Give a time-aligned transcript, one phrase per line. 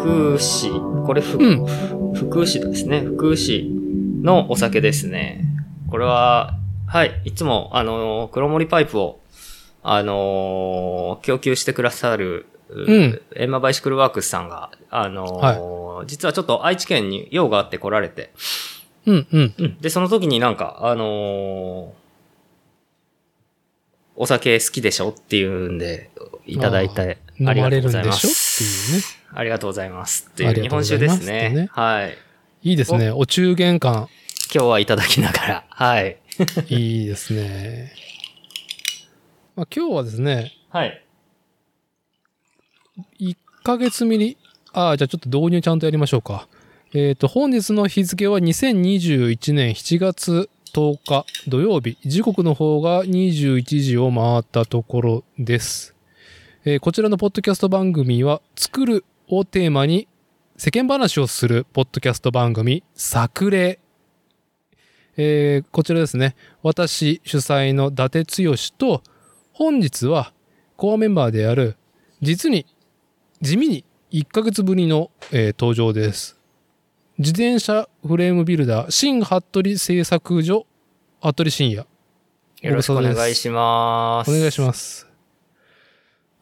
[0.00, 0.70] 福市、
[1.06, 2.14] これ福、うん。
[2.14, 3.00] 福市ですね。
[3.02, 3.70] 福市
[4.22, 5.44] のお酒ですね。
[5.90, 9.20] これは、はい、いつも、あのー、黒森パイプを、
[9.82, 18.32] あのー供給してくださる、んエンマバイシクルワークスさんが、あのー実はちょっと愛知県に用があって来られて、
[19.06, 19.54] うん、うん。
[19.58, 19.78] うん。
[19.80, 22.00] で、その時になんか、あのー
[24.16, 26.10] お酒好きでしょっていうんで、
[26.46, 28.28] いただいて、飲ありがとうございまんでしょ
[28.64, 28.92] ってす。
[28.92, 29.04] いうね。
[29.32, 30.28] ありがとうございます。
[30.30, 31.50] ってあいう日本酒ですすね。
[31.50, 32.16] ねはい。
[32.62, 33.10] いいですね。
[33.10, 34.08] お中元感。
[34.52, 35.64] 今日はいただきながら。
[35.68, 36.18] はい。
[36.68, 37.92] いいですね。
[39.56, 41.04] まあ、今日はですね、はい。
[43.20, 44.36] 1ヶ月ミリ、
[44.72, 46.48] ああ、じゃあちょっと導入ちゃんとやりましょうか。
[46.92, 51.96] えっ、と、本日の日付は2021年7月10日土曜日。
[52.04, 55.94] 時刻の方が21時を回ったところです。
[56.64, 60.08] えーこちらのポッドキャスト番組は、作るをテーマに
[60.58, 63.80] 世間話をするポッドキャスト番組、作例。
[65.16, 66.36] えーこちらですね。
[66.62, 69.02] 私主催の伊達剛と、
[69.52, 70.34] 本日は
[70.76, 71.76] コアメンバーである、
[72.20, 72.66] 実に
[73.40, 76.38] 地味に1ヶ月ぶりの、えー登場です。
[77.16, 80.66] 自転車フレームビルダー、新服部製作所、
[81.22, 81.86] 服部深也。
[82.60, 84.30] よろしくお願いします。
[84.30, 85.09] お願いします。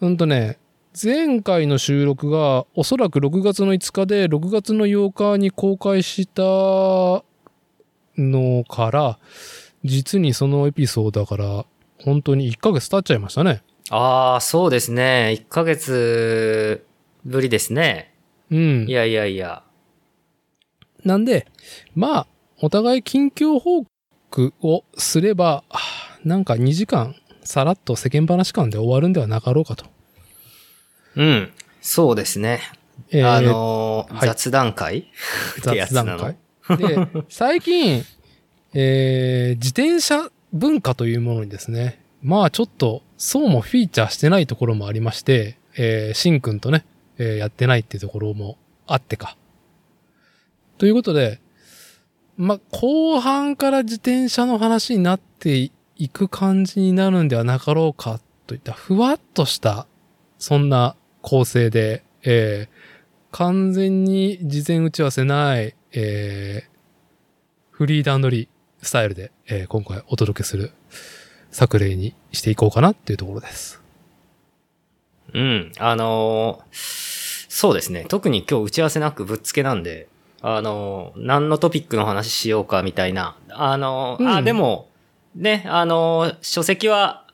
[0.01, 0.59] うんとね、
[1.01, 6.43] 前回の収録がおそらく6月の5日で6月の8日に公開した
[8.17, 9.19] のから、
[9.85, 11.67] 実にそのエピソードだから、
[12.05, 13.63] 本当に1ヶ月経っちゃいましたね。
[13.91, 15.37] ああ、そうですね。
[15.39, 16.85] 1ヶ月
[17.25, 18.15] ぶりですね。
[18.51, 18.93] うんい。
[18.93, 19.63] やいやいや。
[21.05, 21.47] なんで、
[21.95, 22.27] まあ、
[22.61, 23.85] お互い近況報
[24.31, 25.79] 告をすれば、あ
[26.25, 27.15] なんか2時間、
[27.49, 29.87] さらっと世間話感で終わるんではなかろうかと。
[31.17, 31.51] うん。
[31.81, 32.61] そうですね。
[33.11, 35.11] えーあのーはい雑談会？
[35.63, 36.37] 雑談の会。
[36.77, 36.99] で、
[37.31, 38.05] 最近、
[38.75, 46.85] えー自転車文化というものにですね、まあちょっと、そうもフィーチャーしてないところもありまして、えー、しんくんとね、
[47.17, 49.39] えーやってないっていうところもあってか。
[50.77, 51.41] ということで、
[52.37, 59.87] まあ後半から自転車の話になっていく感じになるんではなかろうかといったふわっとした、
[60.39, 62.89] そんな構成で、えー
[63.31, 66.79] 完全に事前打ち合わせない、えー
[67.71, 68.49] フリーダンドリー
[68.87, 70.73] スタイルで、えー今回お届けする
[71.51, 73.83] 作例にしていこうかなっていうところです。
[75.35, 75.73] うん。
[75.79, 77.09] あのー
[77.51, 78.05] そうですね。
[78.09, 80.09] 特に今日打ち合わせなくぶっつけなんで、
[80.41, 83.37] あのー何のトピックの話しようかみたいな。
[83.51, 84.89] あのーあ、うんでも、
[85.35, 87.25] ね、あのー書籍は、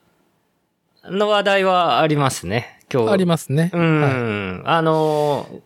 [1.05, 2.81] の話題はありますね。
[2.93, 3.13] 今日。
[3.13, 3.71] ありますね。
[3.73, 4.01] うん。
[4.01, 5.61] はいあのー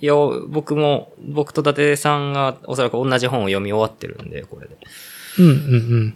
[0.00, 4.76] よ、僕も、僕と伊達さんがおそらく同じ本を読み終わってるんで、これで。
[5.38, 5.52] うんうんう
[6.08, 6.14] ん。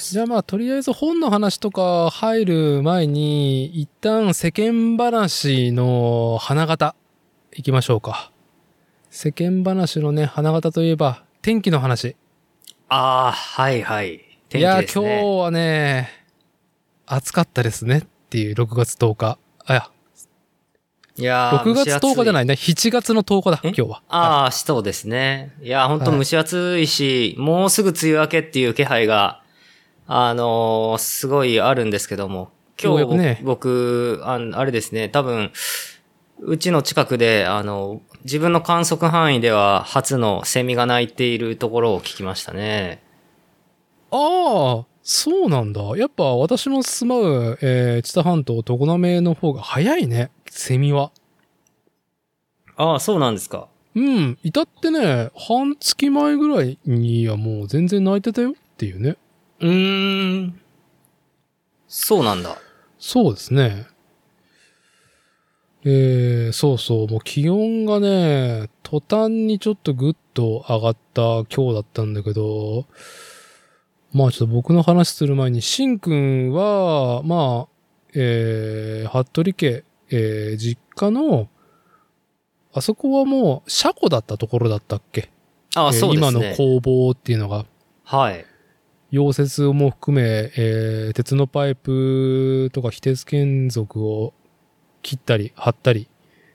[0.00, 6.94] じゃあまあとりあえず本の話とか入る前に一旦世間話の花形
[7.52, 8.30] 行きましょうか。
[9.10, 12.16] 世間話のね、花形といえば天気の話。
[12.88, 14.29] ああ、はいはい。
[14.50, 14.82] 天気いや。
[14.82, 15.00] 今日
[15.42, 16.10] はね、
[17.06, 19.38] 暑かったですねっていう6月10日。
[19.64, 19.90] あ、いや、
[21.16, 22.54] いやー6月10日じゃないいね。
[22.54, 23.68] 7月の10日だ、え？
[23.68, 24.02] 今日は。
[24.08, 25.54] ああ、そうですね。
[25.62, 29.40] いや、本当はい蒸し暑いし、もうすぐ梅雨明けっていう気配が、
[30.08, 32.50] あのーすごいあるんですけども、
[32.82, 35.52] 今日ね僕、ああれですね、多分、
[36.40, 43.00] うちの近くで、あの、自分の観測範囲では初のセミが鳴いているところを聞きましたね。
[44.10, 45.80] ああ、そうなんだ。
[45.96, 50.30] やっぱ私の住まう、えー、知多半島常滑の方が早いね。
[50.48, 51.12] セミは。
[52.76, 53.68] ああ、そうなんですか。
[53.94, 54.38] うん。
[54.42, 59.16] 至ってね、半月前ぐらいにはもう全然泣いてたよっていうね。
[59.60, 60.60] うーん。
[61.88, 62.56] そうなんだ。
[62.98, 63.86] そうですね。
[65.84, 67.08] えー、そうそう。
[67.08, 72.86] もう気温がね、途端にちょっとぐっと上がった今日だったんだけど、
[74.12, 77.68] まあちょっと僕の話する前に、しんくんは、まあ、
[78.14, 81.48] えー、服部家、えー、実家の、
[82.72, 85.30] あそこはもう車庫だったところだったっけ？
[85.74, 86.38] ああ、えーそうですね。
[86.38, 87.66] 今の工房っていうのが、
[88.04, 88.44] はい。
[89.12, 94.32] 溶接も含め、えー鉄のパイプとか非鉄金属を
[95.02, 96.08] 切ったり貼ったり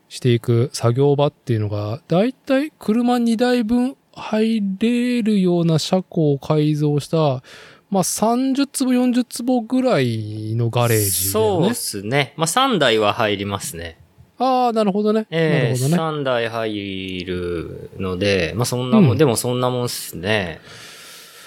[0.07, 7.43] していく作業場っていうのが、だいたい車2台分入れるような車庫を改造した、
[7.89, 11.73] まあ30坪40坪ぐらいのガレージねそうで。
[11.73, 12.33] すね。
[12.37, 13.99] まあ、3台は入りますね。
[14.37, 15.27] ああ、なるほどね。
[15.29, 16.19] ええなるほどね。
[16.19, 20.59] 3台入るので、まあそんなもん、うんでもそんなもんっすね。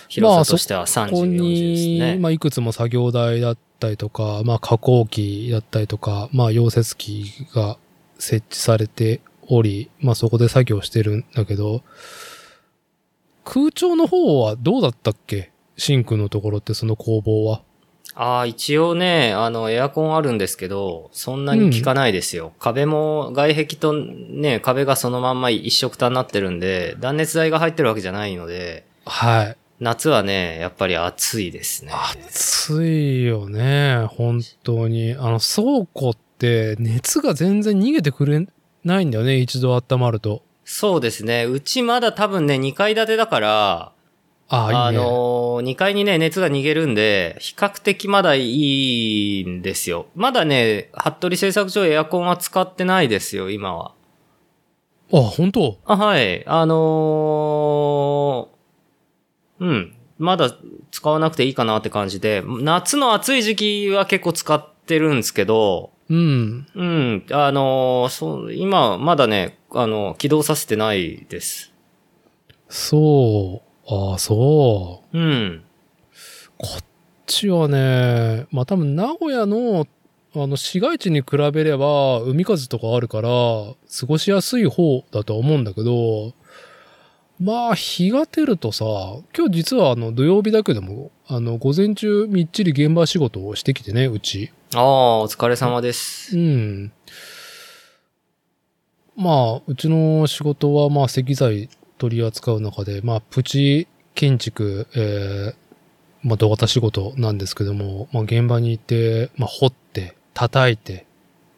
[0.08, 2.16] 広さとしては30、ここ40ですに、ね。
[2.16, 7.76] まあ、いくつも作業台だったりとか、まあ、加工機だったりとか、まあ、溶接機が
[8.18, 11.82] 設置されており、まあ、そこで作業してるんだけど、
[13.50, 15.50] 空調の方はどうだったっけ？
[15.78, 17.62] シンクのところってその工房は。
[18.14, 22.52] ああ、一応ね、あの、エアコンあるんですけど、そんなに効かないですよ。
[22.58, 29.56] 壁も、外壁とね、壁がそのまんま一色単になってるんで、断熱材が入ってるわけじゃないので、はい。
[29.80, 31.92] 夏はね、やっぱり暑いですね。
[31.92, 34.04] 暑いよね。
[34.10, 35.12] 本当に。
[35.12, 38.46] あの、倉庫って熱が全然逃げてくれ
[38.84, 39.38] ないんだよね。
[39.38, 40.42] 一度温まると。
[40.70, 41.46] そうですね。
[41.46, 43.92] うちまだ多分ね、2階建てだから、
[44.50, 44.98] ああ、いいね。
[44.98, 50.08] あのー、2階にね、熱が逃げるんで、比較的まだいいんですよ。
[50.14, 53.92] まだね、服部製作所エアコンは使ってないですよ、今は。
[55.10, 55.78] あ、本当？
[55.86, 56.46] あ、はい。
[56.46, 59.94] あのー、うん。
[60.18, 60.54] まだ
[60.90, 66.66] 使わなくていいかなって感じで、夏の暑い時期は結構使ってるんですけど、うん。
[66.74, 67.26] うん。
[67.30, 71.72] あのーそう、今、まだね、あの、起動させてないです。
[72.68, 73.94] そう。
[73.94, 75.18] ああ、そう。
[75.18, 75.62] うん。
[76.56, 76.84] こっ
[77.26, 79.86] ちはね、まあ多分名古屋の、
[80.34, 83.74] あの、市街地に比べれば、海風とかあるから、過
[84.06, 86.32] ごしやすい方だとは思うんだけど、
[87.40, 88.84] まあ、日が照るとさ、
[89.36, 94.52] 今日実はあの、土曜日だけでも、あの、午前中みっちり現場仕事をしてきてね、うち。
[94.74, 96.36] ああ、お疲れ様です。
[96.36, 96.92] うん。
[99.16, 105.54] まあ、うちの仕事は、まあ、石材取り扱う中で、まあ、プチ建築、えー、
[106.22, 111.06] まあ、土型仕事なんですけども、まあ、現場に行って、まあ、掘って、叩いて、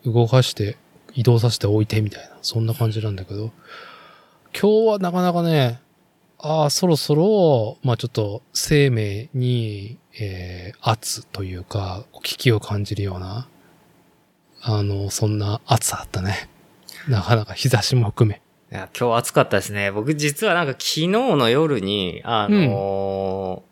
[0.05, 0.77] 動かして、
[1.13, 3.51] 移動させておいて、みたいな、そんな感じなんだけど、
[4.53, 5.81] 今日はなかなかね、
[6.43, 13.49] ああ、そろそろ、まあちょっと生命に、えー、圧というか、危機を感じるような、
[14.63, 16.49] あの、そんな暑さだったね。
[17.09, 18.43] なかなか日差しも含め。
[18.73, 19.91] いや、今日暑かったですね。
[19.91, 23.71] 僕実はなんか昨日の夜に、あのー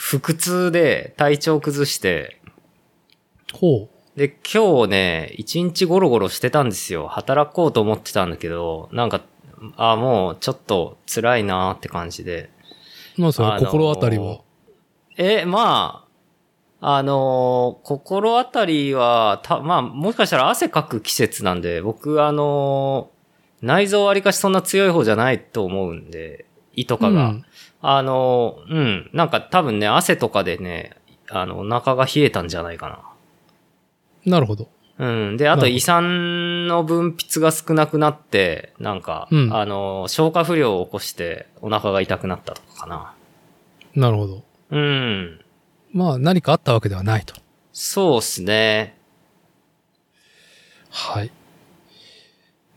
[0.00, 2.40] 腹痛で体調崩して、
[3.52, 7.08] ほで、今日ね、一日ゴロゴロしてたんですよ。
[7.08, 9.20] 働こうと思ってたんだけど、なんか、
[9.76, 12.50] あ、もうちょっと辛いなーって感じで。
[13.16, 13.22] う。
[13.22, 14.40] まあそれあのー心当たりは？
[15.16, 16.04] え、ま
[16.80, 26.44] あ、あのー心当たりは、た、まあ、もしかしたら汗かく季節なんで、僕、あのー内臓わりかしそんな強い方じゃないと思うんで、
[26.74, 27.30] 胃とかが。
[27.30, 27.44] うん
[27.80, 30.96] あのーうん、なんか多分ね、汗とかでね、
[31.30, 34.32] あの、お腹が冷えたんじゃないかな。
[34.32, 34.68] なるほど。
[34.98, 35.36] うん。
[35.36, 43.14] で、あとなるほど胃酸の分泌が少なくなって、なんか、うんあの、消化不良を起こしてお腹が痛くなったとかかな。
[43.94, 44.44] なるほど。
[44.70, 45.40] うん。
[45.92, 47.34] まあ何かあったわけではないと。
[47.72, 48.96] そうっすね。
[50.90, 51.30] はい。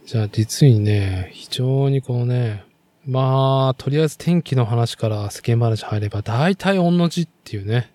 [0.06, 2.66] じゃあ実にね、非常にこうね、
[3.06, 7.92] まあ、とりあえず天気の話から世間話入れば、大体御の字っていうね、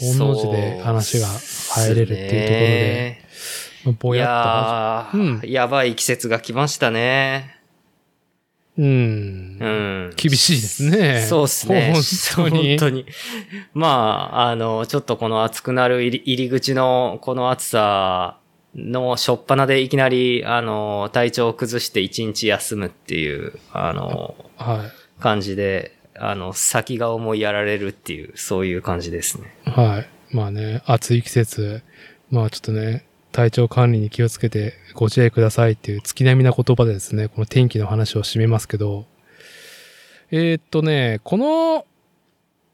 [0.00, 3.18] 御の字で話が入れるっていうところで、
[3.84, 7.54] まあぼいやっやー、うんやばい季節が来ましたね。
[8.76, 8.88] と、うん、
[9.60, 9.68] う
[10.08, 10.12] ん。
[10.16, 11.20] 厳しいですね。
[11.28, 11.92] そうっすね。
[12.34, 12.68] 本当に。
[12.70, 13.06] 本当に。
[13.72, 18.38] まあ、あの、ちょっとこの暑くなる入り入り口のこの暑さ
[18.74, 25.22] の初っ端でいきなり、あの、体調を崩して一日休むっていう、あの、はい。
[25.22, 29.54] 感じで、あの、先が思いやられるっていう、そういう感じですね。
[29.64, 30.34] はい。
[30.34, 31.82] まあね、暑い季節、
[32.30, 39.06] まあちょっとね、体調管理に気をつけてご自愛くださいっていう月並みな言葉でですね、この天気の話を締めますけど、
[40.30, 41.86] えーっとね、この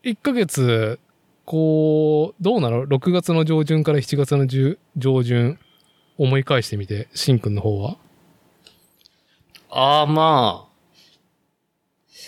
[0.05, 0.99] 1ヶ月、
[1.45, 5.59] こう、どうなの ?6 月の上旬から7月の上旬、
[6.19, 7.97] 思い返してみて、しんくんの方は？
[9.71, 10.70] ああ、まあ、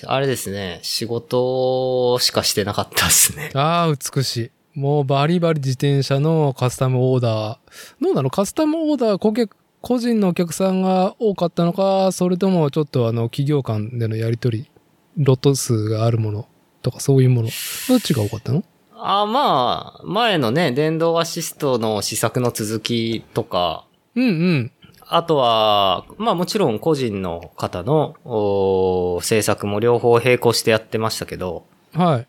[0.06, 3.50] あれですね、仕事しかしてなかったですね。
[3.56, 4.50] ああ、美しい。
[4.74, 7.58] もうバリバリ自転車のカスタムオーダー。
[8.00, 8.30] どうなの？
[8.30, 14.70] カスタムオーダー顧客、個人のお客さんが多かったのか、それともちょっとあの企業間でのやり取り、
[15.18, 16.46] ロット数があるもの
[16.80, 17.48] とかそういうもの。
[17.88, 18.64] どっちが多かったの？
[18.94, 24.72] ああ、まあ、前のね、電動アシストの試作の続きとか、うんうん。
[25.14, 32.26] あとは、まあもちろん個人の方のおー制作も両方並行してやってましたけど、はい。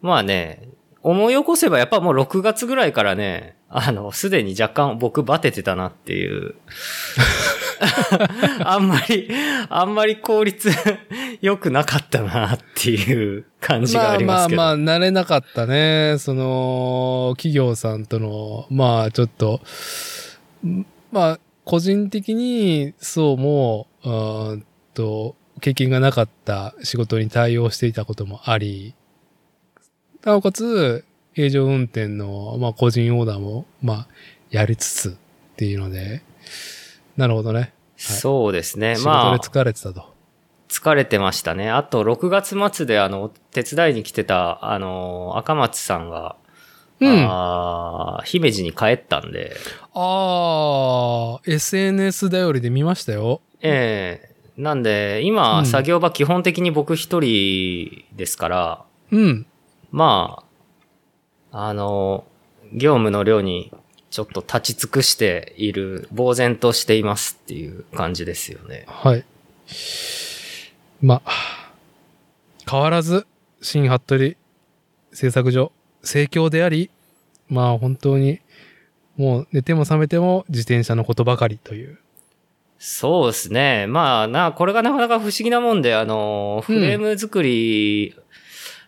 [0.00, 0.68] まあね、
[1.02, 6.54] 思い起こせばやっぱもう6月ぐらいからね、あの、すでに若干僕バテてたなっていう。
[8.64, 9.30] あんまり、
[9.68, 10.70] あんまり効率
[11.40, 14.56] 良くなかったなっていう感じがありますけど。
[14.56, 16.16] まあまあまあ、慣れなかったね。
[16.18, 19.60] その、企業さんとの、まあちょっと、
[20.66, 21.38] んまあ、
[21.70, 28.96] 個人的に、そうも、うーんと、経験がなかった仕事に対応していたこともあり、
[30.24, 34.08] なおかつ、平常運転の、まあ個人オーダーも、まあ、
[34.50, 35.12] やりつつっ
[35.54, 36.22] ていうので、
[37.16, 37.72] なるほどね。
[37.96, 38.96] そうですね。
[38.96, 40.12] 仕まあ事で、疲れてたと。
[40.68, 41.70] 疲れてましたね。
[41.70, 46.34] あと、6月末であの、手伝いに来てた、あの、赤松さんが、
[47.00, 47.26] うん。
[47.28, 49.56] あー姫路に帰ったんで、
[49.94, 53.40] ああ、SNS 頼りで見ましたよ。
[53.62, 54.30] ええ
[54.60, 59.46] なんで、今、うん作業場基本的に僕一人ですから、うん。
[59.90, 60.44] ま
[61.50, 62.24] あ、あの、
[62.72, 63.72] 業務の量に
[64.10, 68.84] ちょっと立ち尽くしている、呆然としていますっていう感じですよね。
[68.86, 69.24] はい。
[71.00, 71.32] まあ、
[72.70, 73.26] 変わらず、
[73.62, 74.36] 新服部
[75.12, 76.90] 製作所、盛況であり、
[77.48, 78.40] まあ本当に、
[79.16, 81.98] もう寝ても覚めても自転車のことばかりという。
[82.78, 83.86] そうですね。
[83.86, 88.16] まあ、な、これがなかなか不思議なもんで、あの、フレーム作り、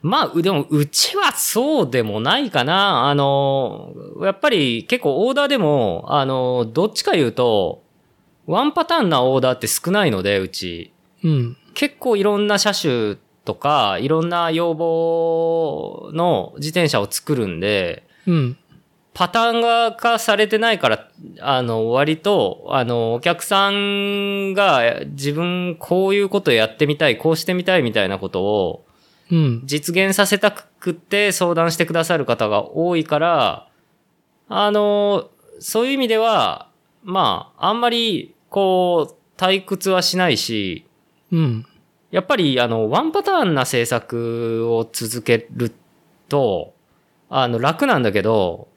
[0.00, 3.10] まあ、うでも、うちはそうでもないかな。
[3.10, 3.92] あの、
[4.22, 7.84] やっぱり結構オーダーでも、あの、どっちか言うと、
[8.46, 10.92] ワンパターンなオーダーって少ないので、うち。
[11.22, 11.56] うん。
[11.74, 18.56] 結構いろんな車種とか、いろんな要望の自転車を作るんで、うん。
[19.14, 21.08] パターンが化されてないから、
[21.40, 28.84] あの、割と、あの、お客さんが自分こういうことやってみたい、こうしてみたいみたいなことを
[29.32, 29.62] うん。
[29.64, 33.68] 実現させたくって相談してくださる方が多いから、
[34.48, 36.68] あの、そういう意味では、
[37.02, 40.84] まあ、あんまり、こう、退屈はしないし、
[41.32, 41.66] うん。
[42.12, 45.72] やっぱり、あの、ワンパターンな制作を続ける
[46.28, 46.74] と、
[47.30, 48.68] あの、楽なんだけど、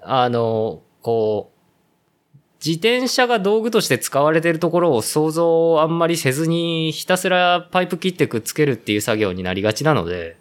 [0.00, 10.36] あの、こう、自転車が道具として使われているところを想像あんまりせずに、ひたすらパイプ切ってくっつけるっていう作業になりがちなので、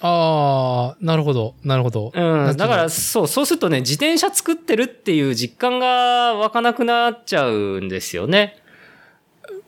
[0.00, 2.12] ああ、なるほど、なるほど。
[2.14, 8.56] うん、だから、そう、そうするとね、自転車作ってるっていう実感が湧かなくなっちゃうんですよね。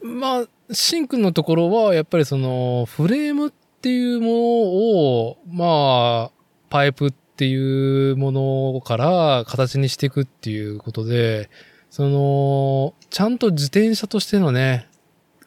[0.03, 6.33] まあ、シンくんのところは、やっぱりその、フレームっていうものを、まあ、
[6.69, 11.51] パイプっていうものから形にしていくっていうことで、
[11.91, 14.89] その、ちゃんと自転車としてのね、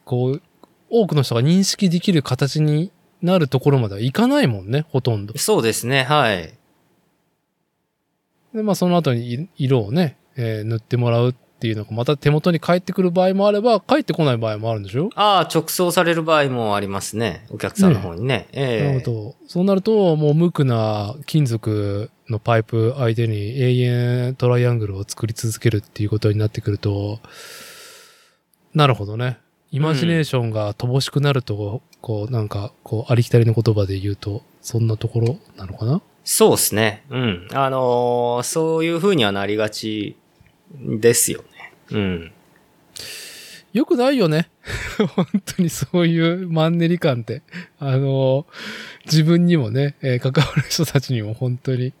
[0.04, 0.42] こう、
[0.90, 5.36] 多くの人が認識できる形になるところまではいかないもんね、ほとんど。
[5.38, 6.54] そうですね、はい。
[8.54, 11.34] で、まあその後にい色をね、えー塗ってもらうっ
[11.64, 15.08] ていうのがまた手元に返ってくる場合もあれば、返ってこない場合もあるんでしょ？
[15.14, 17.46] ああ、直送される場合もありますね。
[17.48, 18.48] お客さんの方にね。
[18.52, 19.34] ええなるほど。
[19.48, 27.18] そうなると、もう無垢な金属のパイプ相手に永遠トライアングルを作り続けるっていうことになってくると、
[28.74, 29.38] なるほどね。
[29.70, 36.02] イマジネーションが乏しくなると、こう、なんか、こう、ありきたりの言葉で言うと、そんなところなのかな？
[36.26, 37.04] そうですね。
[37.10, 37.48] うん。
[37.52, 40.16] あのーそういう風にはなりがち
[40.80, 41.46] ですよね。
[41.90, 42.32] うん。
[43.72, 44.48] よくないよね。
[45.16, 47.42] 本当にそういうマンネリ感って。
[47.80, 48.46] あの、
[49.06, 51.92] 自分にもね、えー関わる人たちにも本当に。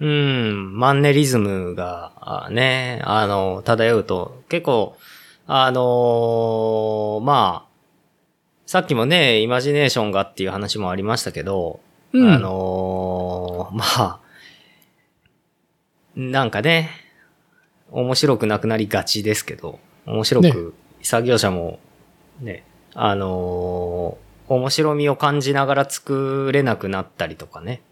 [0.00, 0.78] うん。
[0.78, 4.96] マンネリズムが、あね、あの、漂うと、結構、
[5.46, 7.68] あのーまあ、
[8.66, 11.78] さっきもね、イマジネーションがっていう話もありましたけど、
[12.12, 12.32] うん。
[12.32, 14.20] あのーまあ、
[16.16, 16.90] なんかね、
[17.90, 21.78] 面白くなくなりがちですけど、面白く、作業者も、
[22.40, 22.64] ね、
[22.94, 27.82] あのー面白みを感じながら作れなくなったりとかね、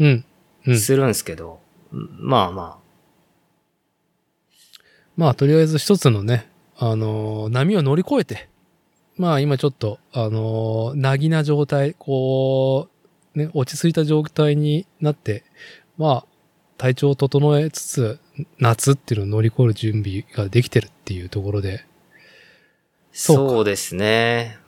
[0.00, 0.24] うん。
[0.66, 0.78] うん。
[0.78, 2.78] するんですけど、まあま
[5.16, 8.48] まあ、とりあえず一つのね、あのー波を乗り越えて、
[9.16, 12.88] まあ、今ちょっと、あのーなぎな状態、こ
[13.34, 15.44] う、ね、落ち着いた状態になって、
[15.98, 16.26] まあ、
[16.78, 18.20] 体調を整えつつ、
[18.58, 21.86] 夏っていうのを乗り越える準備ができてるっていうところで、あ、
[23.12, 24.58] そうかそうですね。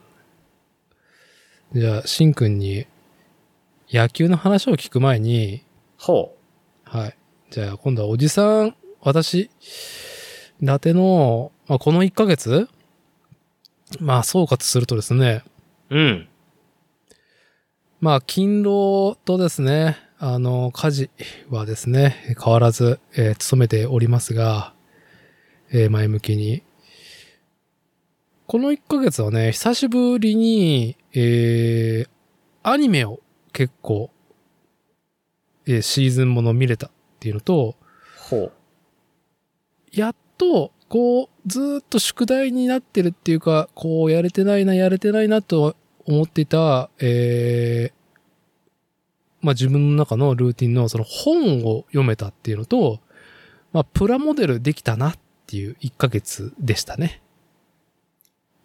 [1.73, 2.85] じゃあ、しんくんに、
[3.89, 5.63] 野球の話を聞く前に、
[5.97, 6.35] ほ
[6.83, 7.17] はい。
[7.49, 9.49] じゃあ、今度はおじさん、私、
[10.61, 12.67] 伊達の、まあ、この1ヶ月
[13.99, 15.43] まあ、総括するとですね、
[15.89, 15.97] う。
[15.97, 16.27] うん。
[17.99, 21.09] まあ、勤労とですね、あの、家事
[21.49, 24.75] はですね、変わらず、えー勤めておりますが、
[25.71, 26.61] えー前向きに。
[28.45, 32.09] この1ヶ月はね、久しぶりに、えー
[32.61, 33.19] アニメを
[33.51, 34.11] 結構、
[35.65, 37.75] えーシーズンもの見れたっていうのと、
[38.29, 38.51] ほう。
[39.91, 45.75] やっと、こう、ずーっと宿題になってるっていうか、こう、やれてないな、やれてないなと
[46.05, 48.00] 思っていた、えー、
[49.41, 52.99] まあ自分の中のルーティンのその本を読めたっていうのと、
[53.73, 55.13] まあプラモデルできたなっ
[55.47, 57.21] ていう1ヶ月でしたね。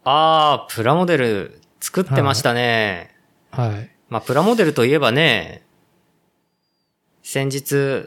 [0.05, 3.17] あー、プラモデル作ってましたね。
[3.51, 3.91] はい。
[4.09, 5.63] まあ、プラモデルといえばね、
[7.23, 8.07] 先日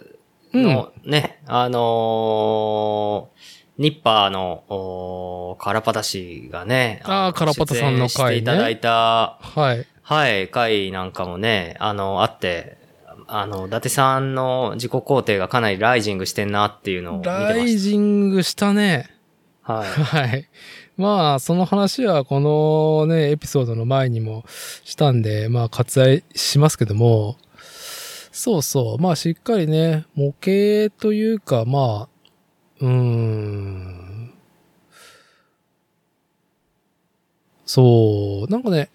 [0.53, 9.87] のね、あのーニッパーの、おーカラパタ氏がね、あーのカラパタさんの回ねしていただいた、はい。
[10.09, 12.79] はい、回なんかもね、あの、あって、
[13.27, 19.07] あの、伊達さんの自己肯定がかなりライジングしてんなっていうのを見てまライしジングしたね。
[19.67, 19.73] た。
[19.73, 19.87] はい。
[20.03, 20.49] はい。
[20.97, 24.45] まあ、その話はこのね、エピソードの前にも
[24.83, 27.37] したんで、まあ、割愛しますけども、
[28.31, 28.97] そうそう。
[28.97, 34.33] まあ、しっかりね、模型というか、まあ、うーん。
[37.67, 38.51] そう。
[38.51, 38.89] なんかね、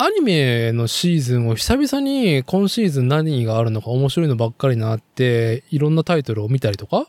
[0.00, 7.08] アニメのシーズンを久々に今シーズン何があるのか面白いのばっかりなって、いろんなタイトルを見たりとか、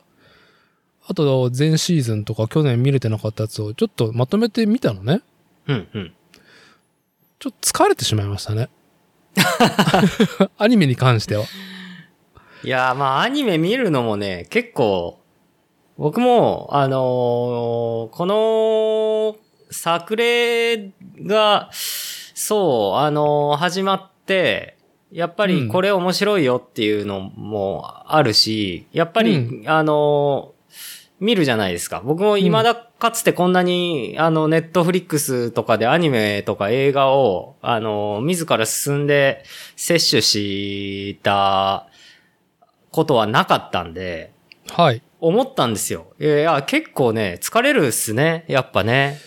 [1.07, 5.21] あと前シーズンとか去年見れてなかったやつをちょっとまとめてみたのね。
[5.67, 6.13] うん、うん。
[7.37, 8.69] ちょっと疲れてしまいましたね。
[10.57, 11.45] アニメに関しては。
[12.63, 15.19] いやー、まあ、アニメ見るのもね、結構、
[15.99, 19.37] 僕も、あのーこの、
[19.69, 20.91] 作例
[21.23, 21.69] が、
[22.41, 24.77] そう、あのー始まって、
[25.11, 30.59] やっぱうんりこれ面白いよっていうのもあるし、やっぱり、あのー
[31.19, 32.01] 見るじゃないですか。
[32.05, 39.43] 僕も未だかつてこんなに、あの、ネットフリックスとかでアニメとか映画を、あの、自ら進んで
[39.75, 41.87] 摂取した
[42.91, 44.31] ことはなかったんで、
[44.71, 45.01] はい。
[45.19, 46.13] 思ったんですよ。
[46.21, 48.45] いや、結構ね、疲れるっすね。
[48.47, 49.19] やっぱね。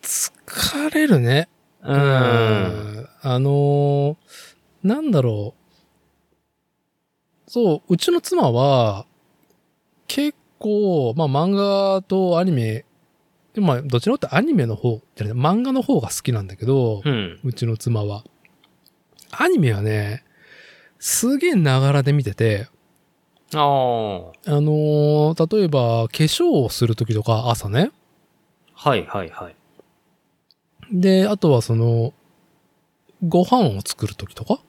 [0.00, 1.50] 疲れるね。
[1.84, 1.92] う。。
[1.92, 4.16] うんあのー
[4.82, 7.50] なんだろう。
[7.50, 9.06] そう、うちの妻は、
[10.06, 12.84] 結構、まあ漫画とアニメ、
[13.54, 17.40] でもまあどちらかというとアニメの方、じゃない、漫画の方が好きなんだけど、うん。
[17.42, 18.24] うちの妻は。
[19.30, 20.22] アニメはね、
[20.98, 22.68] すげえながらで見てて、
[23.54, 23.60] ああ。
[23.60, 27.90] あのー例えば、化粧をするときとか、朝ね。
[28.74, 29.56] はいはいはい。
[30.94, 32.14] で、あとはその、
[33.26, 34.60] ご飯を作るときとか、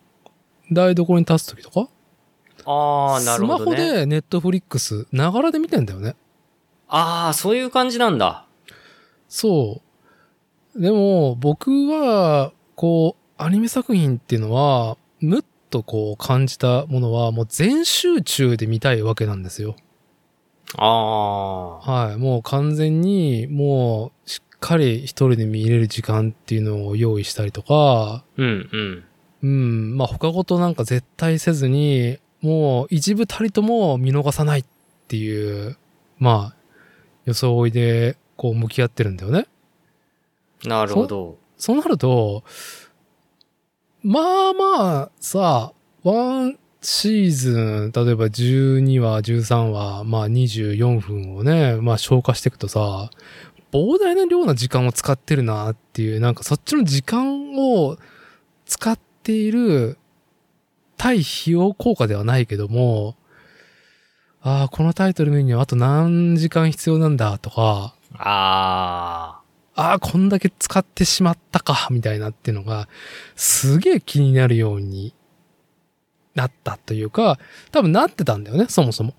[0.72, 1.88] 台所に立つときとか、
[2.66, 3.78] ああ、なるほどね。
[3.78, 6.16] スマホでネットフリックス、ながらで見てんだよね。
[6.88, 8.46] ああ、そういう感じなんだ。
[9.30, 9.82] そ
[10.76, 10.82] う。
[10.82, 19.76] でも、僕は、こう、アニメ作品っていうのは、むっとこう感じたものは、もう全集中で見たいわけなんですよ。
[20.78, 21.80] ああ。
[21.80, 22.18] はい。
[22.18, 24.12] もう完全に、もう、
[24.66, 29.04] かり一人で見れる時間っていうのを用意したりとか、うんうん。
[29.44, 34.66] うん、まあ他事なんか絶対せずに、もう一部たりとも見逃さないっ
[35.08, 35.78] ていう、
[36.18, 36.56] まあ、
[37.26, 39.46] 装いで、こう向き合ってるんだよね。
[40.64, 41.38] なるほど。
[41.58, 42.44] そうなると、
[44.02, 45.74] まあまあ、さ、
[46.04, 53.12] ワンシーズン、例えば12話、13話、まあ24分をね、まあ消化していくとさ、
[53.76, 57.98] 膨大な量の時間を使ってるなっていう、なんかそっちの時間を
[58.66, 59.98] 使っている
[60.96, 63.18] 対費用効果ではないけども、
[64.42, 69.42] ああ、このタイトル見るにはあと何時間必要なんだとか、あ
[69.76, 72.88] ああ、こんだけ使ってしまったか、みたいなっていうのが、
[73.36, 75.14] すげえ気になるように
[76.34, 77.40] なったというか、
[77.72, 79.14] 多分なってたんだよね、そもそも。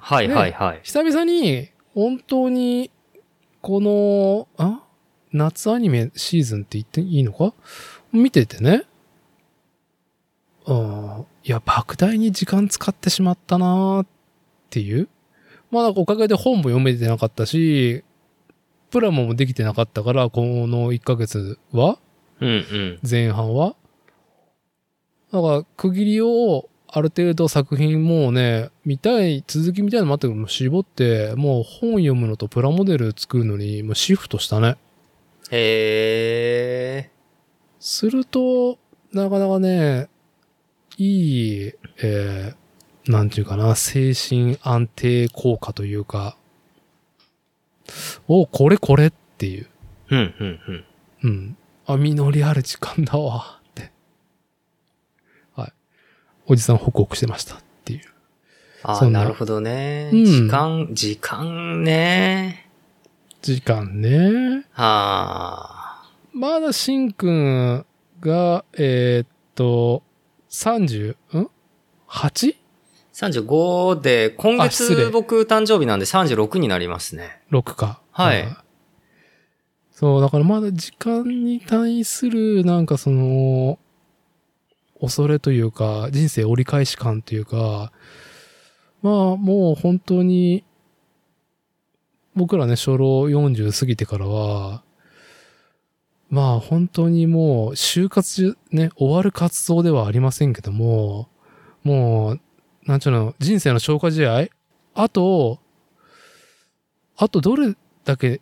[0.00, 0.16] あ。
[0.16, 0.80] はいはいはい。
[0.82, 2.90] 久々に、本当に、
[3.64, 4.82] この、あ？
[5.32, 7.54] 夏アニメシーズンって言っていいのか？
[8.12, 8.84] 見ててね。
[10.66, 11.26] うん。
[11.44, 14.06] いや、莫大に時間使ってしまったなーっ
[14.68, 15.08] ていう。
[15.70, 18.04] まあ、なんかおかげで本も読めてなかったし、
[18.90, 21.98] プラモもできてなかったから、この1ヶ月は？
[22.42, 22.98] うんうん。
[23.02, 23.76] 前半は？
[25.32, 34.76] だから、区切りを、ある程度作品もうね、見たい、続きみたいなのもあったけど、絞って、もう本読むのとプラモデル作るのに、もうシフトしたね。
[35.50, 37.10] へえ。
[37.80, 38.78] すると、
[39.12, 40.08] なかなかね、
[40.96, 46.36] いいえー、なんていうかな、精神安定効果というか、
[48.28, 49.66] お、これこれっていう。
[50.10, 50.84] うん、うん、うん。
[51.24, 51.56] うん。
[51.86, 53.53] あ、実りある時間だわ。
[56.46, 58.00] おじさんホクホクしてましたっていう。
[58.82, 60.10] ああ、ななるほどね。
[60.12, 62.70] うん時間、時間ね。
[63.42, 64.66] 時間ね。
[64.72, 66.10] はあ。
[66.32, 67.86] まだしんくん
[68.20, 70.02] が、えーっと、
[70.50, 71.16] 30?
[71.38, 71.50] ん
[72.08, 72.56] 8?6
[73.14, 77.40] 35で、今月僕誕生日なんで36になりますね。
[77.76, 78.00] か。
[78.10, 78.56] はいうん
[79.92, 83.78] そう、だからまだ時間に対する、なんかその、
[85.04, 87.92] 恐れというか、人生折り返し感というか、
[89.02, 90.64] まあもう本当に、
[92.34, 94.82] 僕らね、初老40過ぎてからは、
[96.30, 101.28] まあ本当にもう就活ね、終わる活動ではありませんけども、
[101.82, 102.40] もう、
[102.86, 104.48] なんちゅうの、人生の消化試合
[104.94, 105.58] あと、
[107.16, 108.40] あとどれだけ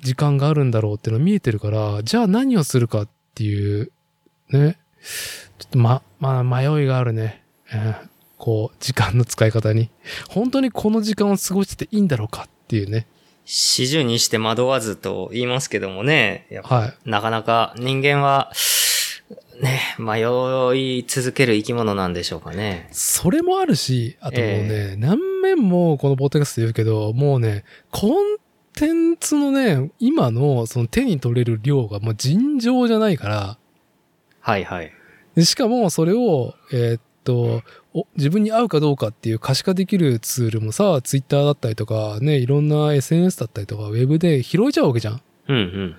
[0.00, 3.92] 時間があるんだろうっていうの見えてるから、じゃあ何をするかっていう、
[4.50, 4.78] ね。
[5.58, 7.42] ちょっとま、まあ迷いがあるね。
[7.72, 9.90] うんこう、時間の使い方に。
[10.28, 13.06] 本当にこの時間を過ごしてていいんだろうかっていうね。
[13.44, 16.46] 四十にして惑わずと言いますけどもね。
[16.62, 17.10] はい。
[17.10, 18.52] なかなか人間は、
[19.60, 20.20] ね、迷
[20.76, 22.88] い続ける生き物なんでしょうかね。
[22.92, 28.36] それもあるし、あともうね、え何面もこのポッドキャストで言うけど、もうね、コン
[28.74, 33.58] テンツのね、今のその手に取れる量がもう尋常じゃないから、
[34.40, 34.92] はいはい。
[35.38, 37.62] でしかもそれを、えーっと、
[37.94, 45.22] お自分に合うかどうかっていう可視化できるツールもさ、ツイッターだったりとか、ね、いろんな SNS だったりとか、ウェブで拾えちゃうわけじゃん。
[45.46, 45.96] うんうん。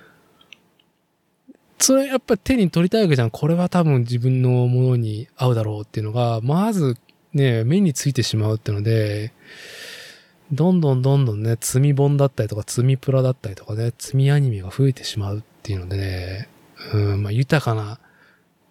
[1.78, 3.30] それやっぱり手に取りたいわけじゃん。
[3.30, 6.98] これは多分自分のものに合うだろうっていうのが、まず
[7.32, 9.32] ね、目についてしまうっていうので、
[10.52, 16.50] どんどんどんどんね、積み本だったりとか、積みプラだったりとかね、積みアニメが増えてしまうっていうのでね、
[16.94, 18.00] うん、まあ豊かな、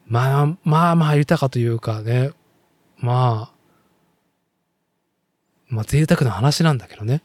[0.09, 2.31] まあまあまあ豊かというかね、
[2.97, 3.55] まあ、
[5.68, 7.23] まあ贅沢な話なんだけどね。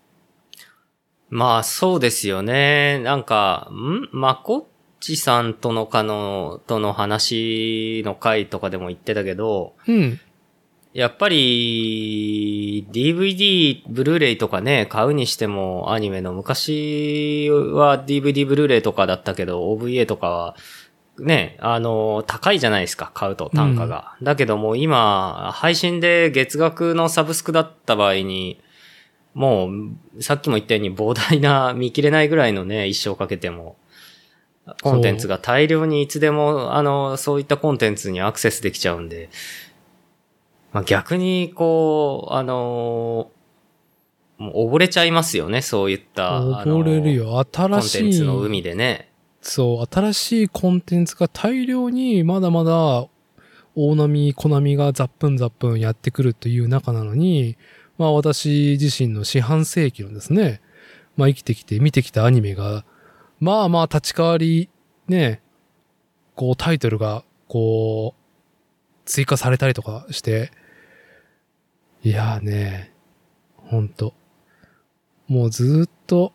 [1.29, 2.99] まあそうですよね。
[2.99, 4.09] なんか、ん？
[4.11, 4.65] まこっ
[4.99, 10.19] ちさんとのかの、との話の回とかでも言ってたけど、うん。
[10.93, 20.55] やっぱり、DVD、ブルーレイとかね、買うにしてもアニメの昔は DVD、ブルーレイとかだったけど、OVA とかは、
[21.19, 24.15] ね、あの、高いじゃないですか、買うと単価が。
[24.23, 28.59] だけどもう今、配信で月額のサブスクだった場合に、
[29.33, 29.69] も
[30.17, 33.77] う、さっきも言ったように膨大な、見切れないぐらいのね、一生かけても、
[34.81, 39.29] コンテンツが大量にいつでも、あの、そういったコンテンツにアクセスできちゃうんで、
[40.71, 43.29] まあ、逆に、こう、あの
[44.37, 46.37] もう溺れちゃいますよね、そういった。
[46.37, 47.25] あの溺れるよ。
[47.25, 47.97] コン新しい。
[47.99, 49.12] テンツの海でね。
[49.43, 53.07] そう、新しいコンテンツが大量にまだまだ
[53.75, 57.57] 大波、小波がザップンザップンやってくるという中なのに、
[57.97, 60.61] まあ私自身の四半世紀のですね、
[61.17, 62.85] まあ生きてきて見てきたアニメが、
[63.41, 64.69] まあまあ立ち替わり、
[65.09, 65.41] ね、
[66.35, 68.21] こうタイトルが、こう、
[69.05, 70.51] 追加されたりとかして、
[72.01, 72.93] いやーね、
[73.57, 74.13] ほんと。
[75.27, 76.31] もうずーっと、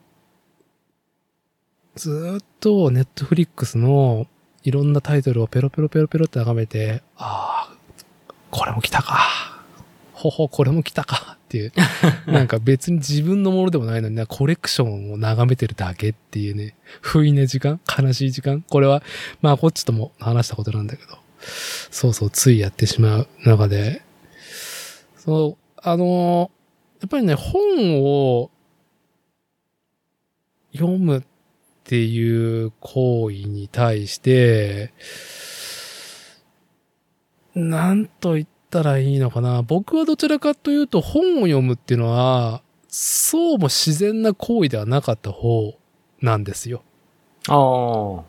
[1.98, 4.28] ずーっとネットフリックスの
[4.62, 9.18] いろんなタイトルをペロペロペロペロって眺めて、ああ、これも来たか。
[10.12, 11.72] ほほ、これも来たかっていう。
[12.30, 19.02] なんか別に自分のものでもないのにな、コレクションを眺めてるだけっていうね、不意な時間悲しい時間これは、
[19.42, 21.18] まあこっちとも話したことなんだけど、
[21.90, 24.02] そうそう、ついやってしまう中で、
[25.16, 26.52] そう、あの
[27.00, 28.52] やっぱりね、本を
[30.72, 31.22] 読むっ
[31.88, 34.92] ていう行為に対して、
[37.54, 39.62] なんと言ったらいいのかな。
[39.62, 45.78] 僕はどちらかというと本を読むっていうのは、そうも自然な行為ではなかった方
[46.20, 46.82] なんですよ。
[47.48, 48.24] ああ。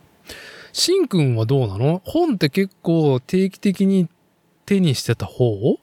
[0.72, 2.02] しんくんはどうなの？
[2.06, 4.08] 本って結構定期的に
[4.66, 5.78] 手にしてた方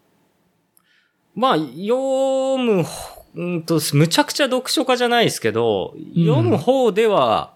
[1.34, 2.86] まあ、読む、
[3.34, 7.52] うんと、むちゃくちゃ読書家じゃないですけど、読む方では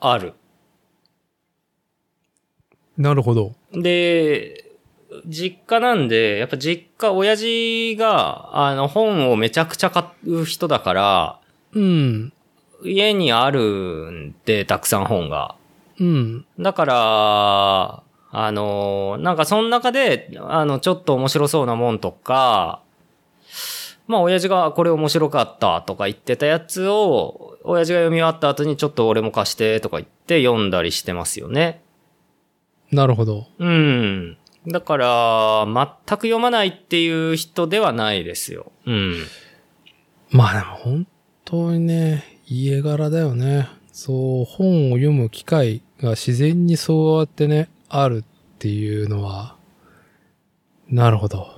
[0.00, 0.34] ある。
[2.96, 3.54] なるほど。
[3.72, 4.64] で、
[5.26, 11.40] 実家なんで、やっぱ実家、親父が、あの、本をめちゃくちゃ買う人だから、
[11.72, 12.32] うん。
[12.84, 15.56] 家にあるんで、たくさん本が。
[15.98, 16.46] うん。
[16.58, 22.82] だから、あの、なんかその中で、あの、ちょっと面白そうなもんとか、
[24.06, 31.82] まあ、親父がこれ面白かったとか言ってたやつを、親父が読み終わった後にちょっと俺も貸してとか言って読んだりしてますよね。
[32.92, 33.46] なるほど。
[33.58, 34.38] うん。
[34.68, 38.72] だから、全く読まないっていう人ではないですよ。
[38.86, 39.16] うん。
[40.30, 41.06] まあでも本
[41.44, 43.68] 当にね、家柄だよね。
[43.92, 49.56] そう、本を読む機会が自然にそうやってね、あるっていうのは、
[50.88, 51.55] なるほど。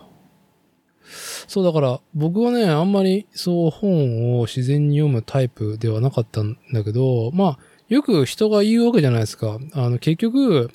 [1.46, 9.58] そうだから僕はね、あんまりそう本を自然に読むタイプではなかったんだけど、まあ、よく人が言うわけじゃないですか。
[9.72, 10.70] あの、結局、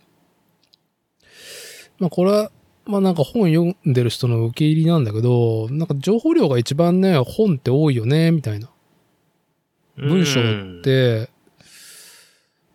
[2.00, 2.52] まあこれは、
[2.86, 8.70] まあなんか本読んでる人の受け入りなんだけど、なんか情報量が一番ね、本って多いよね、みたいな。
[9.96, 11.30] 文章って、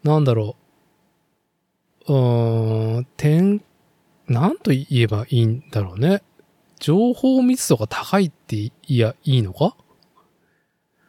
[0.05, 0.57] なんだろ
[2.07, 2.12] う。
[2.12, 3.61] うーん、点、
[4.29, 6.23] なんと言えばいいんだろうね。
[6.79, 9.77] 情報密度が高いっていや、いいのか？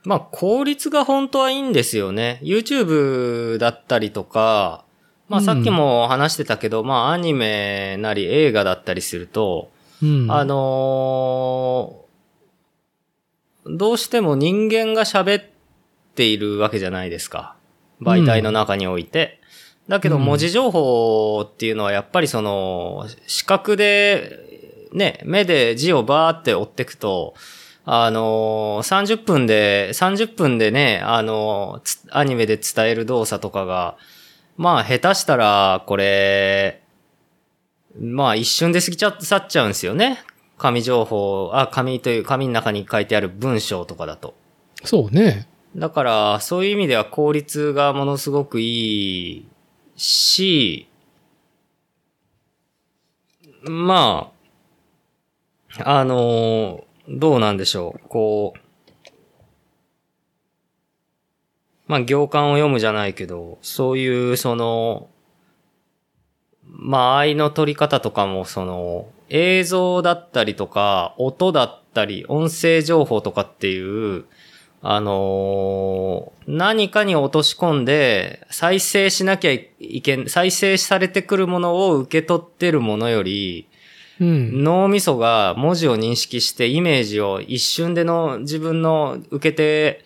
[0.03, 2.39] まあ、効率が本当はいいんですよね。
[2.41, 4.85] YouTube だったりとか、
[5.27, 9.69] まあうんさっきも話してたけど、まあアニメなり映画だったりすると、
[10.01, 10.31] うん。
[10.31, 12.09] あのー
[13.71, 15.43] どうしても人間が喋っ
[16.15, 17.55] ているわけじゃないですか。
[18.01, 19.39] 媒体の中において。
[19.87, 24.48] だけどうん文字情報っていうのはやっぱりその、視覚で、
[24.93, 27.33] ね、目で字をバーって追っていくと、
[27.85, 33.97] あのー30分で、30分でね、あのーつアニメで伝える動作とかが、
[34.57, 36.81] まあ下手したら、これ、
[37.99, 40.23] まあ一瞬で過ぎちゃ、去っちゃうんですよね。
[40.57, 44.35] 紙情報、あ、紙という、紙の中に書いてある文章とかだと。
[44.83, 45.47] そうね。
[45.75, 49.45] だから、そういう意味では効率がものすごくいい
[49.95, 50.87] し、
[53.63, 54.38] まあ、
[55.77, 58.07] あの、どうなんでしょう。
[58.07, 58.59] こう、
[61.87, 65.09] まあ、行間を読むじゃないけど、そういう、その、
[66.65, 74.25] まあ、愛の取り方とかも、その、映像だったりとか、音だったり、音声情報とかっていう、
[74.81, 83.68] あのー何かに落とし込んで、再生しなきゃいけん、再生されてくるものを受け取ってるものより、
[84.19, 84.63] うん。
[84.63, 90.05] 脳みそが文字を認識してイメージを一瞬での自分の受け手、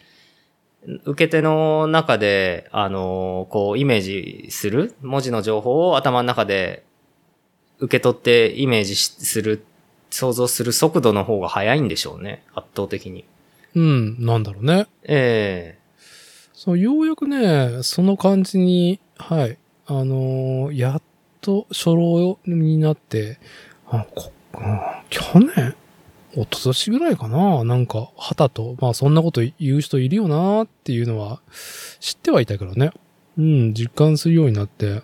[1.05, 6.83] 受け手の中で、あのーこうイメージする文字の情報を頭の中で
[7.79, 9.63] 受け取ってイメージしする、
[10.09, 12.43] 想像する速度の方が速いんでしょうね。
[12.53, 13.25] 圧倒的に。
[13.75, 14.25] うん。
[14.25, 14.87] なんだろうね。
[15.03, 15.77] え
[16.53, 19.57] そう、ようやくね、その感じに、はい。
[19.85, 21.01] あのーやっ
[21.41, 23.37] と初老になって、
[23.97, 24.79] あ、こ、うん
[25.09, 25.75] 去年、
[26.33, 31.41] 一昨年ぐらいかななんか、旗と、まあそんなこと言う人いるよなっていうのは、
[31.99, 32.91] 知ってはいたけどね。
[33.37, 35.03] うん、実感するようになって。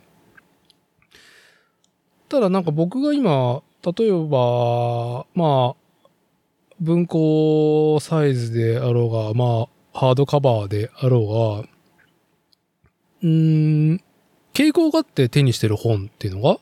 [2.29, 6.09] ただなんか僕が今、例えば、まあ、
[6.79, 11.69] 文庫サイズであろうが、まあ、ハードカバーであろうが、
[13.21, 14.01] うーん、
[14.53, 16.59] 傾向があって手にしてる本っていうのが、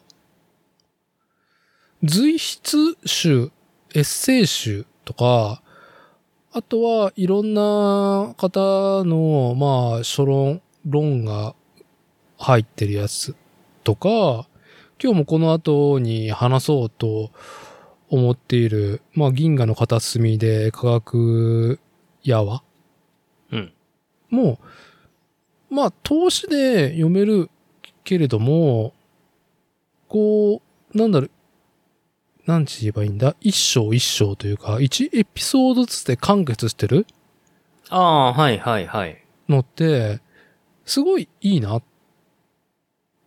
[2.03, 3.51] 随筆集、
[3.95, 5.63] エッセイ集とか、
[6.51, 11.55] あとはいろんな方の、まあ、書論、論が
[12.37, 13.35] 入ってるやつ
[13.83, 14.47] とか、
[15.01, 17.31] 今日もこの後に話そうと
[18.09, 21.79] 思っている、まあ、銀河の片隅で科学
[22.23, 22.61] やわ
[23.51, 23.73] えうん。
[24.29, 24.59] も
[25.71, 27.49] う、まあ、投資で読める
[28.03, 28.93] けれども、
[30.07, 30.61] こ
[30.93, 31.31] う、なんだろう、
[32.47, 33.35] なんて言えばいいんだ？
[33.41, 37.05] 一章一章というか、一エピソードずつで完結してる？
[37.89, 39.21] ああ、はいはいはい。
[39.49, 40.21] のって、
[40.85, 41.83] すごいいいなっ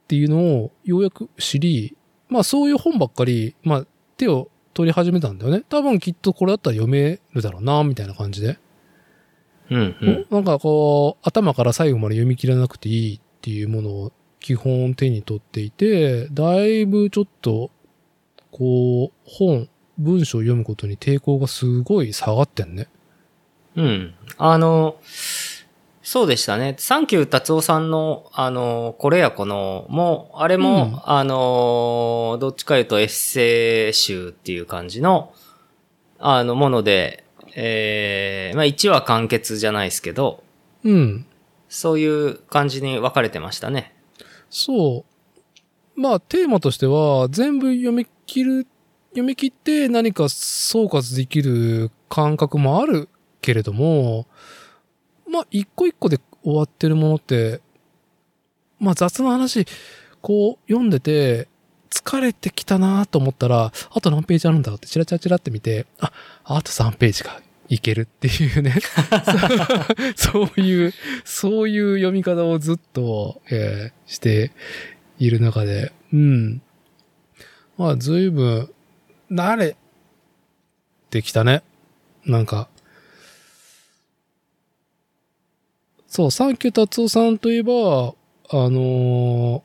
[0.08, 1.96] ていうのをようやく知り、
[2.28, 5.64] まあそういう本ばっかり、まあ手を取り始めたんだよね。
[5.68, 8.58] 多分きっとこれだったら読めるだろうな、みたいな感じで。
[9.70, 10.26] うんうん。
[10.30, 17.70] なんかこう、頭から最後まで読み切らなくていいっていうものを基本手に取っていて、だいぶちょっと、
[18.50, 22.88] こう、本、文章を読むことに抵抗がすごい下がってんね。
[23.76, 24.14] うん。
[24.38, 24.96] あの、
[26.02, 26.74] そうでしたね。
[26.78, 35.32] サンキュー達夫さんの、あの、これやこの、もう、あれも、うんあの、どっちかいうとエッセイ集っていう感じの、
[36.18, 40.42] あの、もので、えー、まあ1話完結じゃないですけど、
[40.82, 41.26] うん。
[41.68, 43.94] そういう感じに分かれてましたね。
[44.50, 45.09] そう。
[45.96, 48.66] まあ、テーマとしては、全部読み切る、
[49.10, 53.08] 読み切って何か総括できる感覚もある
[53.40, 54.26] けれども、
[55.28, 57.60] まあ、一個一個で終わってるものって、
[58.78, 59.66] まあ、雑な話、
[60.22, 61.48] こう、読んでて、
[61.90, 66.12] 疲れてきたなと思ったら、あと何ページあるんだろうって、チラチラチラって見て、あ、
[66.44, 67.40] あと3ページか。
[67.70, 68.74] いけるっていうね。
[70.16, 70.92] そういう、
[71.24, 74.50] そういう読み方をずっと、えーして
[75.20, 76.62] いる中で、うん。
[77.76, 78.72] まあ、随分、
[79.30, 79.76] 慣れ
[81.10, 81.62] てきたね。
[82.24, 82.68] なんか。
[86.08, 88.14] そう、サンキュー達夫さんといえば、
[88.48, 89.62] あのー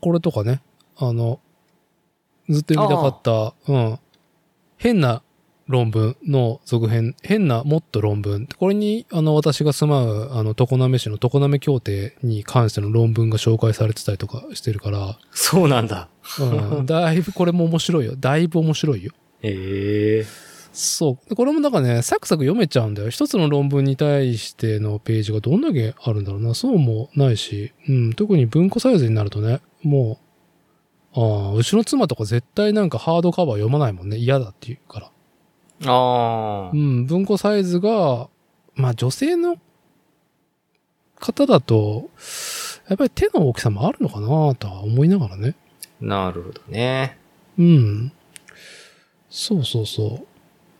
[0.00, 0.62] これとかね、
[0.96, 1.40] あの、
[2.48, 3.98] ずっと読みたかった、うん。
[4.76, 5.22] 変な
[5.68, 8.46] 論文の続編、変なもっと論文。
[8.46, 16.08] これに、あの、私が住まう、あの、常滑市の常滑協定に関しての論文が紹介されてたりとかしてるから、そうなんだ。
[16.40, 18.16] うん、だいぶこれも面白いよ。
[18.16, 19.12] だいぶ面白いよ。
[19.42, 20.26] へえ。
[20.72, 21.28] そう。
[21.28, 23.10] でこれもなんかね、サクサク読めちゃうんだよ。
[23.10, 26.54] 一つの論文に対してのページがどんだけあるんだろうな。
[26.54, 30.18] そうもないし、うん、特に文庫サイズになるとね、も
[31.14, 34.16] う、ああ、うちの妻とか絶対なんかハードカバー読まないもんね。
[34.16, 35.10] 嫌だって言うから。
[35.86, 36.76] ああう。
[36.76, 38.28] ん、文庫サイズが、
[38.74, 39.56] まあ女性の
[41.20, 42.10] 方だと、
[42.88, 45.54] やっぱり手の大きさもあるのかなとは思いながらね。
[46.00, 47.18] なるほどね。
[47.58, 48.12] うん。
[49.28, 50.24] そうそうそ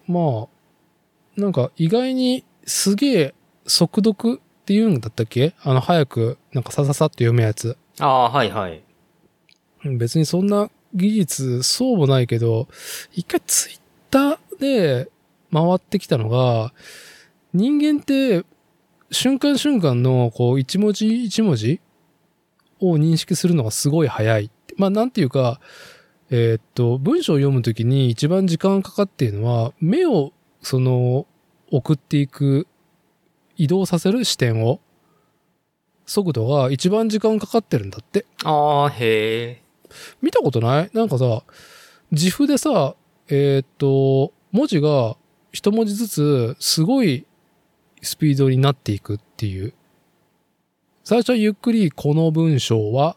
[0.08, 0.12] う。
[0.12, 3.34] まあ、なんか意外にすげえ
[3.66, 5.54] 速読っていうんだったっけ？
[5.62, 7.76] あの早くなんかさささっと読むやつ。
[8.00, 8.82] ああ、はいはい。
[9.98, 12.68] 別にそんな技術そうもないけど、
[13.12, 13.80] 一回ツイッ
[14.10, 15.10] ターで
[15.52, 16.72] 回ってきたのが、
[17.54, 18.44] 人間って
[19.10, 21.80] 瞬間瞬間のこう一文字一文字
[22.80, 24.50] を認識するのがすごい早い。
[24.76, 25.60] まあなんていうか、
[26.30, 31.26] えーっと、文章を読むときに一番時間かかっているのは、目をその
[31.70, 32.66] 送っていく、
[33.56, 34.80] 移動させる視点を、
[36.04, 38.26] 速度が一番時間かかってるんだって。
[38.44, 39.62] ああ、へえ。
[40.22, 40.90] 見たことない？
[40.92, 41.42] なんかさ、
[42.10, 42.94] 自負でさ、
[43.28, 45.16] えーっと、文字が
[45.52, 47.26] 一文字ずつすごい
[48.02, 49.72] スピードになっていくっていう。
[51.04, 53.16] 最初はゆっくりこの文章は、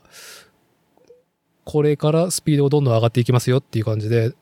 [1.66, 4.36] これからスピードがどんどん上がっていきますよっていう感じで、う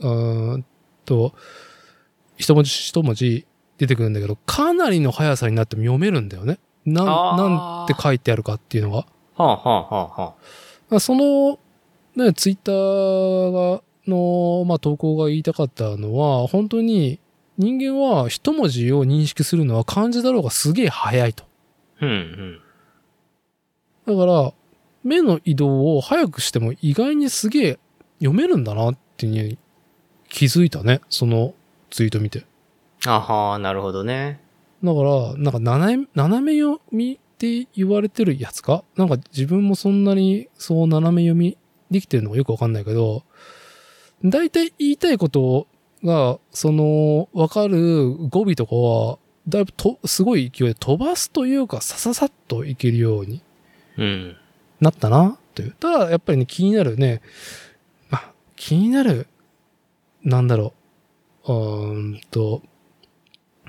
[0.00, 0.64] ーん
[1.04, 1.34] と、
[2.36, 3.46] 一文字一文字
[3.78, 6.58] 出てくるんだけど、かなりの速さになっても読めるんだよね。
[6.84, 8.98] なん、なんて書いてあるかっていうのが。
[8.98, 9.06] は
[9.38, 10.34] あはあはあは
[10.90, 11.58] あその、
[12.16, 17.20] ね、ツイッターが、の、まあ、投稿が言いたかったのは、本当に
[17.56, 21.44] 人間は一文字を認識するのは漢字だろうがすげえ早いと。
[22.00, 22.60] うんうん。
[24.06, 24.52] だから、
[25.04, 27.78] 目の移動を早くしても意外にすげえ
[28.18, 29.58] 読めるんだなっていうに
[30.28, 31.00] 気づいたね。
[31.08, 31.54] その
[31.90, 32.44] ツイート見て。
[33.06, 34.40] あはあ、なるほどね。
[34.82, 38.84] だから、なんか斜め、斜め読みって言われてるやつか？
[38.96, 41.56] なんか自分もそんなにそう斜め読み
[41.90, 43.22] できてるのかよくわかんないけど、
[44.24, 45.66] 大体言いたいこと
[46.04, 53.42] が、その、わかる語尾とかは、だいぶと、すごい勢いで飛ばすというか、さささっといけるように。
[54.80, 55.76] なったな、という。
[55.78, 57.20] ただ、やっぱりね、気になるね、
[58.10, 59.26] まあ、気になる、
[60.22, 60.72] なんだろ
[61.46, 62.62] う、うんと、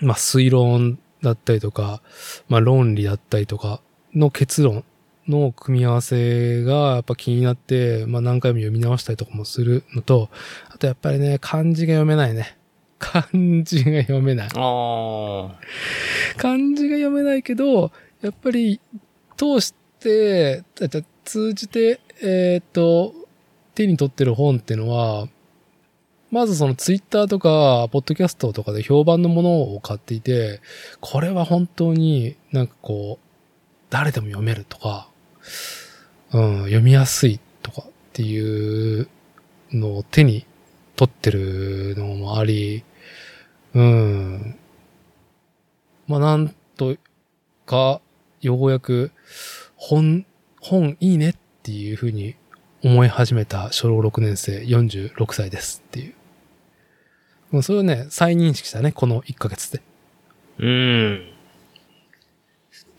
[0.01, 2.01] まあ、推論だったりとか、
[2.47, 3.81] まあ、論理だったりとか
[4.13, 4.83] の結論
[5.29, 10.29] の組み合わせがやっぱ気になって、まあ、何回も読み直したりとかもするのと、
[10.69, 12.57] あとやっぱりね、漢字が読めないね。
[12.99, 13.25] 漢
[13.63, 14.47] 字が読めない。
[14.47, 15.55] ああ。
[16.37, 18.81] 漢字が読めないけど、やっぱり
[19.37, 20.63] 通して、
[21.23, 23.13] 通じて、えーっと、
[23.75, 25.27] 手に取ってる本っていうのは、
[26.31, 30.61] まずそのツイッターとか、ポッドキャストとかで評判のものを買っていて、
[30.99, 33.25] これは本当になんかこう、
[33.89, 35.09] 誰でも読めるとか、
[36.31, 39.07] うん、読みやすいとかっていう
[39.71, 40.45] のを手に
[40.95, 42.83] 取ってるのもあり、
[43.73, 44.55] うん、
[46.07, 46.97] まあ、なんと
[47.65, 48.01] か、
[48.41, 49.11] ようやく、
[49.75, 50.25] 本、
[50.59, 52.35] 本いいねっていうふうに
[52.83, 56.13] 思い始めた小6年生46歳ですっていう。
[57.51, 59.81] もうそれをね、再認識したね、この1ヶ月で。
[60.59, 61.31] うん。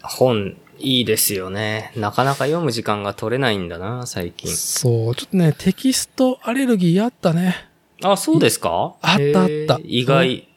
[0.02, 1.92] 本、いいですよね。
[1.96, 4.50] なかなか読む時間が取れないんだな、最近。
[4.50, 7.68] そう、ちょっとね、テキストアレルギーあったね。
[8.02, 8.96] あ、そうですか？
[9.02, 10.48] あったあった意外。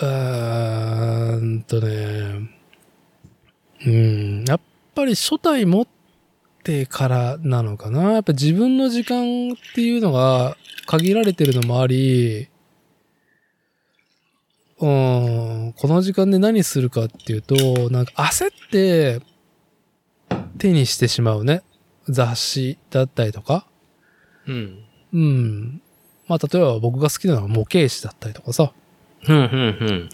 [0.00, 2.48] うーんとね、
[3.84, 4.60] うん、やっ
[4.94, 5.86] ぱり初代持っ
[6.62, 8.12] てからなのかな。
[8.12, 10.56] やっぱ自分の時間っていうのが
[10.86, 12.48] 限られてるのもあり、
[14.80, 19.20] うん、この時間で何するかっていうと、なんか焦って
[20.58, 21.62] 手にしてしまうね。
[22.08, 23.66] 雑誌だったりとか。
[24.46, 24.78] うん。
[25.12, 25.82] うん。
[26.26, 28.72] まあ、例えば僕が好きなのは模型師だったりとかさ。
[29.22, 30.08] ふんふんふん。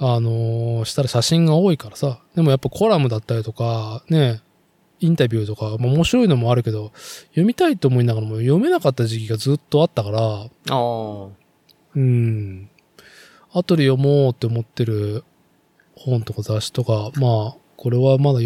[0.00, 2.20] あのーしたら写真が多いからさ。
[2.36, 4.40] でもやっぱコラムだったりとか、ね、
[5.00, 6.92] インタビューとか、まあ、面白いのもあるけど、
[7.30, 11.28] 読みたいと思いながらも読めなかった時期がずっとあったから、ああ。
[11.94, 12.70] うん。
[13.52, 15.24] 後で読もうって思ってる
[15.94, 18.40] 本とか雑誌とか、まあ、これはまだ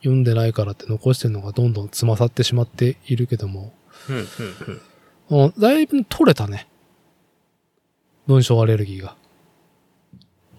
[0.00, 3.72] 読んでないからって残してるのがどんどんつまさってしまっているけども。
[5.30, 6.66] うんだいぶ取れたね。
[8.26, 9.16] 文章アレルギーが。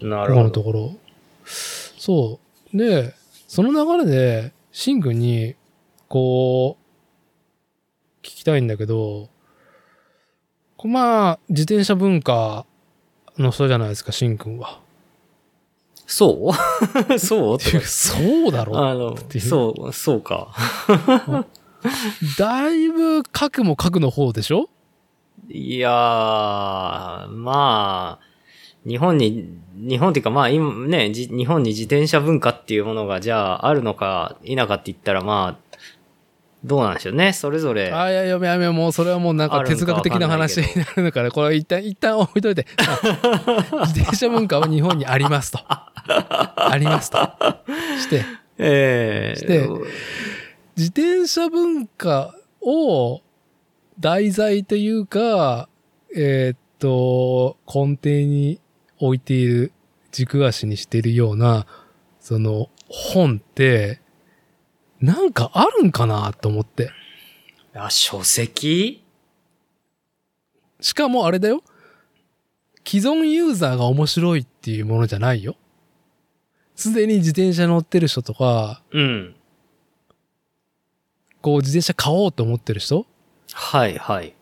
[0.00, 0.44] なるほど。
[0.44, 0.94] のところ。
[1.44, 2.40] そ
[2.72, 2.76] う。
[2.76, 3.14] で、
[3.46, 5.54] その流れで、シン君に、
[6.08, 9.28] こう、聞きたいんだけど、
[10.78, 12.64] こまあ、自転車文化
[13.38, 14.80] の人じゃないですか、シン君は。
[16.06, 16.52] そう？
[17.18, 17.60] そう？
[17.60, 18.78] そうだろ？
[18.78, 20.54] あのそう、そうか。
[22.38, 24.68] だいぶ核も核の方でしょ？
[25.48, 25.92] いやー、
[27.28, 28.24] まあ、
[28.86, 35.71] 日本に、日本っていうかまあ今ね、じ日本に自転車文化っていうものがじゃああるのか否かって言ったらまあ、
[36.64, 37.32] どうなんでしょうね。
[37.32, 37.90] それぞれ。
[37.92, 42.66] あ、いや、やめやめ、もうそれはもうなんか哲学的な話になるから、これ一旦、一旦置いといて。
[42.78, 43.00] あ
[43.88, 45.58] 自転車文化は日本にありますと。
[45.66, 47.18] ありますと。
[47.98, 48.24] して、
[48.58, 49.68] ええして
[50.76, 53.22] 自転車文化を
[53.98, 55.68] 題材というか、
[56.16, 58.60] えーっと、根底に
[58.98, 59.72] 置いている、
[60.12, 61.66] 軸足にしているような、
[62.20, 64.01] その本って、
[65.02, 66.90] なんかあるんかなと思って。
[67.74, 69.02] あ、書籍？
[70.80, 71.62] しかもあれだよ。
[72.86, 75.56] 既存ユーザーが面白いっていうものじゃないよ。
[76.76, 79.34] すでに自転車乗ってる人とか、うん。
[81.40, 83.04] こう自転車買おうと思ってる人
[83.52, 84.34] はい、はい。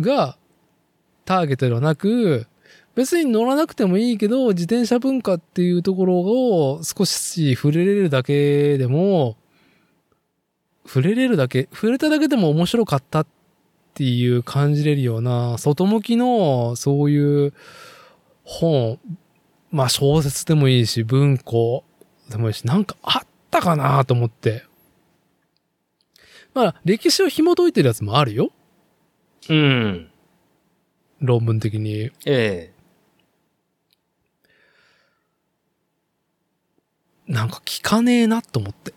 [0.00, 0.36] が
[1.24, 2.46] ターゲットではなく、
[3.00, 9.38] 別に乗らなくてもいいけど、自転車文化っていうところを少し触れれるだけでも、
[10.84, 13.26] 触れれるだけ、触れただけでも面白かったっ
[13.94, 17.54] ていう感じれるような、外向きのそういう
[18.44, 18.98] 本、
[19.70, 21.84] まあ小説でもいいし、文庫
[22.28, 24.64] でもいいし、なんかあったかなと思って。
[26.52, 28.52] まあ歴史を紐解いてるやつもあるよ。
[29.48, 30.10] うん。
[31.22, 32.10] 論文的に。
[32.26, 32.69] ええ
[37.30, 38.92] なんか聞かねえなと思って。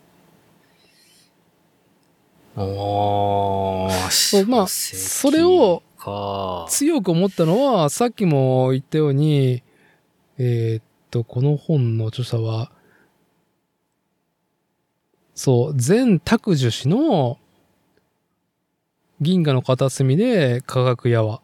[2.55, 6.65] おー、まあそれをか。
[6.67, 9.61] 強く思ったのは、さっきも言ったように、
[10.39, 12.71] えーっと、この本の著者は、
[15.36, 17.38] そう、前拓樹氏の
[19.21, 21.41] 銀河の片隅で科学やわ。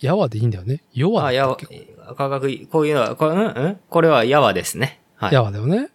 [0.00, 0.82] やわでいいんだよね。
[0.94, 5.01] 弱あ、やわだったっけ、科学、こういうのは、こうんこれはやわですね。
[5.22, 5.34] はい。
[5.34, 5.88] やわだよね。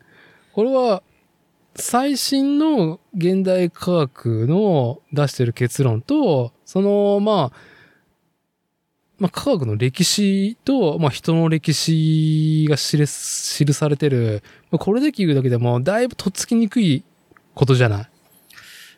[0.54, 1.04] これは、
[1.76, 7.58] 最新の現代科学の出してる結論と、その、まあ、
[9.20, 13.06] まあ、科学の歴史と、まあ、人の歴史が記
[13.74, 17.04] されてる、まあこれで聞くだけでも、だいぶとっつきにくい
[17.56, 18.10] ことじゃない？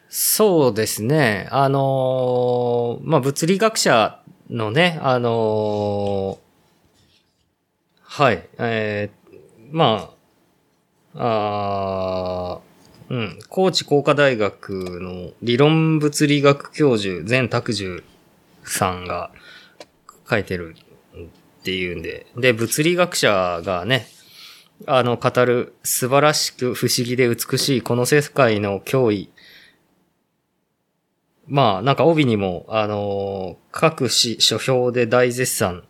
[0.10, 1.48] そうですね。
[1.52, 6.38] あのーまあ、物理学者のね、あのー
[8.02, 10.19] はい、えーまあ、
[11.16, 12.70] あー
[13.10, 18.04] うん、高知工科大学の理論物理学教授、前拓樹
[18.64, 19.32] さんが
[20.30, 20.76] 書いてる
[21.18, 24.08] っていうんで、で、物理学者がね、
[24.86, 29.32] あの、語る素晴らしく不思議で美しいこの世界の脅威、
[31.48, 35.84] まあ、なんか帯にも、あのー各紙書評で大絶賛。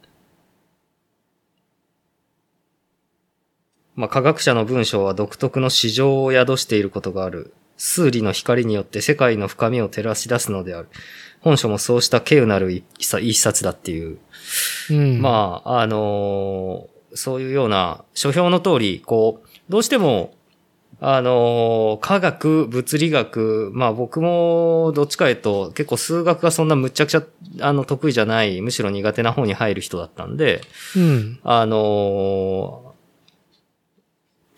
[3.99, 7.53] まあ、科学者の文章は独特の市場を宿していることがある。
[7.75, 10.87] 数理の光によって世界の深みを照らし出すのである。
[11.41, 14.17] 本書もそうした稀有なる一冊だっていう。
[14.89, 15.21] うん。
[15.21, 20.33] まあ、あのーそういうような書評の通り、こう、どうしても、
[21.01, 27.23] あのー科学、物理学、まあ僕もどっちか言うと結構数学がそんなむっちゃくちゃ
[27.61, 30.61] あの得意じゃない、むしろ苦手な方に入る人だったんで、
[30.95, 31.39] うん。
[31.43, 32.88] あのー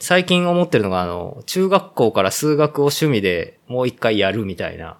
[0.02, 4.98] 最近思ってるのが、あの、中学校から数学を趣味でもう一回やるみたいな。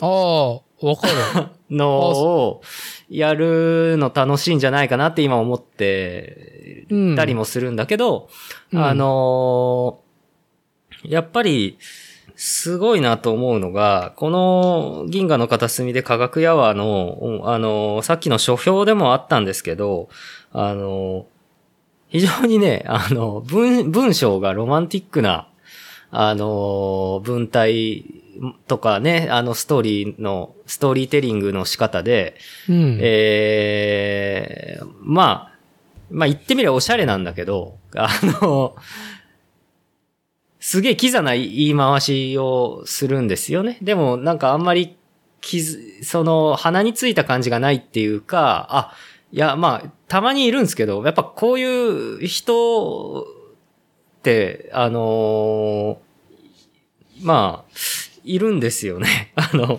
[0.00, 1.48] ああ、わかる。
[1.68, 2.62] のを
[3.10, 8.28] やるの楽しいんじゃないかなって今思ってたりもするんだけど、
[8.72, 8.82] うん。
[8.82, 10.06] あのー
[11.04, 11.78] やっぱり、
[12.34, 20.08] すごいなと思うのが、この銀河の片隅で科学やわの、うんあのーさっきの書評でもあったんですけど、
[20.52, 21.35] あのー
[22.08, 25.48] 非常にね、あの、文、文章がロマンティックな、
[26.10, 28.04] あのー文体
[28.68, 32.36] とかね、あのストーリーの、ストーリーテリングの仕方で、
[32.68, 32.98] うん。
[33.00, 35.58] ええまあ、
[36.10, 38.76] まあ言ってみればおしゃれなんだけど、あの、
[40.60, 43.78] すげえキザな言い回しをするんですよね。
[43.82, 44.96] でもなんかあんまり、
[45.40, 48.92] きず、その鼻についた感じがないっていうか、あ、
[49.32, 53.26] いやまあ、たまにいるんですけど、やっぱこういう人っ
[54.22, 55.98] て、あの
[57.22, 57.72] まあ、
[58.24, 59.32] いるんですよね。
[59.36, 59.78] あの、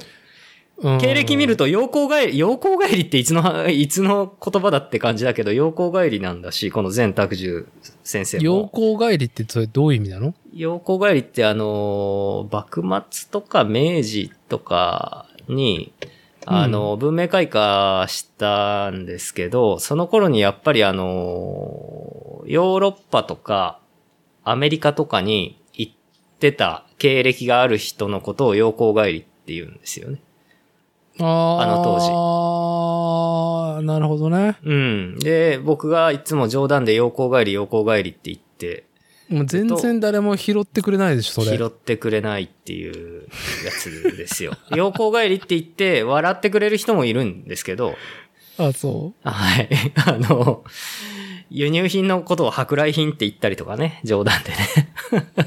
[0.79, 7.65] うん経歴見ると、陽光帰り、陽光帰りっていつの、 いつの言葉だって感じだけど、陽光帰りなんだし、この全拓樹
[8.03, 8.71] 先生陽も。
[8.71, 10.35] 光帰りってそれどういう意味なの？
[10.53, 15.93] 陽光帰りってあの、幕末とか明治とかに、
[16.49, 23.81] あの、文明開化したんですけど、その頃にやっぱりあの、ヨーロッパとか、
[24.45, 25.93] アメリカとかに行っ
[26.39, 30.21] てた経歴がある人のことを陽光帰りって言うんですよね。
[31.19, 31.61] ああ。
[31.63, 34.57] あの当時ああ、なるほどね。
[34.63, 35.19] うん。
[35.19, 38.85] で、僕がいつも冗談で陽光帰り、陽光帰りって言って、
[39.29, 41.57] もう全然誰も拾ってくれないでしょ、それ。
[41.57, 43.27] 拾ってくれないっていう
[43.65, 44.53] やつですよ。
[44.75, 47.95] 陽光帰りって言って、笑ってくれる人もいるんですけど、
[48.57, 49.69] あ、そはい。
[50.05, 50.63] あの、
[51.49, 54.57] 輸入品のことを舶来品って言ったりとかね、冗談でね。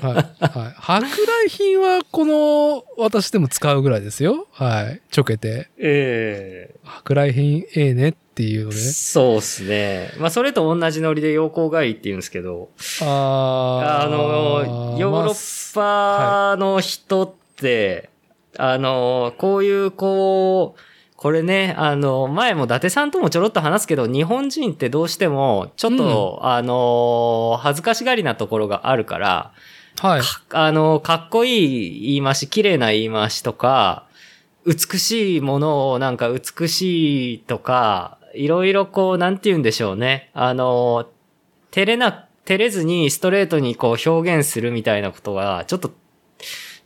[0.00, 0.06] う。
[0.06, 0.14] はい。
[0.14, 1.02] はい。
[1.02, 4.46] 舶来品はこの、私でも使うぐらいですよ。
[4.52, 5.00] はい。
[5.10, 5.68] ちょけて。
[5.78, 8.76] え舶来品ええねっていうので。
[8.76, 10.12] そうっすね。
[10.18, 12.70] まあ、それと同じノリで陽光帰りって言うんですけど、
[13.02, 18.10] ああの、ヨーロッパの人って、
[18.58, 20.80] あの、こういう、こう、
[21.16, 29.52] これね、あの、前も伊達さんともちょろっと話すけど、日本人ってどうしても、ちょっと、あの、恥ずかしがりなところがあるから、
[30.00, 30.22] はい。
[30.22, 34.06] かあの、かっこいい言い回し、綺麗な言い回しとか、
[34.64, 40.30] 美しいものをなんか美しいとか、いろいろこう、なんて言うんでしょうね。
[40.34, 41.08] あの、
[41.70, 45.92] 照れな、照れずにストレートにこう表現するみたいなことが、ちょっと、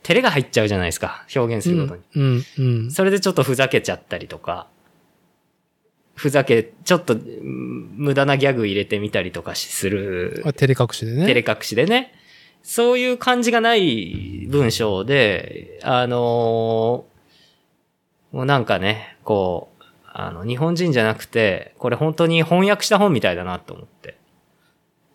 [0.03, 1.25] 照れが入っちゃうじゃないですか。
[1.35, 2.01] 表現することに。
[2.15, 2.91] うん、うん。
[2.91, 4.67] それでちょっとふざけちゃったりとか、
[6.13, 11.25] ふざけ、ちょっとうん無駄なギャグ入れてみたりとかしするあ照れ隠しでね。
[11.25, 12.13] 照れ隠しでね。
[12.63, 17.15] そういう感じがない文章で、あのー
[18.35, 19.74] もうなんかね、こう、
[20.17, 24.17] あの、日本人じゃなくて、これ本当に翻訳した本みたいだなと思って。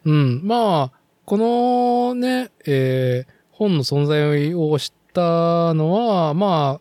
[0.05, 0.41] うん。
[0.45, 6.81] まあ、このね、えー本の存在を知ったのは、ま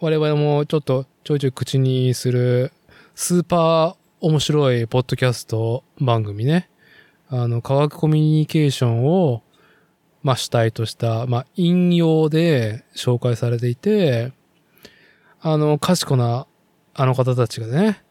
[0.00, 2.72] 我々もちょっとちょいちょい口にする
[3.14, 6.70] スーパー面白いポッドキャスト番組ね。
[7.28, 9.42] あの、科学コミュニケーションを、
[10.22, 14.32] まあ主体とした、まあ引用で紹介されていて、
[15.42, 16.46] あの、賢な
[16.94, 18.02] あの方たちがね、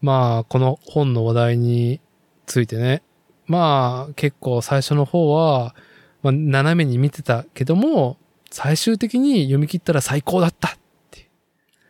[0.00, 2.00] まあ、この本の話題に
[2.46, 3.02] ついてね、
[3.46, 5.74] まあ、結構最初の方は、
[6.22, 8.18] まあ、斜めに見てたけども、
[8.50, 10.70] 最終的に読み切ったら最高だったっ
[11.10, 11.28] て。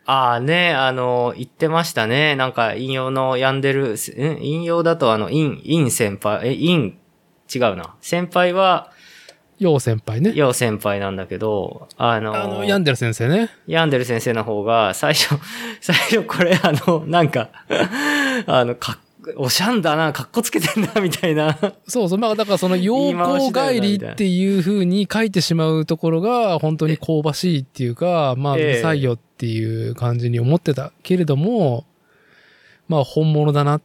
[0.07, 2.37] ああね、あの、言ってましたね。
[2.37, 6.99] なんかいんようのヤンデル、いんようだとあの、イン、イン先輩、え、イン、
[7.55, 7.95] 違うな。
[8.01, 8.91] 先輩は、
[9.59, 10.33] よう先輩ね。
[10.35, 13.51] ヨウ先輩なんだけど、あの、あの、ヤンデル先生ね。
[13.67, 15.35] ヤンデル先生の方が、最初、
[15.81, 17.51] 最初これあの、なんか、
[18.47, 18.99] あの、かっ、
[19.37, 21.57] おしゃんだな、かっこつけてんな、みたいな。
[21.87, 22.19] そうそう。
[22.19, 31.87] まあ、だからその、陽光帰りっていう風に書いてしまうところが、本当に香ばしいっていうか、まあ、うええるさいよっていう感じに思ってたけれども、
[32.89, 33.83] まあ、本物だなっ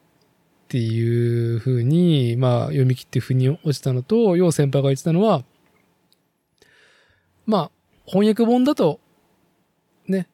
[0.67, 5.43] ていう風に、まあ、読み切って腑に落ちたのと、陽先輩が言ってたのは、
[7.49, 7.71] まあ、
[8.05, 8.99] 翻訳本だと、
[10.07, 10.27] ね、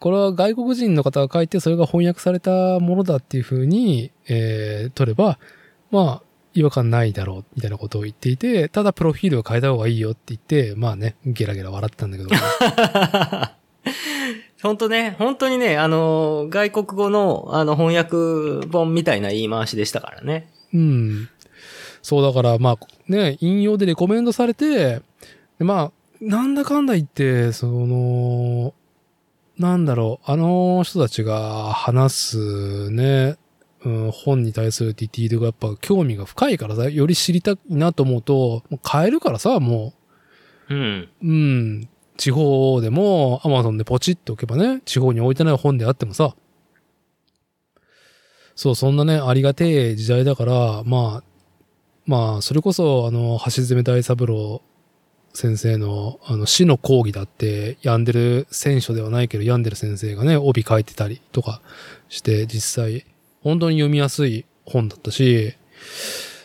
[0.00, 5.38] これは外国人の方が書いて、それが翻訳されたものだっていう風に、えー、取れば、
[5.90, 12.30] まあ、違和感ないだろう、みたいなことを言っていて、ただプロフィールを変えた方がいいよって言って、まあね、ゲラゲラ笑ってたんだけど。
[14.62, 20.52] 本当ね、本当にね、あの、外国語の、あの、翻訳本みたいな言い回しでしたからね。
[20.74, 21.28] うん。
[22.02, 25.00] そうだから、まあ、ね、引用でレコメンドされて、
[25.58, 28.74] でまあ、なんだかんだ言って、その、
[29.58, 33.36] なんだろう、あの人たちが話すね、
[33.84, 39.94] うん、本に対するディティールがやっぱ興味が深いからさ、より知りたいなと思うと、もう買えるからさ、も
[40.68, 40.74] う。
[40.74, 40.78] ん。
[40.78, 46.34] う、うん、地方でも Amazon でポチっておけばね、地方に置いてない本であってもさ、
[48.56, 51.24] そう、そんなね、ありがてえ時代だから、まあ、
[52.06, 54.62] まあ、それこそ、あの、橋爪大三郎
[55.32, 61.60] 先生の、あの、死の講義だって、病んでる選書ではないけど、病んでる先生がね、帯書いてたりとか
[62.08, 63.06] して、実際、
[63.42, 65.54] 本当に読みやすい本だったし、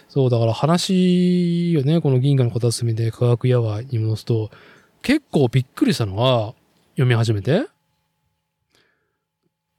[0.10, 4.52] そう、だから話よね、この銀河の片隅で科学やわに戻すと、
[5.02, 6.54] 結構びっくりしたのが、
[6.92, 7.66] 読み始めて、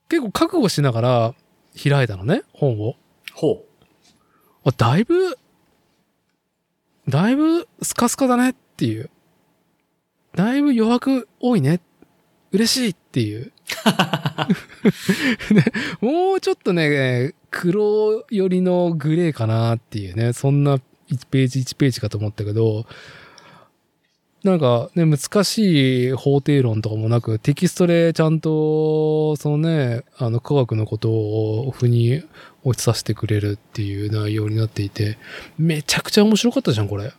[0.09, 1.35] 結構覚悟しながら
[1.81, 2.97] 開いたのね、本を。
[3.33, 3.65] ほ
[4.65, 5.39] あ、だいぶ、
[7.09, 9.11] だいぶスカスカだねっていう。
[10.35, 11.81] だいぶ余白多いね。
[12.53, 13.53] 嬉しいっていう。
[16.01, 20.77] もうちょっとね、黒寄りのグレーかなっていうね、そんな
[21.11, 22.87] 1ページ1ページかと思ったけど、
[24.45, 32.23] なんかね、難しい法定論とかもなく、テキストでちゃんと、そのね、あの科学のことを腑に
[32.63, 35.17] 落ちさせてくれるっていう内容になっていて、
[35.57, 37.15] めちゃくちゃ面白かったじゃん、これ。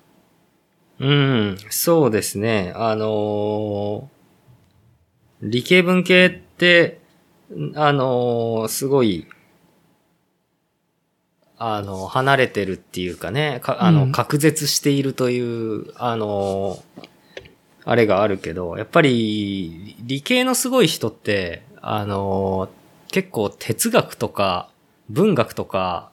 [1.00, 1.06] う。
[1.06, 1.58] うん。
[1.70, 2.74] そうですね。
[2.76, 4.16] あのー
[5.42, 7.00] 理系文系って、
[7.76, 9.28] あのーすごい、
[11.58, 17.06] あの、離れてるっていうかね、かあの、うん隔絶しているという、あのー
[17.88, 24.70] あれがあるけど、やっぱり、理系のすごい人って、あのー結構哲学とか、
[25.10, 26.12] 文学とか、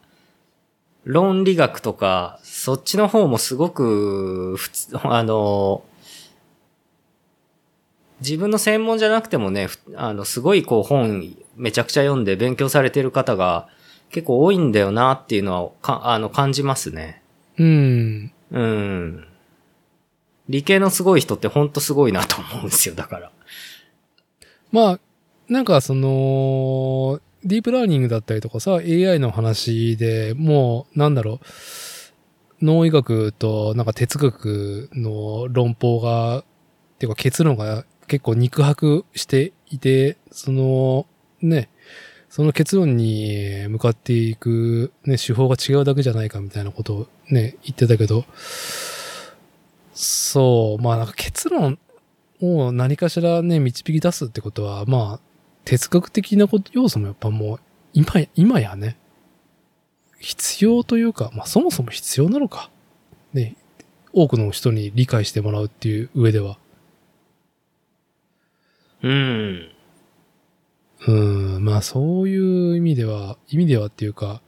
[1.04, 5.84] 論理学とか、そっちの方もすごく、普通、 あの、
[8.20, 13.68] 自分の専門じゃなくてもね、ふあの、すごいこう本めちゃくちゃ読んで勉強されてる方が
[14.10, 17.22] 結構多いんだよなっていうのはか、あの、感じますね。
[17.58, 18.32] うん。
[18.52, 19.26] うん。
[20.48, 23.32] 理系のすごい人ってほんとすごいなと思うんですよ、だから。
[24.70, 25.00] まあ、
[25.48, 36.44] なんかその、ディープラーニングだったりとかさ、AI の話でもう、なんだろう、脳医学となんか哲学の論法が、っ
[36.98, 41.06] ていうか結論が結構肉薄していて、その、
[41.40, 41.68] ね、
[42.28, 48.24] その結論に向かっていく、ね、手法が違うだけじゃないかみたいなことをね、言ってたけど、
[49.92, 51.78] そう、まあなんか結論
[52.40, 55.31] を何かしらね、導き出すってことは、まあ、
[55.64, 57.60] 哲学的なこと、要素もやっぱもう、
[57.92, 58.96] 今や、今やね、
[60.18, 62.70] 必要というか、まあそもそも必要なのか。
[63.32, 63.56] ね、
[64.12, 66.58] 多くの人に理解してもらうっていう上では。
[69.02, 69.68] うん。
[71.08, 74.42] うん、まあそういう意味では、意味ではっていうか、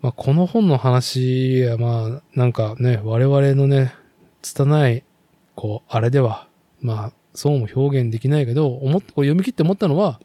[0.00, 3.94] まあこの本の話はまあなんかね、我々のね、
[4.42, 5.04] 拙い、
[5.54, 6.48] こう、あれでは、
[6.80, 10.20] まあそうも表現できないけど、思っこう読み切って思ったのは、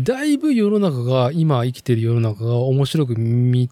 [0.00, 3.68] だいぶ世の中が、今生きてる世の中が面白く見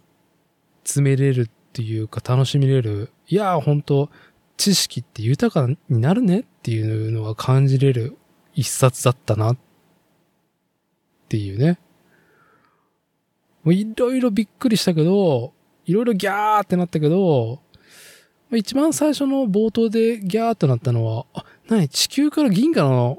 [0.83, 3.11] つめれるっていうか楽しみれる。
[3.29, 4.11] いやー、本当
[4.57, 8.17] 知識って豊かになるねっていうのが感じれる
[8.55, 9.59] 一冊だったなっ
[11.29, 11.79] ていうね。
[13.63, 15.53] もういろいろびっくりしたけど、
[15.85, 17.61] いろいろギャーってなったけど、
[18.53, 23.19] 一番最初の冒頭でギャーってなったのは、あ、何地球から銀河の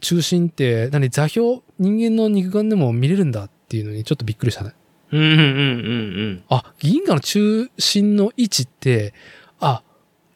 [0.00, 4.72] 中心って、何座標人間の肉眼でも見れるんだっていうのにちょっとびっくりしたね。
[5.12, 6.44] うん、うん、うん、うん。
[6.48, 9.14] あ、銀河の中心の位置って、
[9.60, 9.82] あ、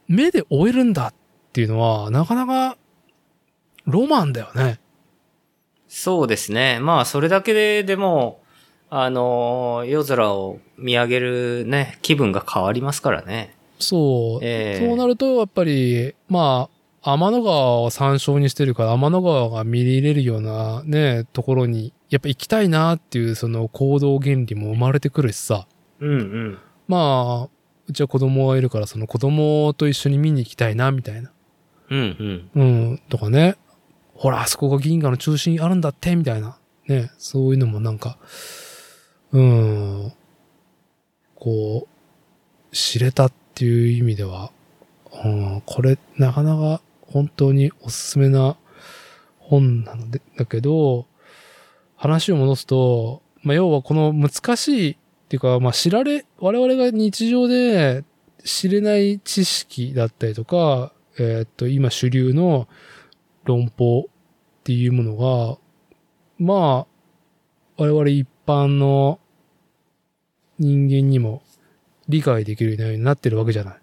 [0.09, 1.15] 目で追えるんだっ
[1.53, 2.77] ていうのは、なかなか、
[3.87, 4.81] ロマンだよね。
[5.89, 6.79] そうですね。
[6.81, 8.41] まあ、それだけで、でも、
[8.93, 13.55] あのー夜空を見上げるね、気分が変わりますからね。
[13.79, 14.45] そう。
[14.45, 25.67] ええそうなると、やっぱり、まあ、天の川を参照にしてるから、天の川が見れるようなね、ところに、やっぱ行きたいなっていう、その行動原理も生まれてくるしさ。
[26.01, 26.59] うん、うん。
[26.89, 27.49] まあ、
[27.89, 31.33] うちは子供がいるから、その子供と一緒に見に行きたいな、みたいな。
[31.89, 32.63] うん、うん。
[32.63, 33.57] うん、とかね。
[34.15, 36.59] ほら、あそこが銀河の中心にあるんだって、みたいな。
[36.87, 38.19] ね、そういうのもなんか、
[39.33, 40.13] うん、
[41.37, 41.87] こ
[42.73, 44.51] う、知れたっていう意味では、
[45.25, 48.57] うん、これ、なかなか本当におすすめな
[49.39, 51.07] 本なので、だけど、
[51.97, 54.97] 話を戻すと、まあ、要はこの難しいっ
[55.29, 58.05] ていうか、まあ知られ、我々が日常で
[58.45, 62.69] 知れない知識だったりとか、えーっと、今主流の
[63.45, 65.59] 論法っていうものが、
[66.39, 69.19] まあ、我々一般の
[70.59, 71.43] 人間にも
[72.09, 73.81] 理解できるようになってるわけじゃない。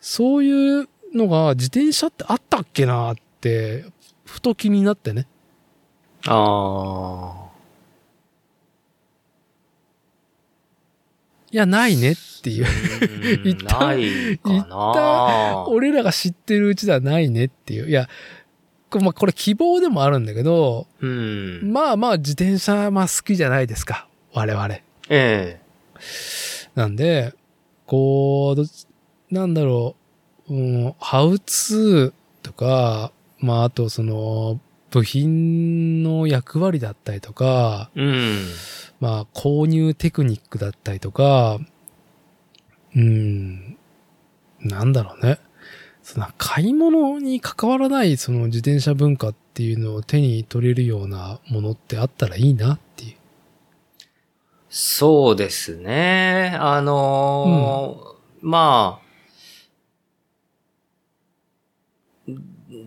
[0.00, 3.84] そういうのが自転車ってあったっけなって、
[4.24, 5.26] ふと気になってね。
[6.26, 7.50] あ
[11.50, 12.64] いや、ないねっていう。
[13.44, 13.48] ー。
[13.48, 17.90] 一旦ないか一な俺らが知ってるうちではないねっていう。
[17.90, 18.08] いや、
[18.88, 21.72] こまあ、これ希望でもあるんだけど、うん。
[21.72, 24.08] まあまあ自転車まあ好きじゃないですか。
[24.32, 24.68] 我々。
[24.74, 25.60] ええ。
[26.74, 27.34] なんで、
[27.86, 28.64] こう、ど
[29.30, 30.01] なんだろう、
[30.48, 38.46] うん、ハウツーとか、まああとその、部品の役割だったりとか、うん。
[39.00, 41.58] まあ購入テクニックだったりとか、
[42.94, 43.78] うん、
[44.60, 45.38] なんだろうね。
[46.02, 53.16] その買い物に関わらないその自転車文化っていうのを手に取れるようなものってあったらいいなっていう。
[54.68, 56.56] そうですね。
[56.58, 59.11] あのーまあ、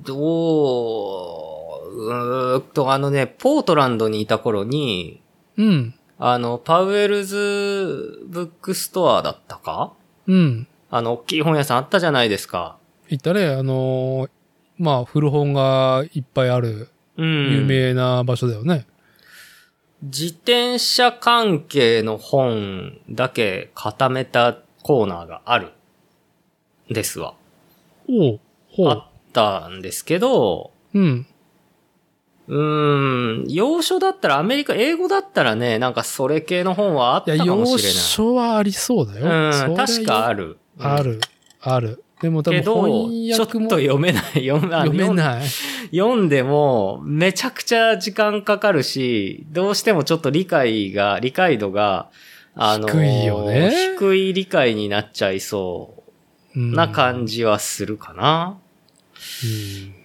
[0.06, 5.22] どう、うーっと、あのね、ポートランドにいた頃に、
[5.58, 5.96] うん。
[6.18, 9.94] あの、パウエルズブックストアだったか？
[10.28, 10.68] うん。
[10.90, 12.78] あの、大きい本屋さんあったじゃないですか。
[13.10, 14.30] 言ったね、あのー
[14.78, 17.52] まあ古本がいっぱいあるうん。
[17.54, 18.86] 有名な場所だよね。
[20.04, 25.72] 自転車関係の本だけ固めたコーナーがある。
[26.90, 27.36] ですわ。
[28.10, 28.40] おう、
[28.70, 29.04] ほう。
[29.42, 31.26] あったんですけど、うん。
[32.48, 37.94] うーん、洋書だったら、アメリカ、英語だったらね、なんかそれ系の本はあったかも洋しれない。
[37.94, 39.26] 書はありそうだよ。
[39.26, 40.58] うん、確かある。
[40.80, 41.20] ある、
[41.62, 42.04] ある。
[42.22, 44.48] でも多分けど、翻ちょっと訳も読めない。
[44.48, 44.62] 読
[44.94, 45.48] めない。
[45.92, 52.10] 読んでも、めちゃくちゃ時間かかるし、どうしてもちょっと理解が、理解度が、
[52.58, 56.06] あのー低いよね低い理解になっちゃいそ
[56.56, 58.58] ううんな感じはするかな。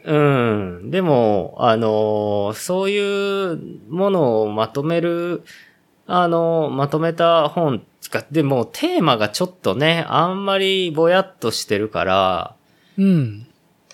[0.05, 0.91] うん。
[0.91, 3.59] でも、あのそういう
[3.89, 5.43] ものをまとめる、
[6.07, 12.57] あのまとめた本つか、でもテーマがちょっとね、あんまりぼやっとしてるから、
[12.97, 13.47] うん。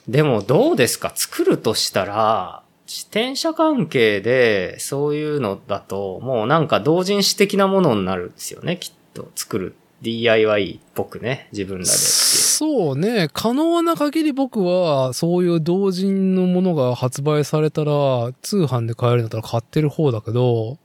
[0.08, 9.28] でもどうですか作るとしたら、自転車関係でそういうのだと、もうなんか同人誌的なものになるんですよね、きっと。
[9.34, 9.74] 作る。
[10.02, 11.86] DIY っぽくね、自分らで。
[11.86, 13.28] そうね。
[13.32, 20.78] 可能な限り僕は、そういう同人のものが発売されたら、通販で買えるんだったら買ってる方だけど、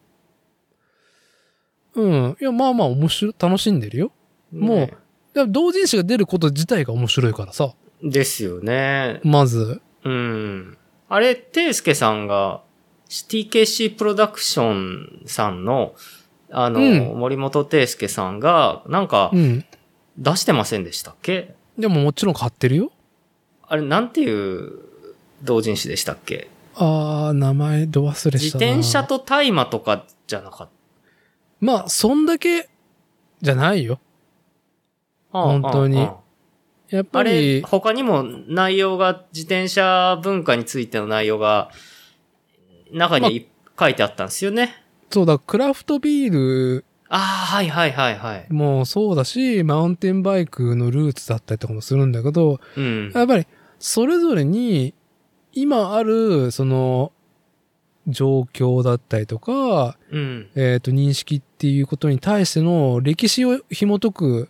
[1.93, 2.37] うん。
[2.39, 4.11] いや、まあまあ面白い、楽しんでるよ。
[4.51, 7.73] もう同人誌が出ること自体が面白いからさ。
[8.03, 9.19] ですよね。
[9.23, 9.81] まず。
[10.03, 10.77] うん。
[11.07, 12.61] あれ、ていすけさんが、
[13.09, 15.93] TKC プロダクションさんの、
[16.51, 19.65] あの、うん森本ていすけさんが、なんかう、ん。
[20.17, 21.55] 出してませんでしたっけ？
[21.77, 22.91] でももちろん買ってるよ。
[23.67, 24.73] あれ、なんていう
[25.41, 26.49] 同人誌でしたっけ？
[26.75, 28.65] あー、名前ど忘れ自したな。
[28.65, 30.69] 転車と大麻とかじゃなかっ
[31.61, 32.69] まあ、そんだけ、
[33.41, 33.99] じゃないよ。
[35.31, 35.39] た。
[35.39, 36.15] 本当にあああ
[36.89, 41.71] やっぱあれ、り、他にも内容が、自転車文化についての内容が、
[42.91, 43.47] 中にい
[43.79, 44.80] 書いてあったんですよね。
[45.11, 47.19] そうだ、クラフトビールああ、
[47.55, 48.47] はいはいはいはい。
[48.49, 53.11] もそうだし、マウンテンバイクのルーツだったりとかもするんだけど、うん。
[53.13, 53.45] やっぱり、
[53.79, 54.93] それぞれに、
[55.51, 57.11] 今ある、その、
[58.07, 60.47] 状況だったりとか、うん。
[60.55, 64.49] えっ、と、認識っていうことに対しての歴史を紐解く、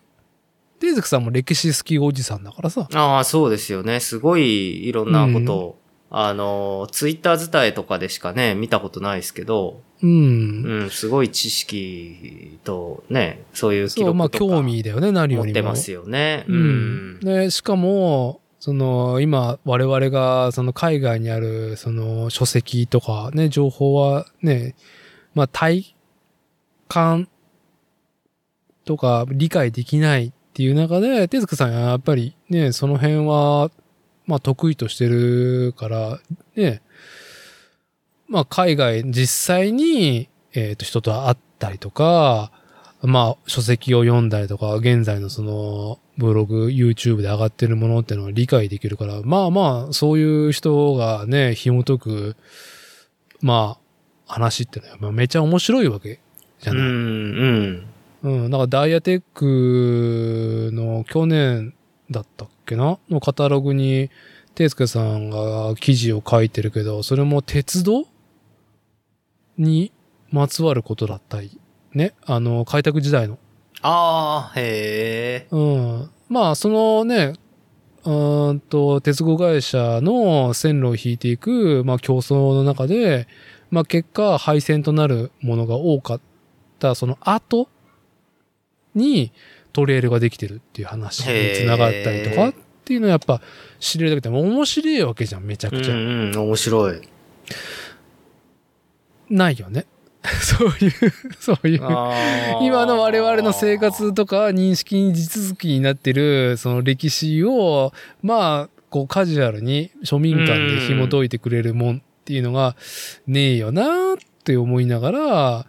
[0.79, 2.87] デイズクさんも歴史好きおじさんだからさ。
[2.93, 3.99] ああ、そうですよね。
[3.99, 5.80] すごいいろんなことを、
[6.13, 10.63] あの、ツイッター伝えとかでしかね、見たことないですけど、うん。
[10.63, 15.45] うん、すごい知識とね、そういう記録とか興味だよね、何よりも。
[15.45, 16.43] 持ってますよね。
[16.49, 17.19] ううんん。。
[17.21, 24.75] で、しかも、その、今、我々が、その、海外にある、その、書籍とかね、情報はね、
[25.33, 25.95] まあ、体
[26.89, 27.29] 感
[28.83, 33.71] とか理解できないっていう中で、手塚さんはやっぱりね、その辺は、
[34.31, 36.19] まあ、得意としてるから、
[36.55, 36.81] ね、
[38.29, 42.53] まあ、海外、実際に、えっ、と、人と会ったりとか、
[43.01, 52.35] まあ、書籍を読んだりとか、現在のその、ブログ、YouTube で上がってるものっていうのは理解できるから、まあまあ、そういう人がね、紐解く、
[53.41, 53.77] ま
[54.27, 56.21] あ、話ってのは、まあ、めちゃ面白いわけ
[56.61, 56.87] じゃうん、ない。
[56.87, 58.43] うん。
[58.43, 61.73] うん、なんかダイヤテックの去年
[62.09, 62.97] だったっけな？
[63.09, 64.09] のカタログに、
[64.53, 68.05] ていすけさんが記事を書いてるけど、それも鉄道？
[69.57, 69.91] に
[70.31, 71.59] まつわることだったり、
[71.93, 73.37] ね、あの、開拓時代の。
[73.81, 75.55] ああ、へえ。
[75.55, 76.09] うん。
[76.29, 77.33] まあ、そのね、
[78.03, 83.27] うーんと、鉄道会社の線路を引いていく、まあ、競争の中で、
[83.69, 86.21] まあ、結果、廃線となるものが多かっ
[86.79, 87.67] た、その後
[88.95, 89.31] に、
[89.73, 92.53] トレールができてるっていう話につながったりとかっ
[92.83, 93.41] ていうのはやっぱ
[93.79, 95.93] 知れるだけでも面白いわけじゃん、めちゃうくちゃ。
[95.93, 97.01] んうん、面白い。
[99.29, 99.85] ないよね。
[100.41, 100.91] そういう、
[101.39, 101.79] そういう。
[102.61, 107.91] 今の我々の生活とか認識に地続きになってるその歴史を
[108.21, 112.75] まあこうカジュアルに庶民間で紐解いてくれるもんっていうのが
[113.25, 115.65] ねえよなって思いながら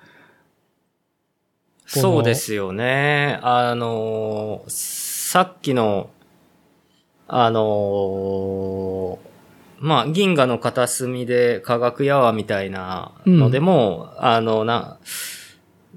[2.01, 3.38] そうですよね。
[3.43, 6.11] あのーさっきの、
[7.26, 9.18] あのー
[9.78, 14.99] まあ、銀河の片隅で科学やわみたいなのでも、あの、な、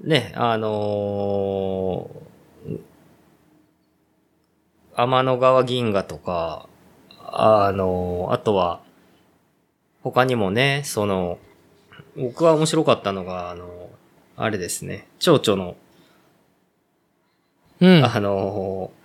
[0.02, 2.26] ね、あのー
[4.98, 6.68] 天の川銀河とか、
[7.22, 8.80] あのーあとは、
[10.02, 11.38] 他にもね、その、
[12.16, 13.90] 僕は面白かったのが、あの、
[14.36, 15.76] あれですね、蝶々の
[17.80, 18.04] うん。
[18.04, 18.96] あのー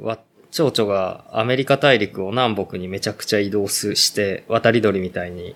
[0.00, 0.18] わ、
[0.50, 5.54] 蝶々がアメリカ大陸を南北にめちゃくちゃ移動すして、渡り鳥みたいに、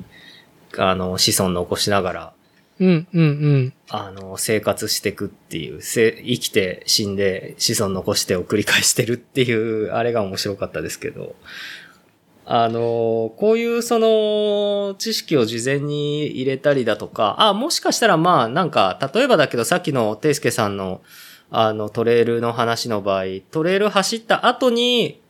[0.78, 2.32] あの、子孫残しながら、
[2.80, 3.72] うんうんうん。
[3.88, 11.36] あの、生活していくっていう、せ生きて死んで子孫残してを繰り返してるっていう、あれが面白かったですけど、
[12.47, 21.01] あの、こういうその知識を事前に入れたりだとか、あ、もしかしたらまあなんか、例えばだけどさっきのていすけさんの
[21.51, 25.20] あのトレイルの話の場合、トレイル走った後に、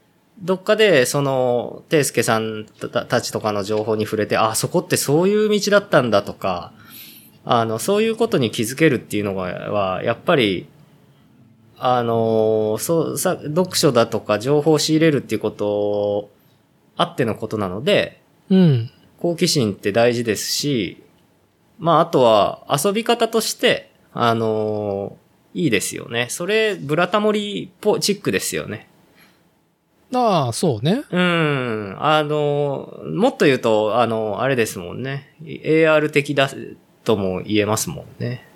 [0.41, 2.67] どっかで、その、ていすけさん
[3.09, 6.73] たちとかの情報に触れて、あ、そこってそういう道だったんだとか、
[7.45, 10.67] あの、そういうことに気づけるっていうのが、は、やっぱり、
[11.79, 16.31] あの、そう、さ、読書だとか情報を仕入れるっていうことを
[16.97, 18.21] あってのことなので、
[18.51, 21.03] うん好奇心って大事ですし、
[21.79, 25.17] まあ、あとは遊び方として、あの
[25.55, 26.27] いいですよね。
[26.29, 28.89] それ、ブラタモリポチックですよね。
[30.13, 31.97] ああそうねうん。
[31.99, 35.35] あの、もっと言うと、あの、あれですもんね。
[35.43, 36.51] AR 的だ
[37.03, 38.47] とも言えますもんね。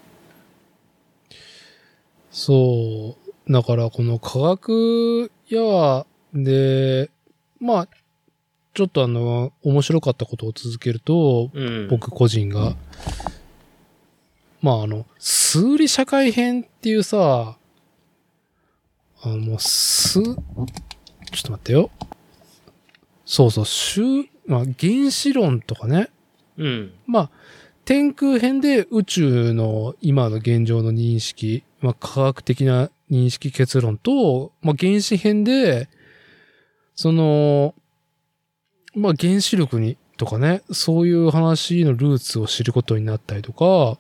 [2.31, 3.17] そ
[3.49, 7.11] うだからこの科学やで
[7.59, 7.89] まあ
[8.79, 11.89] ちょっとあの面白かったことを続けるとうん。
[11.89, 12.77] 僕個人が。
[14.63, 17.59] まああの、数理社会編っていうさ、
[19.21, 20.37] あのもうす、ちょっ
[21.43, 21.91] と待ってよ。
[23.25, 24.01] そうそう、週、
[24.47, 26.09] まあ原子論とかね。
[26.57, 26.93] うん。
[27.05, 27.31] まあ、
[27.85, 35.89] 天空編で宇宙の今の現状の認識、まあ科学的な認識結論と、まあ原子編で、
[36.95, 37.75] その、
[38.99, 43.99] まあ原子力にとかね、そういう話のルーツを知ることになったりとか、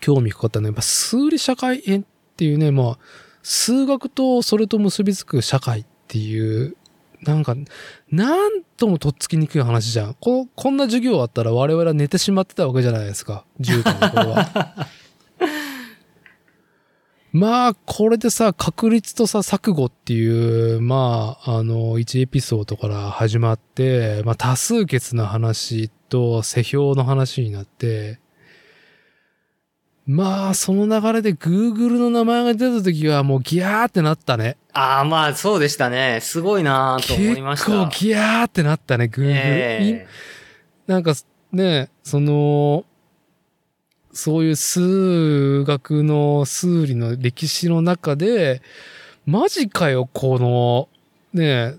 [0.00, 2.04] 興味かかったのは、やっぱ数理社会編っ
[2.36, 2.98] ていうね、まあ、
[3.42, 6.76] 数学とそれと結びつく社会っていう、
[7.22, 7.54] なんか、
[8.10, 10.14] なんともとっつきにくい話じゃん。
[10.20, 13.44] ここんな授業あったら我々は寝てしまってたわけじゃないですか。
[13.60, 14.86] 10代の頃は。
[17.32, 28.18] まあ、これでさ、確率とさ、錯誤っていう、まあ、あの、1エピソードから始まって、まあ、多数決の話と、世評の話になって、
[30.06, 34.56] まあ、その流れで Google の名前が出た時はもうギャーってなったね。
[34.72, 36.18] ああ、まあ、そうでしたね。
[36.20, 37.66] すごいなと思いました。
[37.66, 39.24] 結構ギャーってなったね、Google。
[39.28, 40.06] え
[40.88, 41.14] いなんか
[41.52, 42.84] ね、その、
[44.12, 48.62] そういう数学の数理の歴史の中で、
[49.26, 50.88] マジかよ、この、
[51.32, 51.76] ね、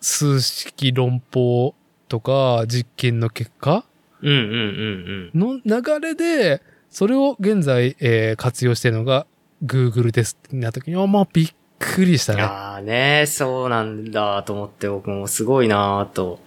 [0.00, 1.74] 数式論法
[2.08, 3.84] とか実験の結果
[4.22, 5.62] えうんうんうんうん。
[5.64, 9.26] の流れで、それを現在、えー活用しているのが
[9.64, 12.42] Google ですってなった時に、あまあびっくりしたね。
[12.42, 16.40] ああね、そうなんだと思って僕もすごいなと。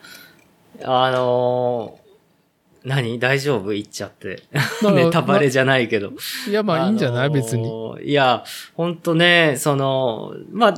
[0.83, 2.07] あのー
[2.88, 3.19] 何？
[3.19, 3.71] 大丈夫？
[3.71, 4.43] 言っちゃって。
[4.81, 6.13] ら ネタバレじゃないけど。
[6.49, 8.09] いや、まあいいんじゃない、のー別に。
[8.09, 8.43] いや、
[8.75, 10.73] ほんとね、その、まあ、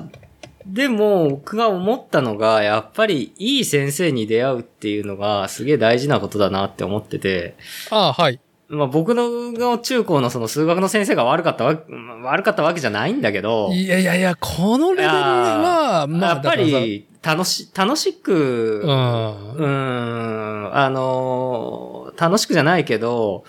[0.66, 7.56] でも、僕が思ったのが、やっぱりいい先生に出会うっていうのがすげえ大事なことだなって思ってて、
[7.90, 8.40] ああ、はい。
[8.68, 11.76] まあ僕のの中高のその数学の先生が悪かったわ、
[12.24, 23.46] 悪かったわけじゃないんだけど、いやいやいや、このレベルは、まあ、やっぱり楽し、楽しく、うさ、ん、あのー楽しくじゃないけど、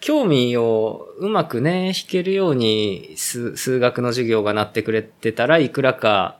[0.00, 6.38] 興味をうまくね、弾けるように数数学の授業がなってくれてたらいくらか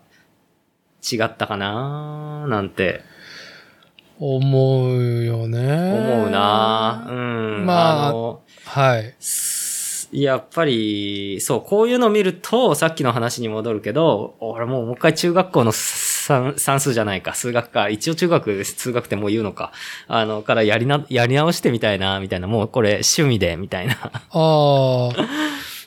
[1.09, 3.03] 違ったかななんて
[4.21, 5.59] うん、思うよね。
[5.61, 7.67] 思うなうん。
[7.67, 9.15] まあのはい。
[9.21, 15.73] すやっぱり、そう、こういうのを見ると、さっきの話に戻るけど、俺もうもう一回中学校の
[16.23, 19.73] 算算数じゃないか、数学か、一応中学数学ってもう言うのか、
[20.07, 23.95] あの、からやりな、やり直してみたいな、みたいな、もうこれ趣味で、みたいな。
[23.95, 25.11] ああ。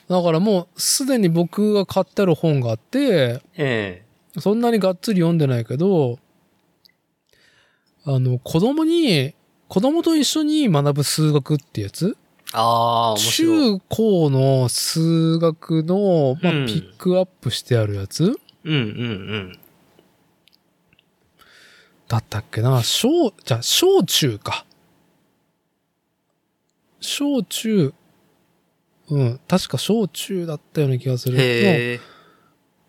[0.08, 4.04] だからもう、すでに僕が買ってある本があって、え
[4.38, 6.18] そんなにがっつり読んでないけど、
[8.04, 9.34] あの、子供に、
[9.68, 12.14] 子供と一緒に学ぶ数学ってやつ？
[12.14, 13.18] えああ。
[13.18, 18.24] 中高の数学の、まあうんピックアップしてあるやつ？
[18.64, 19.58] うんうんうん。
[22.08, 22.82] だったっけな？
[22.82, 24.64] 小、じゃあ、小中か。
[27.00, 27.92] 小中、
[29.08, 31.36] うん、確か小中だったような気がする。
[31.36, 32.00] のへえ。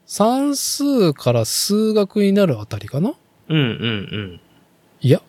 [0.05, 3.13] 算数から数学になるあたりかな？
[3.49, 4.41] うんうん
[5.01, 5.21] いや。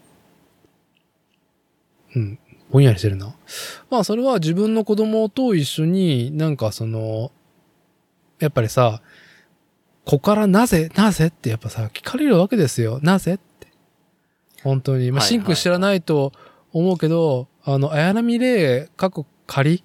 [2.15, 2.39] うん。
[2.71, 3.35] ぼんやりしてるな。
[3.91, 7.33] まあ、それは自分の子供と一緒になんかその、
[8.39, 9.03] やっぱりさ、
[10.05, 13.01] ここからなぜ、なぜってやっぱさ、聞かれるわけですよ。
[13.03, 13.39] なぜ。
[14.63, 15.11] 本当に。
[15.13, 16.33] まあ、はいシンク知らないと
[16.73, 19.85] 思うけど、あの、綾波レイ、過去仮？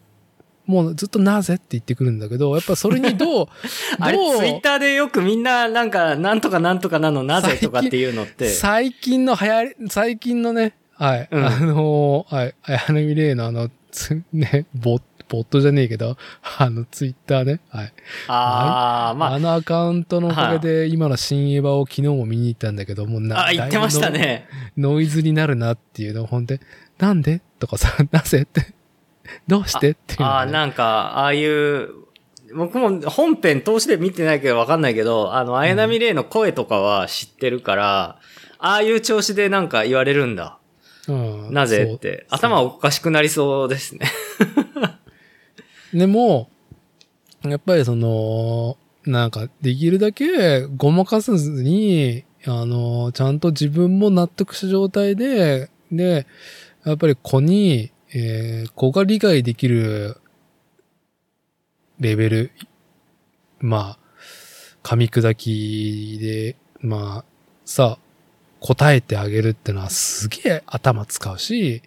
[0.66, 3.48] もうずっとなぜって言ってくるんだけど、やっぱそれにどう、
[4.00, 8.50] あれ、どうツイッターでよくみんな、なんか、なんとかなんとかなの、なぜとかっていうのって。
[8.50, 11.46] 最近の流行り、最近のね、はい、うん。
[11.46, 16.18] あのー、はい、綾波レイのあの、つ、ね、ボボットじゃねえけど、
[16.58, 17.94] あの、ツイッターね、はい。
[18.28, 24.48] ああ、まあ、あのアカウントのおかげで、今の新エヴァを昨日も見に行ったんだけど、もうな、あ、言ってましたね。
[24.76, 26.60] ぶノノイズになるなっていうの、ほんで、
[27.00, 27.42] なんで？
[27.60, 28.74] とかさ、 なぜって、
[29.48, 29.92] どうして？
[29.92, 31.90] っていうのああ、ね、なんか、ああいう、
[32.56, 38.20] 僕も本編通しで見てないけどわかんないけど、あの、綾波レイの声とかは知ってるから、
[38.60, 40.58] ああいう調子でなんか言われるんだ。
[41.08, 41.54] うん。
[41.54, 41.92] なぜ？
[41.96, 42.26] って。
[42.30, 44.08] 頭おかしくなりそうですね。
[45.94, 46.50] でも、
[47.44, 56.26] やっぱりその、なんか、できるだけごまかさずに、あの、ちゃんと自分も納得した状態で、で、
[56.86, 60.18] やっぱり子に、えー子が理解できる
[62.00, 62.52] レベル、
[63.60, 64.00] まあ、
[64.84, 67.26] 噛み砕きで、まあ、
[67.66, 67.98] さ、
[68.60, 71.82] 答えてあげるってのはすげえ頭使うし、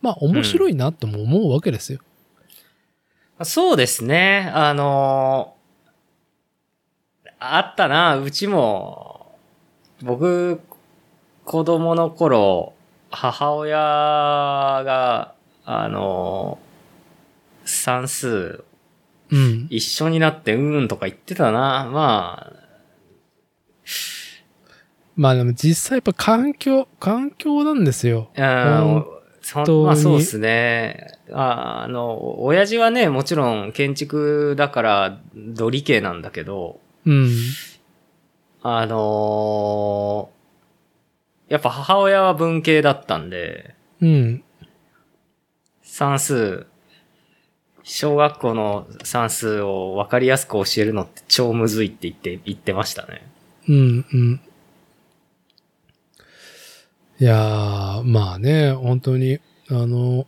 [0.00, 2.00] まあ面白いなとも思うわけですよ。
[3.44, 4.50] そうですね。
[4.54, 5.62] あのー
[7.44, 9.34] あったな、うちも、
[10.00, 10.60] 僕、
[11.44, 12.72] 子供の頃、
[13.10, 15.34] 母親が、
[15.64, 18.64] あのー算数
[19.30, 19.66] うん。
[19.70, 21.88] 一緒になってうーんとか言ってたな。
[21.92, 22.52] ま
[25.14, 28.30] まあでも実際やっぱ環境、環境なんですよ。
[28.36, 29.11] あ、うん
[29.42, 31.06] 本そ当にまあそうですね。
[31.32, 37.30] ああの、親父はね、もちろん建築だから、土理系なんだけど、うん。
[38.62, 40.42] あのー
[41.52, 44.42] やっぱ母親は文系だったんで、うん。
[45.82, 46.66] 算数、
[47.82, 53.30] 小学校の算数を分かりやすく教えるのって超むずいって言って、言ってましたね。
[53.68, 54.06] うん。
[54.10, 54.40] うん。
[57.22, 59.38] いやー、まあね、本当に、
[59.70, 60.26] あの、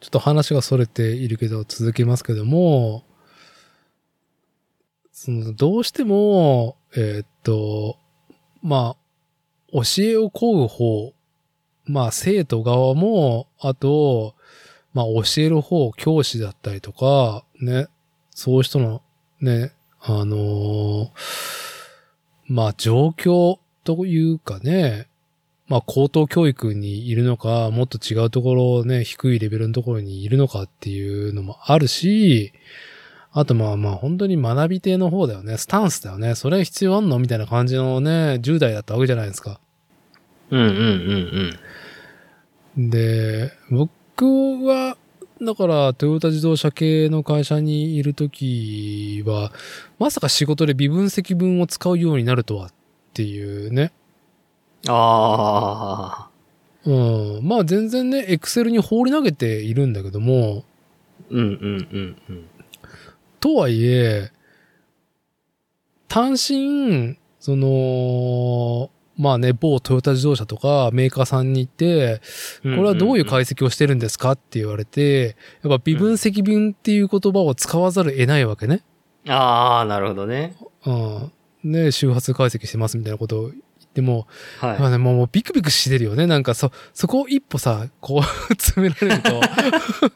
[0.00, 3.04] ちょっと話が逸れているけど続けますけども、
[5.12, 7.96] そのどうしても、えーっと、
[8.60, 11.12] まあ、教えを請う方、
[11.84, 14.34] まあ生徒側も、あと、
[14.94, 17.86] まあ教える方、教師だったりとか、ね、
[18.32, 19.00] そういう人の
[19.40, 19.70] ね、
[20.00, 21.08] あのー
[22.46, 25.06] まあ状況というかね、
[25.68, 32.52] まあ高等教育にいるのか、もっと違うところね、低いレベルのところにいるのかっていうのもあるし、
[33.32, 39.60] あとまあまあ本当に学び手の方だよね、スタンスだよね、それ必要あんのみたいな感じのね、10代だったわけじゃないですか。
[40.50, 41.58] うんうんうん
[42.76, 42.90] うん。
[42.90, 44.24] で、僕
[44.64, 44.96] は、
[45.42, 49.52] だから、トヨタ自動車系の会社にいるときは、
[49.98, 52.72] まさか仕事で微分積分を使うようになるとはっ
[53.14, 53.92] ていうね。
[54.88, 56.30] ああ。
[56.84, 57.40] うん。
[57.42, 60.64] まあ全然ね、エクセルに放り投げているんだけども、
[61.30, 62.48] うんうんうんうん。
[63.40, 64.30] とはいえ、
[66.08, 72.20] 単身、その、まあね、某トヨタ自動車とかメーカーさんに行って、
[72.62, 78.82] これはどういう解析をしてるんですかって言われて、やっぱ微分積分っていう言葉を使わざるを得ないわけね。
[79.28, 80.56] ああ、なるほどね。
[80.84, 81.32] うん。
[81.64, 83.54] で、周波数解析してますみたいなことを言っ
[83.92, 84.26] ても、
[84.60, 84.78] はい。
[84.78, 86.26] まあね、もうもうビクビクしてるよね。
[86.26, 88.22] なんかそ、そこを一歩さ、こう、
[88.54, 89.40] 詰められると。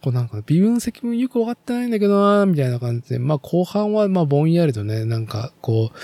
[0.00, 5.98] こうなんか、微分積分よくわかってないんだけどな、みたいな感じで、まあ後半はまあぼんやりとね、なんかこう、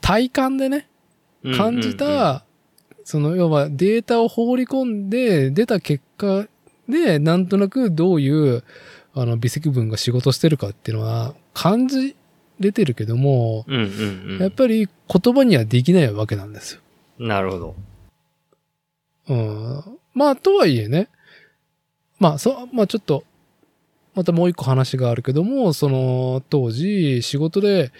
[0.00, 0.88] 体感でね、
[1.56, 2.44] 感じうんうんうん、た、
[3.04, 6.46] その要はデータを放り込んで出た結果
[6.88, 8.64] で、なんとなくどういう、
[9.14, 12.16] あの、微積分が仕事してるかっていうのは感じ
[12.60, 16.80] れてるけども、うんうんやっぱり言葉にはできないわけなんですよ。
[17.18, 17.28] うん。
[17.28, 17.76] なるほど。
[19.28, 19.98] うん。
[20.14, 21.08] まあ、とはいえね。
[22.18, 23.24] まあ、そう、まあちょっと、
[24.14, 27.92] またもう一個話があるけども、その、当時、仕事で、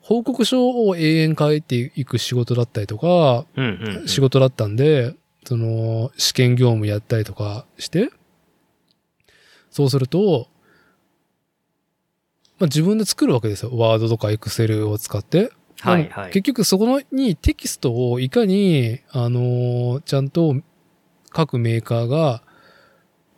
[0.00, 4.08] 報告書を永遠書いていく仕事だったりとか、うんうんうん。
[4.08, 8.10] 仕事だったんで、その、試験業務やったりとかして、
[9.70, 10.48] そうすると、
[12.64, 13.76] まあ自分で作るわけですよ。
[13.76, 15.52] ワードとかエクセルを使って。
[15.80, 16.30] はいはい。
[16.30, 20.56] 結局そこのにテキストをいかに、あのーちゃんと
[21.28, 22.42] 各メーカーが、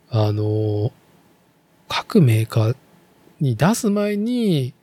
[0.09, 0.91] あのー
[1.89, 2.75] 各メーカー
[3.41, 4.73] に出す前に、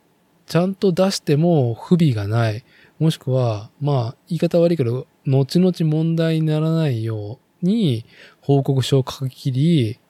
[0.46, 2.64] ちゃんと出しても不備がない。
[2.98, 8.04] もしくは、まあ、言い方悪いけど、後々問題にならないように
[8.40, 10.00] 報告書を書き切り、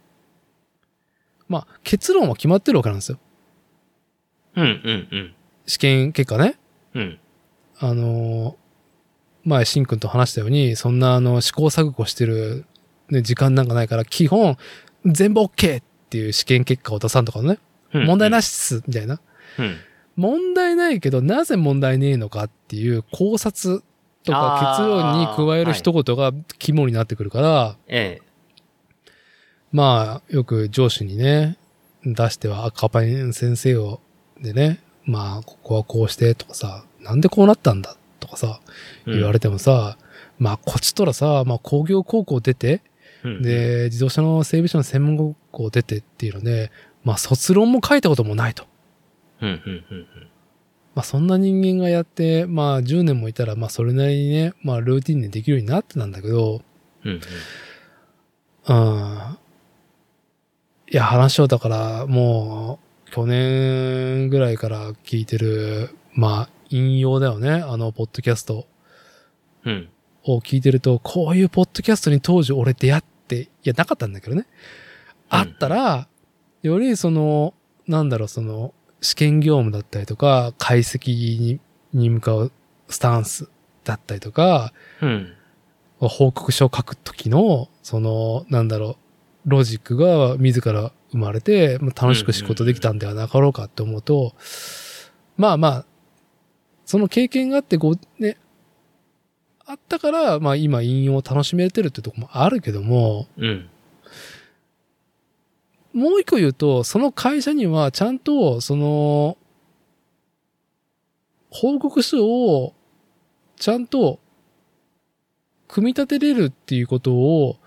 [1.48, 3.18] まあ、結論は決まってるわけなんですよ。
[4.56, 5.34] うんうんうん。
[5.66, 6.56] 試験結果ね。
[6.94, 7.18] うん。
[7.78, 8.56] あの、
[9.44, 12.64] 前、しんくんと話したように、そんなあの、試行錯誤してる、
[13.10, 14.56] ね、時間なんかないから、基本、
[15.04, 17.58] 全部 OK っていう試験結果を出さんとかね、
[17.92, 19.20] うん問題なしっす、みたいな。
[19.58, 19.76] うん。
[20.16, 23.82] 問題ないけど、なぜ問題ねえのかっていう考察
[24.24, 28.20] とか結論に加える一言が肝になってくるから、え
[29.70, 31.58] まあ、よく上司にね、
[32.04, 34.00] 出しては赤パン先生を、
[34.44, 38.60] でね、まあ、ここはこうしてとかさ、なんでこうなったんだとかさ、
[39.06, 39.10] え。
[39.10, 39.98] 言われてもさ、
[40.38, 42.82] まあ、こっちとらさ、まあ、工業高校出て、
[43.24, 46.70] うん、で、自動車の整備士の専門学校出てっていうので、
[47.02, 48.64] まあ、卒論も書いたこともないと。
[49.40, 50.06] うんうんうん
[50.94, 56.62] まあ、そんな人間がやって、まあ、10年もいたら、まあ、それなりにね、まあ、ルーティンでできるようになってなんだけど、
[57.04, 57.10] うん。
[57.10, 57.20] うん
[58.66, 59.38] うん。
[60.90, 62.83] いや、話をだから、もう、
[63.14, 67.52] 去年ぐらいから聞いてる、まあ、引用だよね。
[67.52, 68.66] あの、ポッドキャスト
[69.64, 69.88] うん。
[70.24, 74.46] を聞いてると、こういうポッドキャストに当時俺出会って、いや、なかったんだけどね。
[75.28, 76.08] あったら、
[76.62, 77.54] よりその、
[77.86, 81.60] なんだろう、その、試験業務だったりとか、解析に
[81.92, 82.50] に向かう
[82.88, 83.48] スタンス
[83.84, 85.32] だったりとか、うん。
[86.00, 89.03] 報告書を書くときの、その、なんだろう、
[89.46, 94.34] ロジックが自ら生まれて、まあ楽しく仕事できたんではなかろうかって思うと、
[95.36, 95.86] まあまあ、
[96.84, 98.38] その経験があって、こう、ね、
[99.66, 103.68] あったから、まあ今引用を楽しめてるってとこもあるけども、うん。
[105.92, 109.38] もう一個言うと、その会社にはちゃんと、その、
[111.50, 112.74] 報告書を
[113.56, 114.18] ちゃんと
[115.68, 117.58] 組み立てれるっていうことを、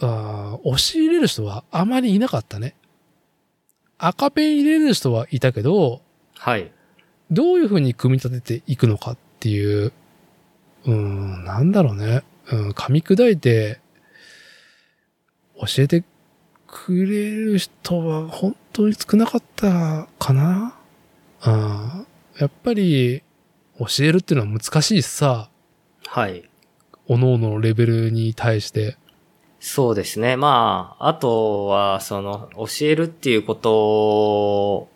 [0.00, 2.74] あー教え入れる人はあまりいなかったね。
[3.98, 6.02] 赤ペン入れる人はいたけど、
[6.36, 6.70] はい。
[7.30, 9.92] どういうふうに組み立てていくのかっていう、
[10.84, 12.22] うーん、なんだろうね。
[12.50, 13.80] うん、噛み砕いて、
[15.60, 16.04] 教えて
[16.66, 20.76] くれる人は本当に少なかったかな。
[21.44, 22.06] うん、
[22.38, 23.22] やっぱり、
[23.78, 25.50] 教えるっていうのは難しいしさ、
[26.06, 26.48] はい。
[27.08, 28.96] 各々のレベルに対して。
[29.60, 30.36] そうですね。
[30.36, 33.74] まあ、あとは、その、教えるっていうこと
[34.76, 34.88] を、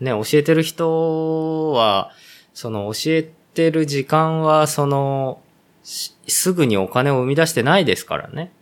[0.00, 2.10] ね、教えてる人は、
[2.52, 5.40] その、教えてる時間は、その、
[5.82, 8.52] しすぐにお金を生み出してないですからね。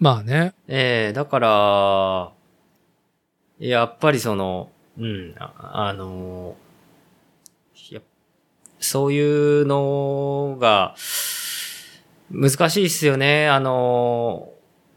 [0.00, 0.54] まあね。
[0.68, 2.32] ええだから、
[3.58, 6.56] やっぱりその、うん、ああの、
[7.90, 8.00] や
[8.80, 10.94] そういうのが、
[12.30, 13.48] 難しいっすよね。
[13.48, 14.50] あの、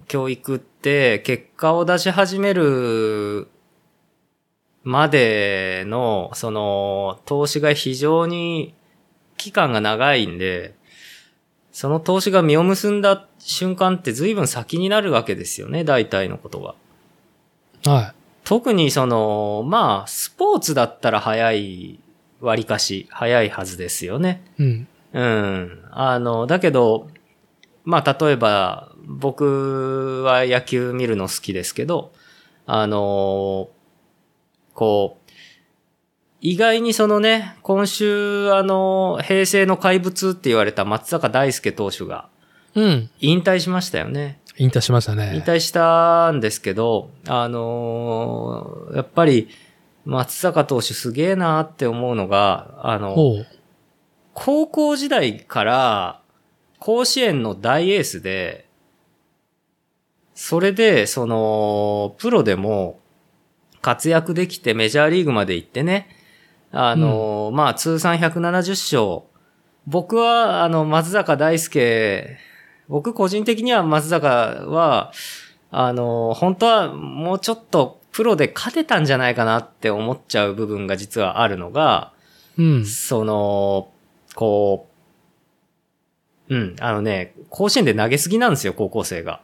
[0.08, 3.48] 教育って結果を出し始める
[4.84, 8.74] までの、その、投資が非常に
[9.36, 10.76] 期間が長いんで、
[11.72, 16.76] その投資が実を結んだ瞬間って随分先になるわけですよね、大体のことが。
[17.92, 18.14] は
[18.44, 22.00] 特にその、まあ、スポーツだったら早い
[22.40, 24.42] 割かし、早いはずですよね。
[24.58, 24.64] い。
[24.64, 24.88] うん。
[25.14, 25.84] うん。
[25.92, 27.10] あの、だけど、
[27.88, 32.12] まあ、例えば、僕は野球見るの好きですけど、
[32.66, 33.70] あの、
[34.74, 35.32] こう、
[36.42, 42.28] 意外にそのね、今週、あの、平成の怪物って言われた松坂大輔投手が
[42.76, 43.10] うん。
[43.22, 44.42] 引退しましたよね。
[44.58, 45.44] 引退しました引ね。
[45.48, 49.48] 退したんですけど、あのやっぱり、
[50.04, 53.16] 松坂投手すげえなって思うのが、あの。
[54.34, 56.22] 高校時代から
[56.88, 58.66] 甲子園の大エースで、
[60.34, 63.02] それで、その、プロでも
[63.82, 66.08] 活躍できてメジャーリーグまで行ってね、
[66.72, 69.28] あの、まあ、通算170勝。
[69.86, 72.38] 僕は、あの、松坂大輔、
[72.88, 75.12] 僕個人的には松坂は、
[75.72, 82.14] あの、本当はもうちょっとプロで勝てたんじゃないかなって思っちゃう部分が実はあるのが、
[82.58, 82.86] うん。
[82.86, 83.90] その、
[84.36, 84.87] こ
[86.50, 89.42] う、うん、あのね、甲子園で投げすぎなんですよ、高校生が。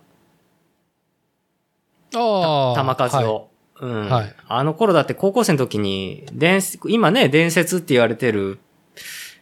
[2.16, 2.96] ああ。
[2.96, 3.50] 球数はいを。
[3.82, 4.10] うん。
[4.10, 8.60] はいあの頃だって高校生の時に、伝説、今ね、伝説って言われてる、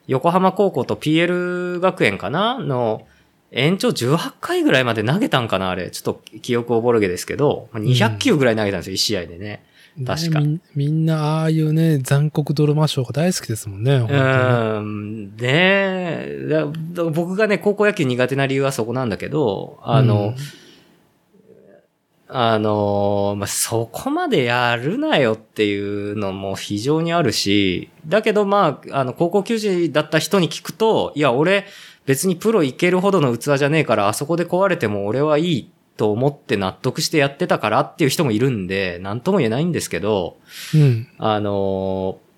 [0.08, 2.60] 横浜高校と PL 学園かな？
[2.60, 3.06] の、
[3.52, 5.92] 延長18回ぐらいまで投げたんかなあれ。
[5.92, 9.64] ちょっと記憶おぼろげですけど、まあ200球ぐらい投げたんですよ、1試合でね。
[10.06, 14.00] 確かねみんな、ああいうね、残酷ドラマショーが大好きですもんね。
[14.00, 15.36] 本うん。
[15.38, 20.34] ねだだ僕がね、高校野球苦手な理由はそこなんだけど、あの、
[22.34, 31.66] あの、まあ、そこまでやるなよっていうのも非常にあるし、だけどまあ、あの、高校球児だった人に聞くと、いや、俺、
[32.06, 35.72] 別にプロ行けるほどの器じゃねえから、あそこで壊れても俺はいい
[36.02, 40.38] と思って納得してやってたからっていう人もいるんで、なんとも言えないんですけど、
[40.74, 41.08] うん。
[41.20, 42.32] あのー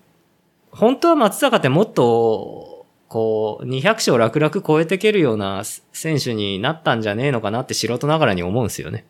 [0.76, 5.62] 本当は松坂ってもっと、こう、200勝楽々超えていけるような
[5.92, 9.04] 選手になったんじゃねえのかなって素人ながらに思うんですよね。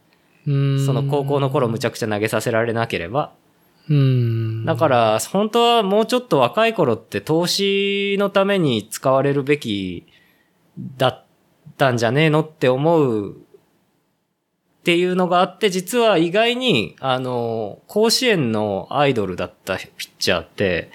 [0.47, 0.85] うん。
[0.85, 3.33] その高校の頃むちゃくちゃ投げさせられなければ。
[3.89, 4.67] うん。
[4.67, 10.07] だから、本当はもうちょっと若い頃って投資のために使われるべき
[10.99, 11.25] だっ
[11.79, 13.44] たんじゃねえのって思う
[14.85, 20.91] っていうのがあって、実は意外に、あの、甲子園のアイドルだったピッチャーって、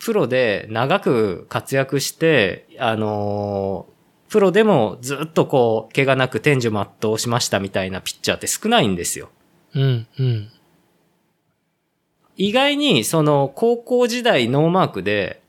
[0.00, 3.86] プロで長く活躍して、あの、
[4.30, 9.28] プロでもずっとこう、怪我なく天寿全うしましたみたいなピッチャーって少ないんですよ。
[9.76, 10.48] うん、うん。
[12.36, 15.40] 意外に、その、高校時代ノーマークで、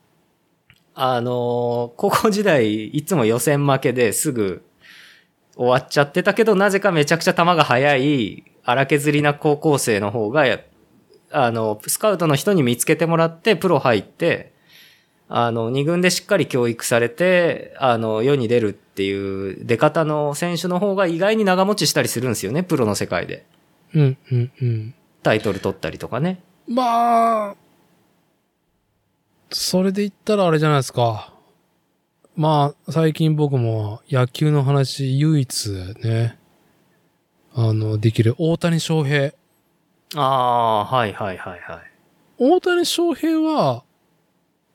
[0.94, 4.64] あの、高校時代いつも予選負けですぐ
[5.62, 10.44] 終わっちゃってたけど、なぜかめちゃくちゃ球が速い、荒削りな高校生の方が、
[11.30, 14.54] あの、スカウトの人に見つけてもらって、プロ入って、
[15.30, 23.46] あの、二軍でしっかり教育されて、あの、世に出るっていう出方の選手の方が意外に長持ちしたりするんですよね、プロの世界で。
[23.94, 24.94] うん、うん、うん。
[25.22, 26.42] タイトル取ったりとかね。
[26.68, 27.56] まあ、
[29.52, 31.31] それで言ったらあれじゃないですか。
[32.36, 35.70] まあ、最近僕も野球の話唯一
[36.02, 36.40] ね、
[37.53, 39.34] あの、できる大谷翔平。
[40.16, 41.82] ああ、はいはいはいはい。
[42.38, 43.84] 大谷翔平は、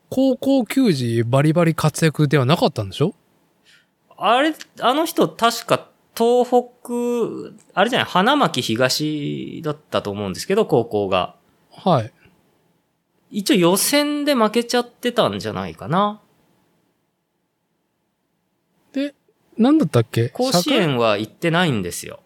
[0.09, 3.13] 高校球児バリバリ活躍ではなかったんでしょ？
[4.17, 6.63] あれ、あの人確か東北、
[7.73, 11.35] あれじゃない、花巻東だったと思うんですけど、高校が。
[11.71, 12.13] はい。
[13.29, 16.21] 一応予選で負けちゃってたんじゃないかな。
[18.93, 19.13] で、
[19.57, 20.29] なんだったっけ？
[20.29, 22.19] 甲子園は行ってないんですよ。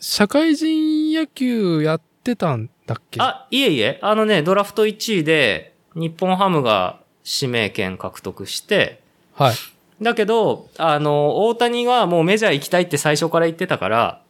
[0.00, 3.20] 社会人野球やってたんだっけ？
[3.20, 9.02] あ、いえいえ、あのね、ドラフト1位で日本ハムが指名権獲得して、
[9.34, 9.54] はい。
[10.00, 14.22] だけど、あの、大谷はもうメジャー行きたいって最初から言ってたから、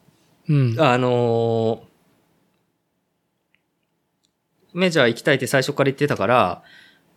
[0.49, 0.77] うん。
[0.81, 1.89] あのー
[4.75, 6.63] メジャー行きたいって最初から言ってたから、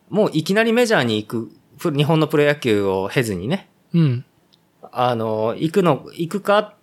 [0.09, 4.25] もういきなりメジャーに行く、プ日本のプロ野球を経ずにね、うん。
[4.91, 6.75] あのー行くの、行くか、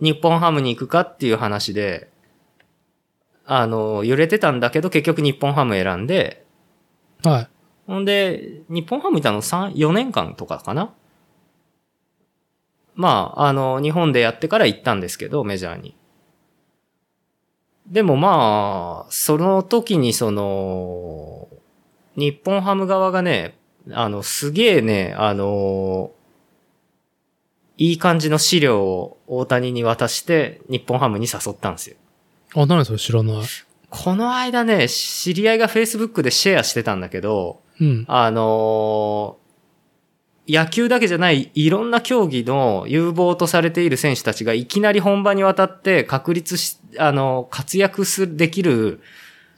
[0.00, 2.10] 日本ハムに行くかっていう話で、
[3.44, 6.44] あのー揺れてたんだけど結局日本ハム選んで、
[7.24, 7.48] はい。
[7.86, 10.92] ほんで、日本ハムいたの3、4年間とかかな？
[12.94, 15.96] まあ、あの、日本でやってから行ったんですけど、メジャーに。
[17.86, 21.48] でもまあ、その時にその、
[22.16, 23.56] 日本ハム側がね、
[23.92, 26.10] あの、すげえね、あの、
[27.78, 31.96] いい感じの資料を大谷に渡して、日本ハムに誘ったんですよ。
[32.54, 33.42] あ、何それ知らない？
[33.88, 38.04] この間ね、知り合いが Facebook でシェアしてたんだけど、うん。
[38.06, 39.48] あのー
[40.50, 49.02] 野球だけじゃないいろんな競技の有望とされている選手たちがいきなり本場に渡って確立し、あの、活躍する、できる、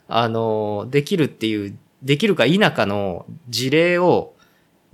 [0.09, 4.35] あの、できるっていう、できるか否かの事例を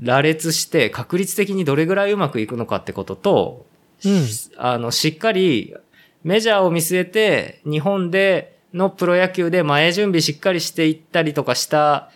[0.00, 3.66] 羅列して確率的にどれぐらいうまくいくのかってことと、
[4.04, 4.26] うん。
[4.58, 5.74] あの、しっかり
[6.22, 12.10] メジャーを見据えて日本でのプロ野球で前準備しっかりしていったりとかした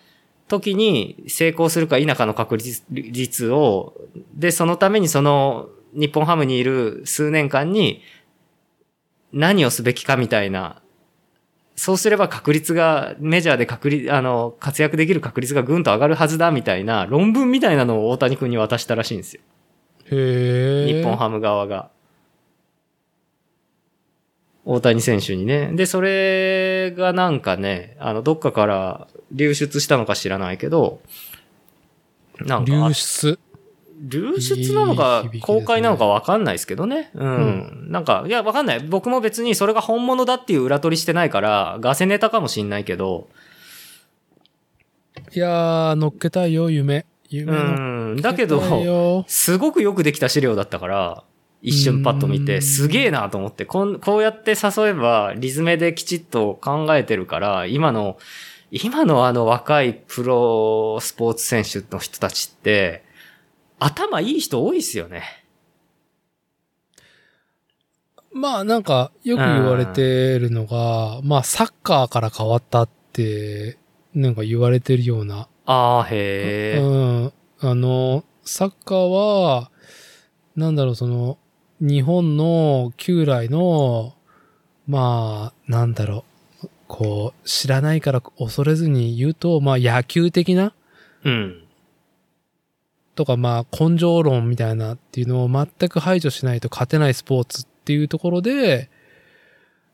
[0.49, 2.59] 時に成功するか否かの確
[2.91, 3.95] 率を、
[4.35, 8.03] で、そのためにその日本ハムにいる数年間に
[9.33, 10.80] 何をすべきかみたいな、
[11.81, 19.41] そうすれば確率が、メジャーで確率、あの、活躍できる確率がぐんと上がるはずだみたいな論文みたいなのを大谷君に渡したらしいんですよ。
[20.13, 20.93] へえ。
[20.93, 21.89] 日本ハム側が。
[24.67, 25.71] 大谷選手にね。
[25.73, 31.01] で、それがなんかね、あの、どっかから流出したのか知らないけど、
[32.41, 33.39] なんか、流出。
[34.01, 37.11] 流出なのか公開なのかわかんないですけどね。
[37.15, 37.87] うん。
[37.91, 38.81] なんか、いや、わかんない。
[38.81, 43.29] 僕も別にそれが本物だっていう裏取りしてないから、ガセネタかもしんないけど、
[45.33, 47.05] いやー、乗っけたいよ、夢。
[47.29, 47.57] 夢う
[48.15, 48.17] ん。
[48.21, 51.25] だけど、よすごくよくできた資料だったから、
[51.63, 58.19] 一瞬パッと見て、うんすげえなと思って、こん、こうやって誘えば、リズメできちっと考えてるから、今の、
[58.71, 63.05] 今のあの若いプロスポーツ選手の人たちって、
[63.81, 65.25] 頭いい人多いっすよね。
[68.33, 73.79] まあなんか、よく言われてるのが、まあサッカーから変わったって、
[74.15, 75.49] なんか言われてるような。
[75.67, 76.79] ああ、へえ。
[76.79, 76.97] う
[77.27, 77.33] ん。
[77.61, 79.71] あの、サッカーは、
[80.57, 81.39] なんだろう、その、
[81.81, 84.15] 日本の旧来の、
[84.87, 86.25] まあ、なんだろ
[86.63, 90.75] う、こう、知らないから恐れずに言うと、まあ野球的な
[91.25, 91.65] うん。
[93.15, 98.91] とか、まあ、根性論みたいなっていうのを全く排除しないと勝てないスポーツっていうところで、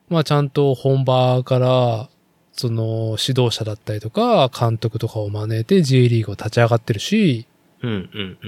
[0.09, 2.09] まあ、ちゃんと本場から、
[2.53, 7.47] その、指導者だったりとか、監督とかを招いて J リーグを立ち上がってるし、
[7.83, 8.39] うん、うん、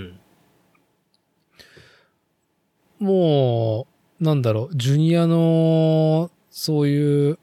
[3.00, 3.06] うん。
[3.06, 3.86] も
[4.20, 7.38] う、なんだろう、ジュニアの、そういう、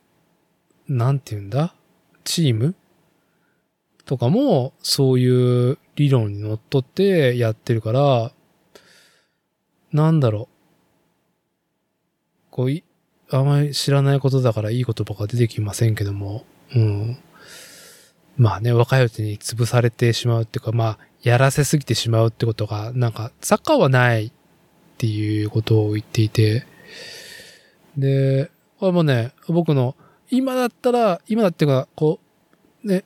[0.88, 1.74] なんて言うんだ？
[2.24, 2.76] チーム？
[4.06, 8.32] とかも、そういう理論にのっとってやってるから、
[9.92, 10.56] なんだろう。
[12.52, 12.84] こうい、
[13.30, 16.46] あまり知らないことだからいい言葉が出てきませんけども、
[16.76, 17.18] うん。
[18.38, 24.32] まあね、若いうちに潰されてしまうっていうか、まあ、やらせすぎてしまうってことが、なんか、サッカーはないっ
[24.98, 26.66] ていうことを言っていて、
[27.98, 29.96] で、これもね、僕の、
[30.30, 32.20] 今だったら、今だっていうか、こ
[32.84, 33.06] う、ね、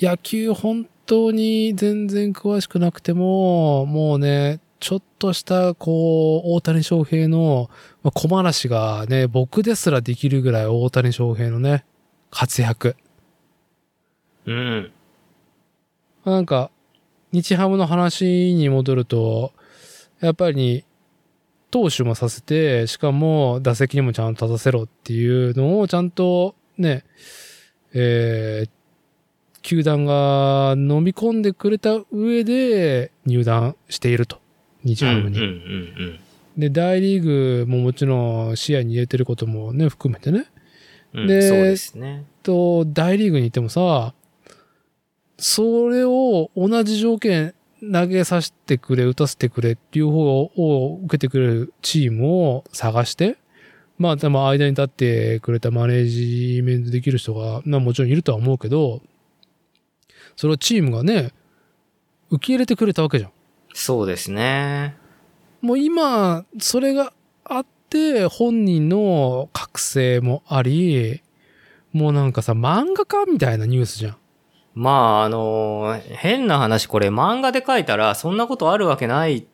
[0.00, 7.70] 野球本当に全然詳しくなくても、もうね、ちょっとした、こう、大谷翔平の、
[8.02, 11.84] まあ小話がね、僕ですらできるぐらい大谷翔平のね、
[12.30, 12.96] 活躍。
[14.46, 14.92] うん。
[16.24, 16.70] なんか、
[17.32, 19.52] 日ハムの話に戻ると、
[20.20, 20.84] やっぱり、
[21.70, 27.04] 投手もさせて、しかも打席にもちゃんと立たせろっていうのをちゃんとね、
[27.92, 28.70] えー、
[29.64, 34.38] 球団が飲み込んでくれた上で入団していると。
[34.84, 35.38] 日ハムに。
[35.38, 36.20] うん、うん、
[36.58, 40.46] で、大リーグももちろん視野に入れてることもね、含めてね。
[41.14, 41.20] うん。
[41.22, 42.26] うん、でそうですね。
[42.42, 44.12] と、大リーグにいてもさ、
[45.38, 53.38] それを同じ条件投げさせてくれ、打たせてくれっていう方を受けてくれるチームを探して、
[53.96, 56.04] まあ、でも間に立ってくれたマネー
[56.56, 59.00] ジメントできる人が、まあもちろんいるとは思うけど、
[60.36, 61.32] それをチームがね、
[62.30, 63.30] 受け入れてくれたわけじゃん。
[63.74, 64.96] そうですね。
[65.60, 67.12] もう今、それが
[67.44, 71.22] あって、本人の覚醒もあり、
[71.92, 74.16] もうなんかさ、漫画家みたいなニュースじゃん。
[74.74, 74.90] ま
[75.20, 79.44] あ、あの、変な話、これ漫画で書いたら、そんなことあるわけないっ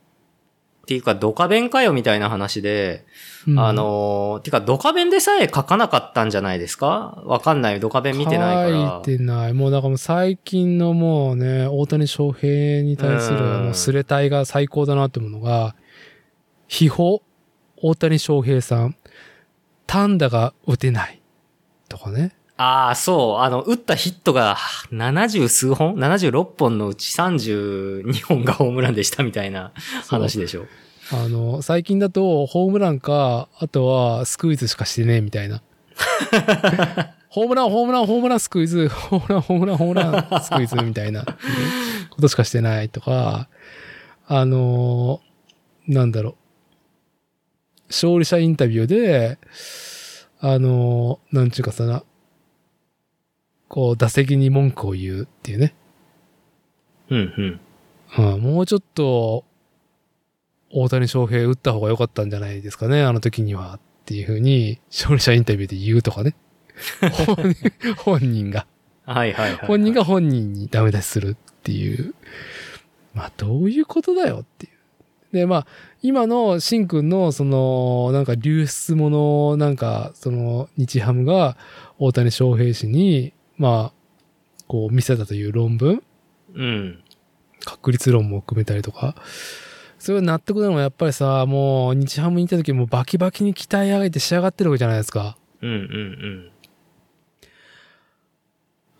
[0.87, 3.05] ていうか、ドカ弁かよみたいな話で、
[3.47, 7.23] うんあの、てか、ドカ弁でさえ書かなかったんじゃないですか？
[7.25, 7.81] わかんない。
[7.81, 9.03] ドカ弁見てないから。
[9.05, 9.53] 書いてない。
[9.55, 15.75] もうだからもう最近のもうね、大谷翔平に対するうんもうスレタイが最高だなって思うのが、
[16.69, 17.19] 秘宝、
[17.77, 18.95] 大谷翔平さん、
[19.87, 21.21] 単打が打てない。
[21.89, 22.37] とかね。
[22.57, 23.43] ああ、そう。
[23.43, 24.57] あの、打ったヒットが
[24.93, 29.73] 70数本 ?76 本のうち32本がホームランでしたみたいな
[30.09, 30.67] 話でしょ。
[31.13, 35.63] あの、最近だと、ホームランか、あとは、スクイズしかしてねえ、みたいな。
[37.29, 41.25] ホームラン、ホームラン、ホームラン、スクイズ、ホームラン、ホームラン、ホームラン、スクイズ、みたいな
[42.11, 43.49] ことしかしてないとか、
[44.27, 45.21] あの、
[45.87, 46.35] なんだろう。
[47.89, 49.39] 勝利者インタビューで、
[50.41, 52.05] あの、なんちゅうかさな、
[53.69, 55.75] こう、打席に文句を言うっていうね。
[57.11, 57.61] うん
[58.19, 58.33] うん。
[58.35, 59.45] うん、もうちょっと、
[60.73, 63.79] 大谷翔平打った方が良かったんじゃないですかね、あの時には。
[63.79, 63.81] っ
[64.11, 66.35] ていうふうに、勝利者インタビューで言うとかね。
[67.99, 68.67] 本人が、
[69.05, 69.67] はいはいはい。
[69.67, 72.15] 本人が本人にダメ出しするっていう。
[73.15, 74.73] まあ、どういうことだよっていう。
[75.33, 75.67] で、まあ、
[76.03, 81.57] 今のシンくんの、その、なんか流出もの、なんか、その、日ハムが
[81.99, 84.01] 大谷翔平氏に、まあ、
[84.67, 86.03] こう見せたという論文
[86.55, 87.03] うん。
[87.65, 89.15] 確率論も含めたりとか。
[90.01, 95.37] それは納得なのはやっぱりさ、もう日ハムにいた時もバキバキに鍛え上げて仕上がってるわけじゃないですか。
[95.61, 96.51] うんうん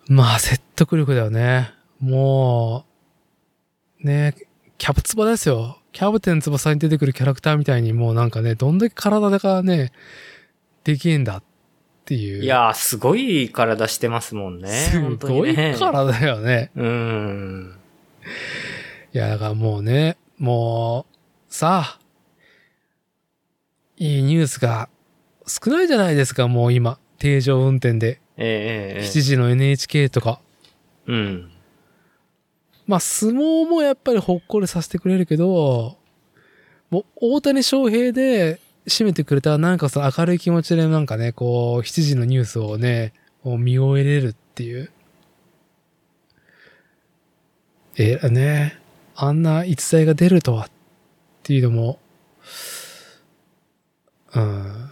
[0.09, 1.73] まあ説得力だよね。
[2.01, 2.85] も
[4.03, 4.35] う、ね、
[4.77, 5.79] キャプツバですよ。
[5.93, 9.93] キャプテン翼に出てくるキャラクターみたいにもうなんかね、どんだけ体がね、
[10.85, 11.43] でけえんだっ
[12.05, 12.39] ていう。
[12.39, 12.45] うん。
[12.45, 14.69] いやー、すごい体してますもんね。
[14.69, 15.77] すごいね。
[15.79, 16.73] 体だよね。
[16.75, 17.77] うん。
[19.15, 21.15] いや、だからもうね、もう、
[21.53, 22.01] さあ、
[23.99, 24.89] いいニュースが
[25.47, 26.99] 少ないじゃないですか、もう今。
[27.19, 28.23] 定常運転で。
[28.39, 30.41] ええええ7時の NHK とか。
[31.07, 31.51] うん。
[32.87, 35.99] まあ、相撲もやっぱりほっこりさせてくれるけど、
[36.89, 43.13] もう大谷翔平で締めてくれたらなんかその明るい気持ちでなんかね、こう、7時のニュースをね、
[43.45, 44.91] 見終えれるっていう。
[47.97, 48.81] えー、ね、
[49.23, 50.71] あんな逸材が出るとはっ
[51.43, 51.99] ていうのも、
[54.35, 54.91] うん。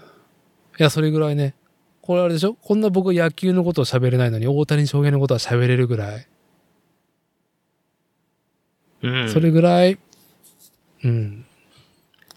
[0.78, 1.54] いや、それぐらいね。
[2.02, 2.52] これあれでしょ？
[2.54, 6.26] こんな僕野球のことを喋れないのに大谷翔平のことは喋れるぐらい。
[9.02, 9.30] うん。
[9.30, 9.98] それぐらい、
[11.04, 11.46] うん。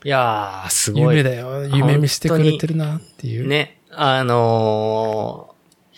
[0.06, 1.18] いやー、すごい。
[1.18, 1.66] 夢だよ。
[1.68, 3.48] 夢見してくれてるなっていう。
[3.48, 5.98] ね、あのー、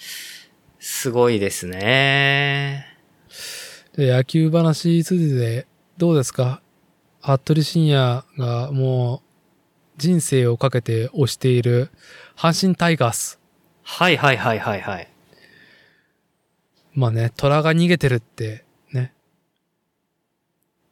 [0.80, 2.88] すごいですね。
[3.95, 5.68] で、野球話についてで、
[6.04, 6.62] どうですか？
[7.22, 9.30] 服部深也がもう、
[9.96, 11.92] 人生をかけて推している、
[12.36, 13.40] 阪神タイガース。
[13.84, 15.08] はいはいはいはいはい。
[16.94, 19.14] まあね、虎が逃げてるって、ね。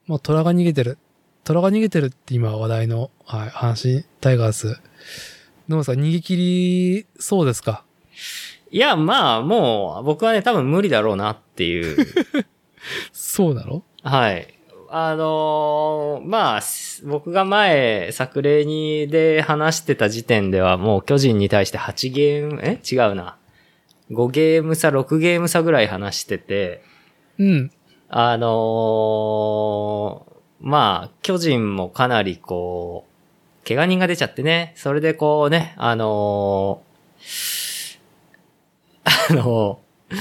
[0.07, 0.97] もう虎が逃げてる。
[1.43, 4.79] 虎が逃げてるって今話題の、はい、阪神タイガース。
[5.67, 7.83] どうですか逃げ切りそうですか？
[8.71, 12.07] いや、まあ、もう、僕はね、多分無理だろうなっていう。
[13.11, 14.57] そうだろはい。
[14.93, 22.77] あのーまあ、す僕が前、作例にで話してた時点ではもう巨人に対して8ゲーム、え？
[22.83, 23.37] 違うな。
[24.11, 26.83] 5ゲーム差、6ゲーム差ぐらい話してて、
[27.39, 27.71] うん。
[28.09, 33.05] あのーまあ、巨人もかなりこ
[33.63, 37.99] う、怪我人が出ちゃってね、それでこうね、あのー
[39.31, 40.17] あのー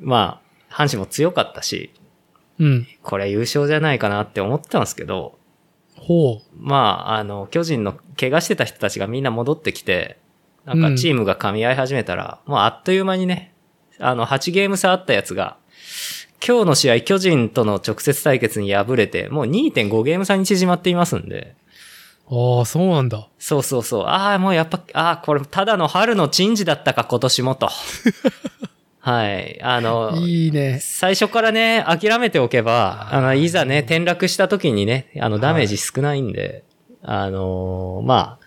[0.00, 1.92] まあ、阪神も強かったし、
[2.58, 2.86] うん。
[3.02, 5.38] これ優勝じゃないかなって思ってたんですけど、
[5.96, 6.76] ほま
[7.08, 10.18] あ、あの、巨人の怪我してた人たちがみんな戻ってきて、
[10.64, 13.52] なんかチームが噛み合い始めたら、もうあっという間にね、
[13.98, 15.56] あの、8ゲーム差あったやつが、
[16.46, 21.56] 今日の試合、巨人との直接対決に敗れて、もう2.5ゲーム差に縮まっていますんで、
[22.30, 22.58] う。
[22.58, 23.28] ああ、そうなんだ。
[23.38, 27.68] そうそうそう、ああ、もうやっぱ、ああ、これただの春の珍事だったか、今年もと。
[29.00, 29.60] はい。
[29.62, 30.78] あの、いいね。
[30.80, 36.64] 最初からね、諦めておけば、あの、いざね、転落した時にね、あの、ダメージ少ないんで、
[37.02, 38.38] あのーま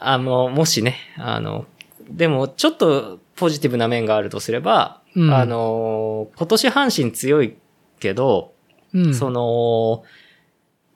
[0.00, 1.66] あ、あの、もしね、あの、
[2.08, 7.56] でも、ちょっとポジティブな面があるとすれば、うんあのー今年阪神強い
[8.00, 8.52] けど、
[8.94, 9.14] うん。
[9.14, 10.04] その、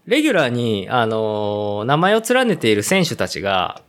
[0.06, 3.82] レギュラーに、あのー名前を連ねている選手たちが、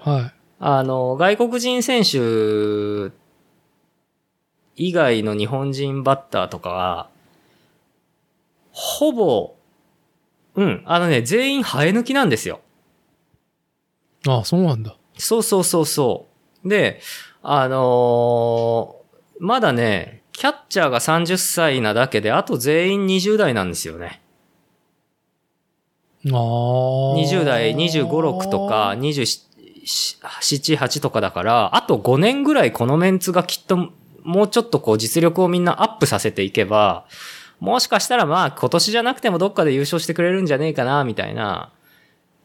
[0.00, 0.32] はい。
[0.60, 3.12] あの、外国人選手
[4.76, 7.08] 以外の日本人バッターとかは、
[8.70, 9.56] ほぼ、
[10.54, 12.60] うん、あのね、全員生え抜きなんですよ。
[14.26, 14.96] ああ、そうなんだ。
[15.16, 16.26] そうそうそうそ
[16.64, 16.68] う。
[16.68, 17.00] で、
[17.42, 19.06] あのー
[19.38, 24.22] まだね、キャッチャーが30歳なだけで、あと全員20代なんですよね。
[26.26, 26.32] ああ。
[27.16, 33.90] 20代、25、6とか、27、8とかだから、あと5年ぐらいこのメンツがきっと、
[34.26, 37.06] もうちょっとこう実力をみんなアップさせていけば、
[37.60, 41.72] もしかしたらまあ今年じゃなくてもどっかで優勝してくれるんじゃねえかな、みたいな、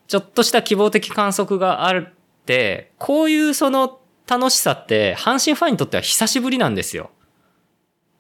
[0.08, 7.10] ちょっとした希望的観測があるって、こういうその楽しさって阪神ファンにとっては久しぶりなんですよ。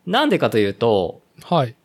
[0.05, 1.75] なんでかというと、はい。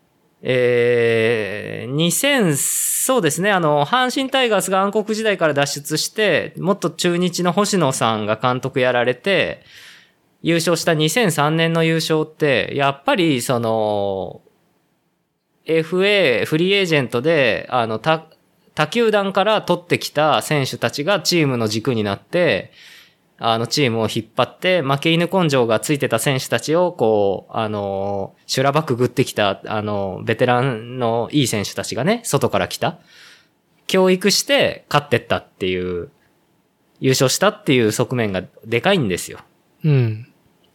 [0.43, 9.63] えー、2000、そうですね、あの、阪神タイガースが暗黒時代から脱出して、もっと中日の星野さんが監督やられて、
[10.47, 14.43] 優勝した2003年の優勝って、やっぱり、その、
[15.67, 18.29] FA、フリーエージェントで、あの、他、
[18.77, 22.71] 他球団から取ってきた選手たちがチームの軸になって、
[23.39, 33.01] あの、チームを引っ張って、負け犬根性がついてた選手たちを、こう、あの、修羅場くぐってきた、あの、ベテランのいい選手たちがね、外から来た。
[33.89, 36.11] 教育して勝ってったっていう、
[37.01, 39.41] 優勝したっていう側面がでかいんですよ。
[39.85, 40.29] うん。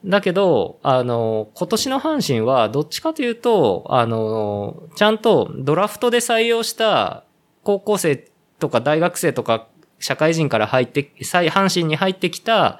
[0.06, 7.24] だけど、あの、今年の阪神はどっちかというと、あの、ちゃんとドラフトで採用した
[7.64, 8.28] 高校生
[8.60, 9.68] とか大学生とか
[10.00, 12.80] 社会人から入って、再阪神に入ってきた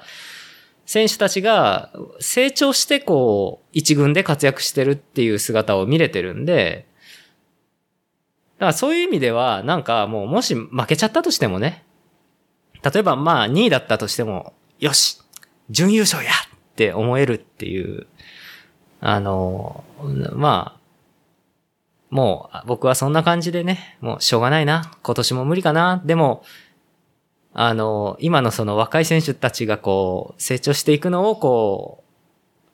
[0.84, 6.86] 選手たちが成長してこう、一軍で活躍してるっていう姿を見れてるんで、
[8.58, 11.84] だからそういう意味では、なんかもうもし負けちゃったとしてもね、
[12.82, 15.20] 例えばまあ2位だったとしても、よし
[15.70, 16.32] 準優勝や
[16.72, 18.06] って思えるっていう、
[19.00, 19.84] あの、
[20.34, 20.80] まあ、
[22.10, 26.44] もう僕はそんな感じでね、もうしょうがないな、今年も無理かな、でも、
[27.54, 32.02] あの、今のその若い選手たちがこう、成長していくのをこ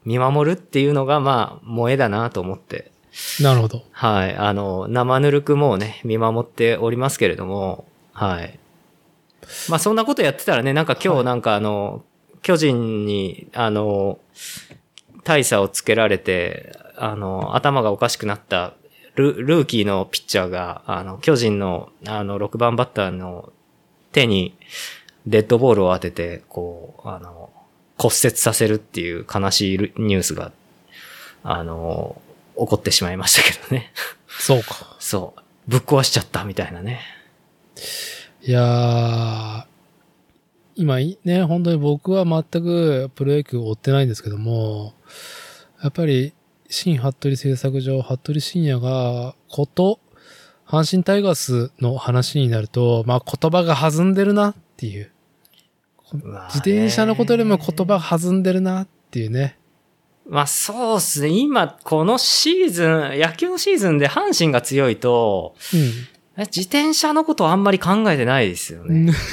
[0.04, 2.92] う、見守るっていうのがまあ、萌えだなと思って、
[3.40, 3.82] なるほど。
[3.90, 8.58] はい、あの、生ぬるくもうね、見守っておりますけれども、はい。
[9.68, 12.04] まあそんなことやってたらね、なんか今日なんかあの、
[12.42, 14.18] 巨人に、あの、
[15.24, 18.74] 大差をつけられて、あの、頭がおかしくなった
[19.14, 23.52] ルルーキーのピッチャーが、あの、巨人の、あの、6番バッターの
[24.12, 24.56] 手に
[25.26, 27.50] デッドボールを当てて、こう、あの、
[27.98, 30.52] 骨折させるっていう悲しいニュースが、
[31.42, 32.20] あの、
[32.56, 33.92] 起こってしまいましたけどね。
[34.28, 34.96] そうか。
[34.98, 35.40] そう。
[35.68, 37.00] ぶっ壊しちゃったみたいなね。
[38.42, 39.64] いやー、
[40.78, 44.94] 今いね、本当に僕は全くプロ野球を追ってないんですけども、
[45.82, 46.32] やっぱり、
[46.70, 49.98] 新服部製作所、服部深也が、こと、
[50.68, 55.10] 阪神タイガースの話になると、まあ言葉が弾んでるなっていう。
[56.12, 59.58] 自転車のことよりも言葉が弾んでるなっていうね。
[60.28, 61.28] まあそうっすね。
[61.30, 65.80] 今、このシーズン、野球のシーズンで阪神が強いと、うん。
[66.40, 69.12] え自転車のことあんまり考えてないですよね。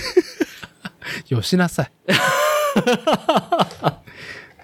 [1.29, 1.91] よしなさい。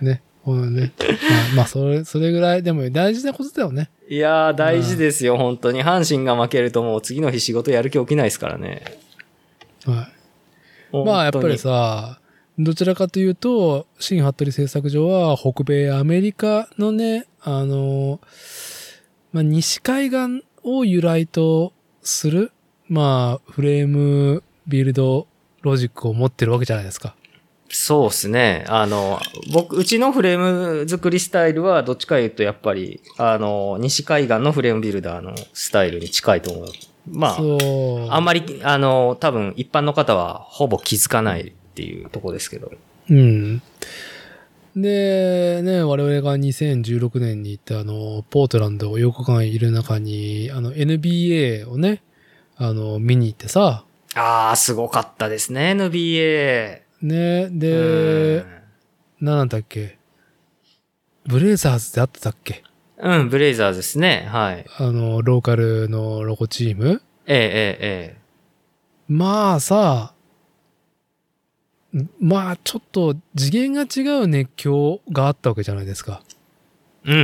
[0.03, 0.21] ね。
[0.43, 0.91] ほんね。
[0.99, 3.91] まあ、まあ、それ、それぐらい、でも大事なことだよね。
[4.09, 5.83] いやー、大事ですよ、本当に。
[5.83, 8.83] 阪神が負けるともう次の日仕事やる気起きないですからね。
[9.85, 10.09] は
[10.91, 11.05] い。
[11.05, 12.19] まあ、やっぱりさ、
[12.57, 18.19] どちらかというと、新服部製作所は北米アメリカのね、あの、
[19.31, 22.51] まあ、西海岸を由来とする、
[22.89, 25.27] まあ、フレームビルド
[25.61, 27.15] ロジックを持ってるわけじゃないですか。
[27.73, 28.65] そうですね。
[28.67, 29.19] あの、
[29.53, 36.65] 僕、うちのフレーム作りスタイルはどっちか言うとやっぱり、あの、西海岸のフレームビルダーのスタイルに近いと思う。
[37.07, 37.37] ま
[38.09, 38.15] あ。
[38.15, 42.71] あんまり、あの、多分一般の方はほぼ気づかないっていうところですけど。
[43.09, 43.61] うん。
[44.75, 52.03] で、ね、我々が2016年に行ったあの、ポートランドを4日間いる中に、あの、NBA をね、
[52.57, 53.85] あの、見に行ってさ、
[54.15, 56.81] ああ、すごかったですね、NBA。
[57.01, 58.45] ね、うで
[59.19, 59.97] なんだっけ？
[61.25, 62.63] ブレイザーズってあってたっけ？
[62.97, 64.27] うん、ブレイザーズですね。
[64.29, 64.65] はい。
[64.77, 67.01] あの、ローカルのロゴチーム？
[67.25, 68.17] ええ、ええ、え
[69.07, 70.13] まあさ、
[72.19, 76.21] まあちょっと次元が違う熱狂があったわけじゃないですか。
[77.05, 77.11] え。
[77.11, 77.23] うん、うん、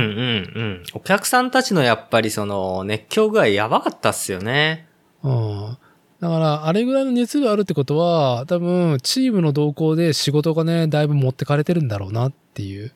[0.62, 0.82] ん。
[0.94, 4.88] お客さんたちのやっぱりその、熱狂具合やばかったっすよね。
[5.22, 5.78] うん。
[6.20, 12.92] だから、あれぐらいの熱があるってことは、多分、チームの動向で仕事がね、だいぶ持ってかれてるんだろうなっていう、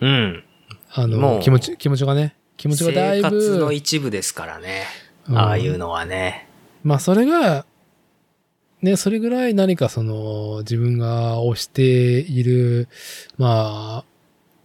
[0.00, 0.44] うん。
[0.92, 4.84] あの、気持ち、気持ちがね、気持ちがだい生活のぶ、一部ですからね。
[5.28, 6.48] うんああいうのはね。
[6.82, 7.64] まあ、それが、
[8.82, 12.88] ね、それぐらい何かその、自分が推している、
[13.36, 14.04] まあ、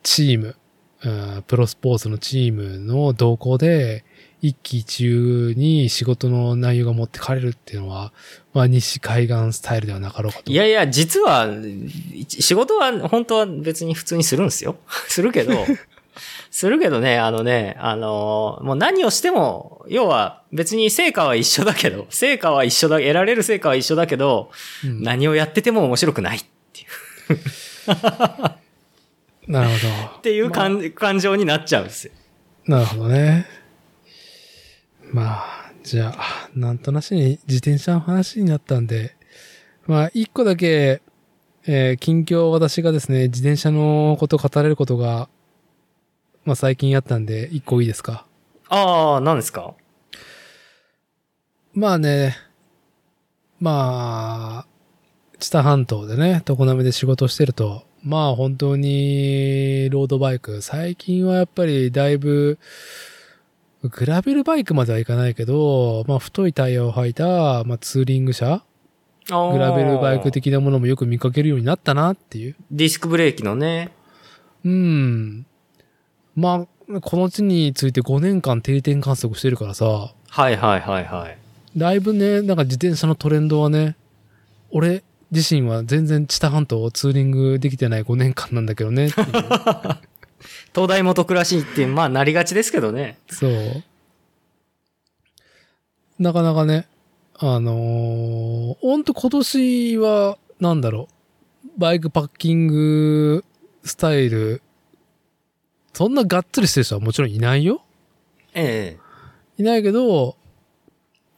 [0.02, 0.56] チーム、
[1.04, 1.10] う
[1.40, 4.06] んプロスポーツのチームの動向で、
[4.48, 8.12] 一喜一憂に仕事の内容が持ってかれるっていうのは、
[8.54, 10.52] まあ、西海岸スタイルではなかろうかと。
[10.52, 11.48] いやいや、実は、
[12.28, 14.78] 仕事は本当は別に普通にするんですよ。
[15.10, 15.66] するけど、
[16.52, 24.52] するけどね、あのね、あのーもう何をしても、要は別に成果は一緒だけど、成果は一緒だ、得られる成果は一緒だけど、
[24.84, 26.40] うん何をやってても面白くない
[29.48, 30.18] なるほど。
[30.20, 32.14] っていう感,、感情になっちゃうんですよ。
[32.68, 33.46] なるほどね。
[35.12, 39.16] まあ、じゃあ、なんとなしに自転車の話になったんで、
[39.88, 41.02] まあ、一個だけ、
[41.68, 45.30] えー近況私がですね、自転車のこと語れることが、
[46.44, 48.28] まあ最近あったんで、一個いいですか？
[48.70, 49.74] ああ、何ですか？
[51.74, 52.36] まあね、
[53.60, 54.68] まあ、
[55.40, 62.60] 知多半島でね、常滑で仕事してると、まあ本当に、ロードバイク、最近はやっぱりだいぶ、
[63.90, 68.64] グラベルバイクまではいかないけど、まあ太いタイヤを履いた、まあツーリング車
[69.28, 72.56] ググラベルバイク的なものもよく見かけるようになったなっていう。
[72.70, 73.92] ディスクブレーキのね。
[74.64, 75.46] うん。
[76.36, 81.38] まあ、この地について5年間定点観測してるからさ、はいはいはいはい。
[81.78, 83.96] だいぶね、なんか自転車のトレンドはね、
[84.70, 89.10] 俺自身は全然知多半島をツーリングできてない5年間なんだけどね。
[90.74, 93.18] 東大元暮らしって、まあなりがちですけどね。
[93.30, 93.84] そう。
[96.20, 96.88] なかなかね、
[97.38, 101.10] あのー、ほんと今年は、なんだろ
[101.66, 103.44] う、バイクパッキング
[103.84, 104.62] スタイル、
[105.94, 107.82] そんながっつりしてる人はもちろんいないよ。
[108.54, 108.98] え
[109.58, 110.38] いないけど、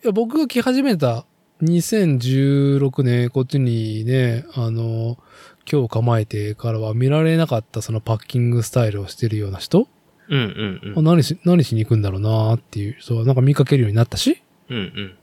[0.04, 1.26] いや僕が来始めた
[1.64, 5.18] 2016年、こっちにね、あの、
[5.70, 9.88] 今日構えてからは見られなかったそのパッキングスタイルをしてるような人、
[10.30, 10.40] えうん
[10.84, 14.78] うんあ何し、何しに行くんだろうなっていう、そう、なんか見かけるようになったし、うん。
[14.78, 15.16] うんうん。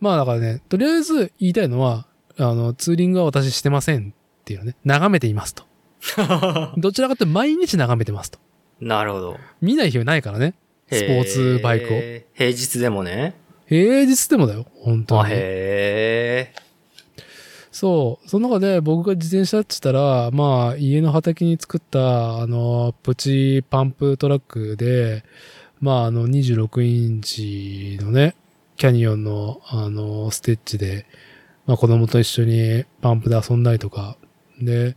[0.00, 2.06] まあだからね、とりあえず言いたいのは、
[2.36, 5.64] あの、ツーリングは私してませんっていうのね、眺めていますと。
[6.78, 8.38] どちらかというと毎日眺めてますと。
[8.80, 9.36] なるほど。
[9.60, 10.54] 見ない日はないからね、
[10.90, 11.88] スポーツバイクを。
[11.96, 13.34] へー平日でもね。
[13.66, 15.34] 平日でもだよ、本当あ、に。
[15.34, 15.36] へ
[16.54, 16.67] え。
[17.78, 18.28] そう。
[18.28, 25.22] その中で僕が自転車って言ったら、まあ、家の畑に作った、あの、プチパンプトラックで、
[25.80, 28.34] まあ、あの、26インチのね、
[28.78, 31.06] キャニオンの、あの、ステッチで、
[31.66, 34.16] まあ、子供と一緒にパンプで遊んだりとか。
[34.60, 34.96] で、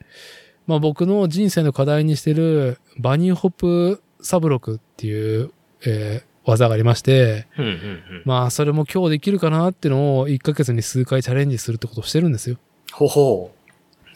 [0.66, 5.52] まあ、僕の人生の課題にしてる、バニーホップサブロクっていう、
[5.86, 7.46] えー技がありまして。
[8.26, 12.58] まあ、それも今日できるかなっていうのを1ヶ月に数回チャレンジするってことをしてるんですよ。
[12.92, 13.52] ほほ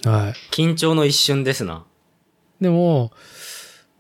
[0.06, 0.10] う。
[0.10, 0.34] はい。
[0.52, 1.86] 緊張の一瞬ですな。
[2.62, 3.12] でも、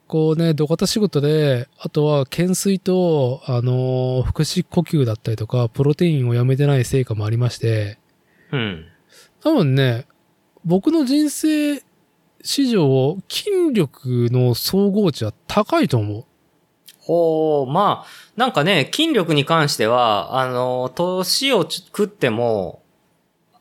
[0.07, 7.97] こうね、土方仕事で、あとは懸垂と、あのー腹式呼吸だったりとか、プロテインをやめてない成果もありまして、
[8.51, 8.85] うん。
[9.41, 10.05] 多分ね、
[10.63, 11.83] 僕の人生
[12.43, 16.25] 史上、筋力の総合値は高いと思う。
[16.99, 22.83] ほう、まあ、なんかね、筋力に関しては、あの、年をち食っても、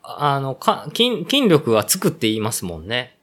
[0.04, 3.16] あの、か、筋、筋力がつくって言いますもんね。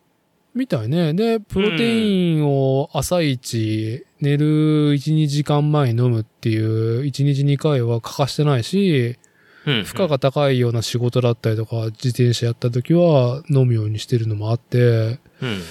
[0.53, 1.13] みたいね。
[1.13, 9.17] で、プロテインを朝一、寝る1、2時間前に飲むっていう、1日2回は欠かしてないし、
[9.65, 9.83] うん。
[9.83, 15.61] 負荷が高いような仕事だったりとか、自転車やった時は飲むようにしてるのもあって、うん。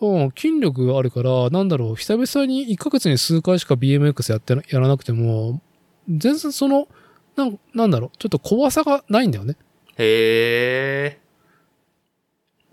[0.00, 5.60] うん、筋力あるから、なんだろう、久々に1ヶ月に数回しか BMX やってな、やらなくても、
[6.08, 6.88] 全然その、
[7.36, 9.56] なん、なんだろう、ちょっと怖さがないんだよね。
[9.98, 11.18] へえ。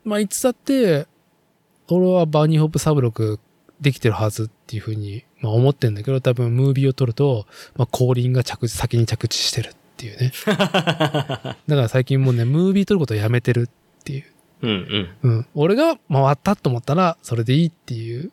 [0.03, 1.07] まあ、いつだって、
[1.89, 3.39] 俺はバーニーホップサブロク
[3.81, 10.31] できてるはずっていうふうに、まあ思ってんだけど、多分ムービーを撮ると、まあ後輪が着地、先に着地してるっていうね。
[10.45, 14.25] だから最近もうね、ムービー撮ることをやめてるっていう。
[14.61, 14.69] うん
[15.23, 15.29] うん。
[15.31, 15.47] うん。
[15.55, 18.31] 俺が回ったと思ったら、それでいいっていう、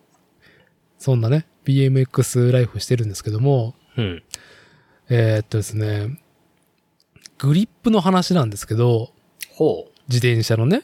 [0.99, 4.23] そんなね、BMX ライフしてるんですけども、うん。
[5.09, 6.19] えーっとですね、
[7.39, 9.11] グリップの話なんですけど、
[9.51, 10.83] ほ自転車のね、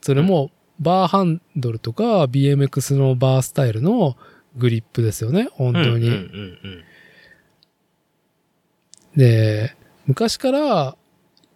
[0.00, 4.16] それも、バーハンドルとか BMX のバースタイルの
[4.58, 5.72] グリップですよね、本う。
[5.72, 6.08] 当に。
[6.08, 6.84] うんうんうん
[9.16, 9.74] で、
[10.06, 10.96] 昔から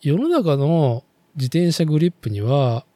[0.01, 1.05] 世の中の
[1.37, 2.87] 自転車グリップには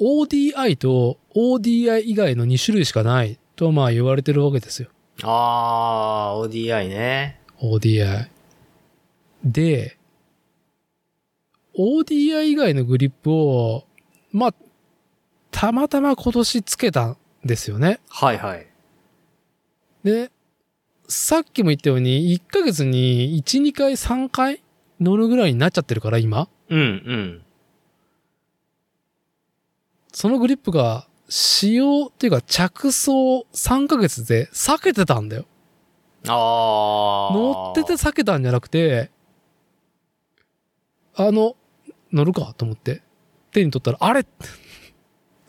[0.00, 4.88] ODI と ODI 以外の2種類しかないとまあ言われてるわけですよ。
[5.22, 5.28] うん。
[5.28, 7.38] あー、ODI ね。
[7.60, 8.28] ODI。
[9.44, 9.98] で、
[11.76, 13.84] ODI 以外のグリップを、
[14.32, 14.54] まあ、
[15.50, 18.00] たまたま今年つけたんですよね。
[18.08, 18.66] はいはい。
[20.04, 20.30] で、
[21.08, 24.62] さっきも言ったように、1ヶ月に1、2回、3回
[25.00, 26.48] 乗るぐらいになっちゃってるから、今。
[26.68, 27.42] うんうん。
[30.12, 35.46] そのグリップが使用っていうか着想3ヶ月で避けてたんだよ。
[36.26, 37.34] ああ。
[37.34, 39.10] 乗ってて避けたんじゃなくて、
[41.14, 41.56] あの、
[42.12, 43.02] 乗るかと思って、
[43.52, 44.24] 手に取ったら、あれ？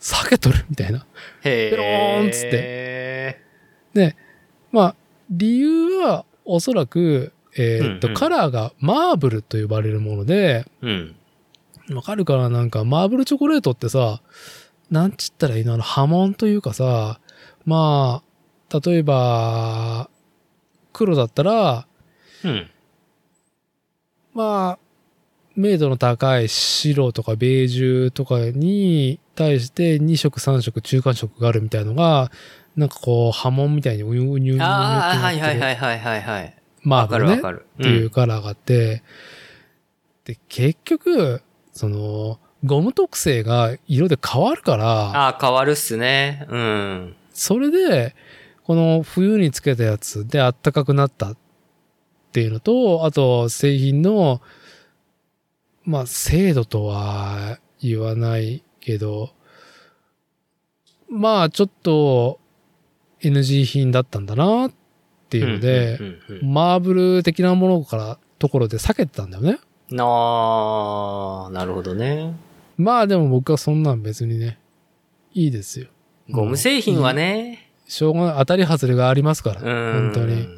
[0.00, 1.06] 避けとるみたいな。
[1.42, 3.38] へペローンっつって
[4.72, 4.94] まあ、
[5.30, 11.14] 理由はおそらく、えーっと、うんうんカラーがマーブルと呼ばれるもので、うん。
[11.90, 14.22] わかるかななんか、マーブルチョコレートってさ、
[14.90, 15.74] なんちったらいいの？
[15.74, 17.20] あの波紋というかさ、
[17.64, 18.22] ま
[18.70, 20.08] あ、例えば、
[20.92, 21.86] 黒だったら、
[22.44, 22.70] うん。
[24.32, 24.78] まあ、
[25.56, 32.30] 明度の高い白とかベージュとかに対して2色3色中間色があるみたいのが、
[32.76, 36.44] なんかこう波紋みたいにうにゅうにゅうにゅうってああ、はいはいはいはいはいはい。
[36.44, 36.52] わ
[36.82, 37.66] マーブルねかるわかる。
[37.80, 39.02] っていうカラーがあって、
[40.24, 41.42] で、結局、
[41.72, 46.46] その、ゴム特性が色で変わるから、ああ、変わるっすね。
[46.48, 47.16] うん。
[47.32, 48.14] それで、
[48.64, 51.36] この冬につけたやつで暖かくなったっ
[52.32, 54.40] ていうのと、あと製品の、
[55.84, 59.30] まあ精度とは言わないけど、
[61.08, 62.40] まあちょっと
[63.20, 64.72] NG 品だったんだなっ
[65.28, 69.50] ていうのでう、んうんうんマーブル的なものから、ところで避けてたんだよね。
[69.90, 72.34] うんああ、なるほどね。
[72.78, 74.58] まあでも僕はそんなん別にね、
[75.34, 75.88] いいですよ。
[76.30, 77.70] ゴム製品はね。
[77.86, 78.34] しょうがない。
[78.38, 79.60] 当たり外れがありますから。
[79.60, 80.12] うん。
[80.12, 80.48] 本当に。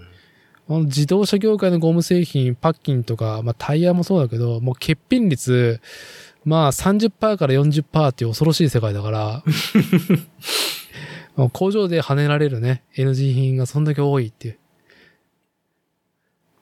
[0.69, 5.81] 自動車業界のゴム製品、パッキンとか、まあタイヤもそうだけど、もう欠品率、
[6.45, 9.45] まあ30%から40%っていう恐ろしい世界だから、
[11.53, 14.59] 工場で跳ねられるね、NG 品がそんだけ多いっていう。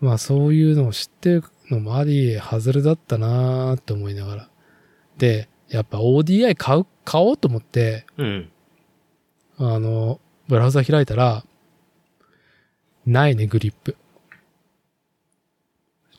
[0.00, 4.48] まあそういうのを知ってるのもあり、外れだったなーって思いながら。
[5.16, 8.50] で、やっぱ ODI 買う、買おうと思って、うん。
[9.58, 11.44] あの、ブラウザ開いたら、
[13.06, 13.96] ないね、グリップ。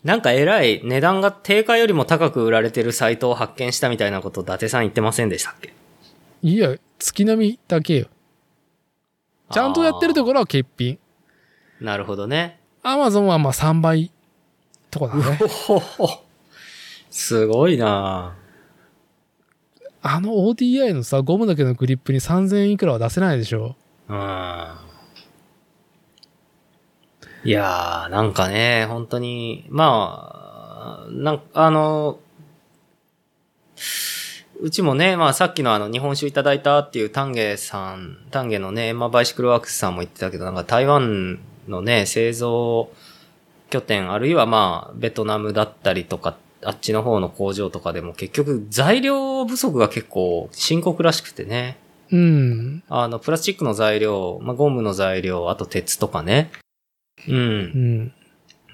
[0.04, 5.74] なんか偉い値段が定価よりも高く売られてるサイトを発見したみたいなこと伊達さん言ってませんでしたっけ？
[6.42, 8.08] いや、月並みだけよ。
[9.52, 11.00] ちゃんとやってるところは欠品。
[11.80, 12.60] なるほどね。
[12.82, 14.12] アマゾンはまあ3倍
[14.92, 15.38] とかだね。
[15.38, 16.24] ほほほ。
[17.10, 18.36] すごいな
[20.02, 23.78] あの ODI のさ、ゴムだけのグリップに3000円いくらは出せないでしょ。
[24.10, 24.83] うん。
[27.46, 32.20] いやー、なんかね、本当に、まあ、なんあの、
[34.62, 42.90] うちもね、まあさっきのあの日本酒いただいたっていう丹下さん、丹下のね、エンマバイシクルワークスさんも言ってたけど、なんか台湾のね、製造
[43.70, 51.78] 拠点、あるいはまあベトナムだったりとか、あっちの方の工場とかでも結局材料不足が結構深刻らしくてね。
[52.10, 52.84] うん。
[52.88, 56.52] あの、プラスチックの材料、まあ、ゴムの材料、あと鉄とかね。
[57.28, 57.32] う。
[57.32, 58.14] うんん。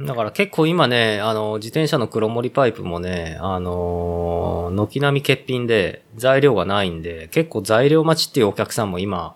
[0.05, 9.35] だから結構今ね、あの、自転車の黒森パイプもね、あのー軒並み欠品で材料がないんで、結構材料待ちっていうお客さんも今、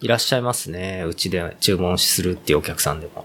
[0.00, 1.04] いらっしゃいますね。
[1.08, 3.24] うちで注文するっていうお客さんでも。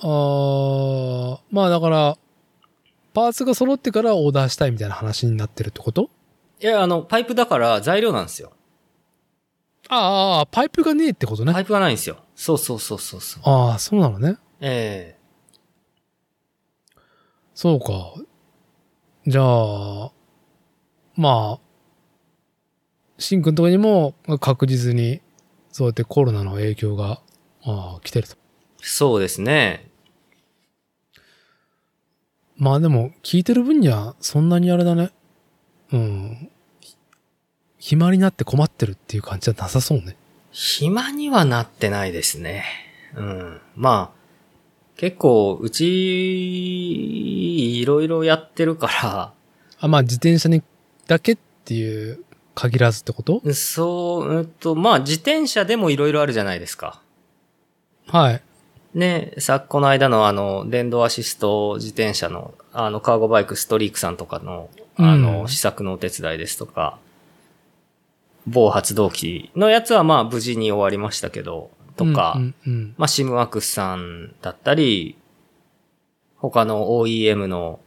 [0.00, 2.18] あー、まあだから、
[3.14, 6.10] パーツが揃ってからオーダーしたいみたいな話になってるってこと？
[6.60, 8.52] いや、あの、パイプだから材料なんですよ。
[9.88, 11.52] ああ、パイプがねえってことね。
[11.54, 12.16] パイプがないんですよ。
[12.34, 13.42] そうそうそうそうそう。
[13.44, 14.36] ああ、そうなのね。
[14.60, 15.16] え
[17.54, 18.14] そうか。
[19.26, 20.12] じゃあ、
[21.16, 21.60] まあ、
[23.18, 25.22] シンくんとかにも確実に、
[25.72, 27.22] そうやってコロナの影響が、
[27.64, 28.34] ああ、来てると。
[28.34, 28.36] え
[28.82, 29.88] そうですね。
[32.56, 35.10] まあでも、聞いてる分には、そんなにあれだね。
[35.92, 36.50] うん。
[37.78, 40.16] 暇になって困ってるっていう感じはなさそうね。
[40.52, 42.64] 暇にはなってないですね。
[43.14, 43.60] うん。
[43.74, 44.15] まあ、
[44.96, 49.32] 結構、うち、いろいろやってるか
[49.78, 50.62] あ、まあ自転車に
[51.06, 52.20] だけっていう
[52.54, 53.42] 限らずってこと？
[53.44, 57.00] ら、そう、うんと、まあ、自転車でもいろいろあるじゃないですか。
[58.06, 58.42] はい。
[58.94, 66.98] ね、さ、この間のあの、電動アシスト自転車の、あの、カーゴバイクストリークさんとかの、あの、うん試作のお手伝いですとか、
[68.46, 72.94] 某発動機のやつはまあ、無事に終わりましたけど、とか、うんうんうん。
[72.98, 75.16] まあ、シムワークスさんだったり、
[76.36, 77.80] 他の OEM の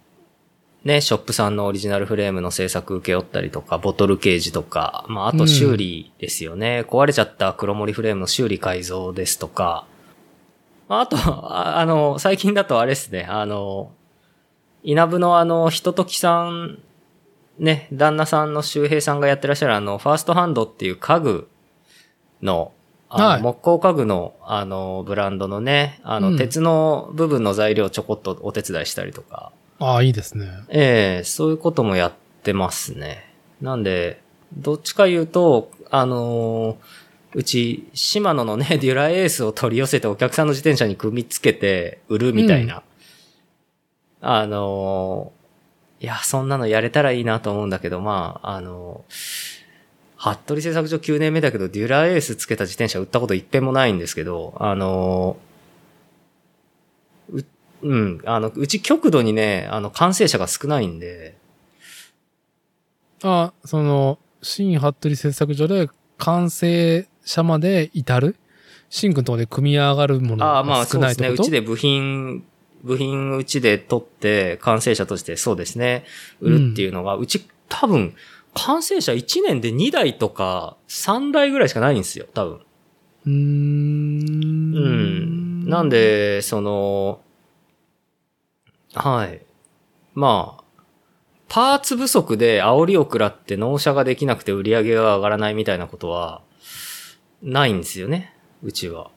[0.84, 6.86] ね、ショップさんのオリジナルフレームの製作受け負ったりとか、ボトルケージとか、まあ、あと修理ですよね。
[6.88, 9.86] 壊れちゃった黒森フレームの修理改造ですとか、
[10.88, 13.92] まあ、あと、あ あの、最近だとあれですね、あの、
[14.84, 16.80] 稲部のあの、ひとときさん、
[17.58, 21.50] ね、旦那さんの周平さんがやってらっしゃるあの、ファーストハンドっていう家具
[22.42, 22.72] の、
[23.10, 30.48] あのはい木工家具の、あの、ブランドのね、あの、うん鉄の部分の材料ちょこっとお手伝いしたりとか、ああ、いいですね。
[30.70, 32.14] ええそういうこともやっ
[32.44, 33.34] てますね。
[33.62, 34.22] なんで、
[34.56, 36.76] どっちか言うと、あのー
[37.36, 42.82] うち、シマノのね、 デュラエースを取り寄せてお客さんの自転車に組み付けて売るみたいな。
[44.22, 45.40] あのー
[46.02, 49.49] いや、そんなのやれたらいいなと思うんだけど、まあ、あのー
[50.20, 55.50] 服部製作所9年目だけど、デュラエースつけた自転車売ったこと一遍もないんですけど、あのー
[57.38, 57.46] う、
[57.84, 61.38] うん、あの、うち極度にね、あの、完成者が少ないんで、
[63.24, 68.36] あ、その、新服部製作所で完成者まで至る？
[68.90, 71.28] 新君のところで組み上がるものああ、まあが少そうですね。
[71.28, 72.44] ないってことうちで部品、
[72.84, 76.06] 部品うちで取って完成車としてそうですね、
[76.42, 78.16] 売るっていうのが、うち多分、
[78.54, 82.60] 完成車1年で2台とか3台ぐらいしかないんですよ、多分。
[83.26, 83.36] うーん。
[84.76, 85.70] うん。
[85.70, 87.22] なん、で、その、
[88.94, 89.42] はい。
[90.16, 90.64] まあ、
[91.48, 96.42] パーツ不足で煽りを食らって納車ができなくて売り上げが上がらないみたいなことは、
[97.42, 99.10] ないんですよね、うちは。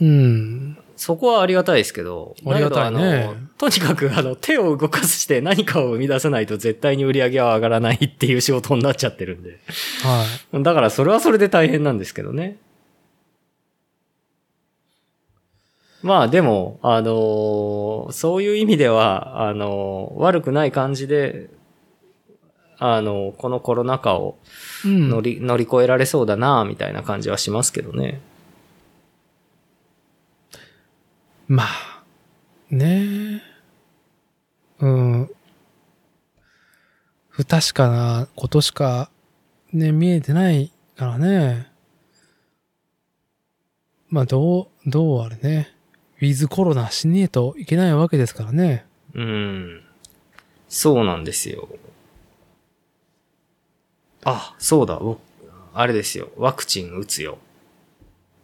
[0.00, 0.78] うん。
[0.98, 9.60] そこはありがたいですけど、ありがたいねとにかくあの、手を動かして何かを生み出さないと絶対に売り上げは上がらないっていう仕事になっちゃってるんで。
[10.02, 10.24] は
[10.58, 10.62] い。
[10.64, 12.56] だからそれはそれで大変なんですけどね。
[16.02, 21.48] まあでも、あのーそういう意味では、あのー悪くない感じで、
[22.78, 24.36] あのーこのコロナ禍を
[24.84, 25.08] うん。
[25.10, 28.20] 乗り、乗り越えられそうだな、みたいな感じはしますけどね。
[31.48, 32.04] まあ、
[32.70, 33.40] ね
[34.80, 34.84] え。
[34.84, 35.30] うん。
[37.30, 39.10] 不確かなことしか
[39.72, 41.72] ね、見えてないからね。
[44.10, 45.74] まあ、どう、どうあれね。
[46.20, 48.84] ウィズコロナしねえといけないわけですからね。
[49.14, 49.82] うん。
[50.68, 51.68] そうなんですよ。
[54.24, 55.20] あ、そうだ、僕、
[55.72, 56.28] あれですよ。
[56.36, 57.38] ワクチン打つよ。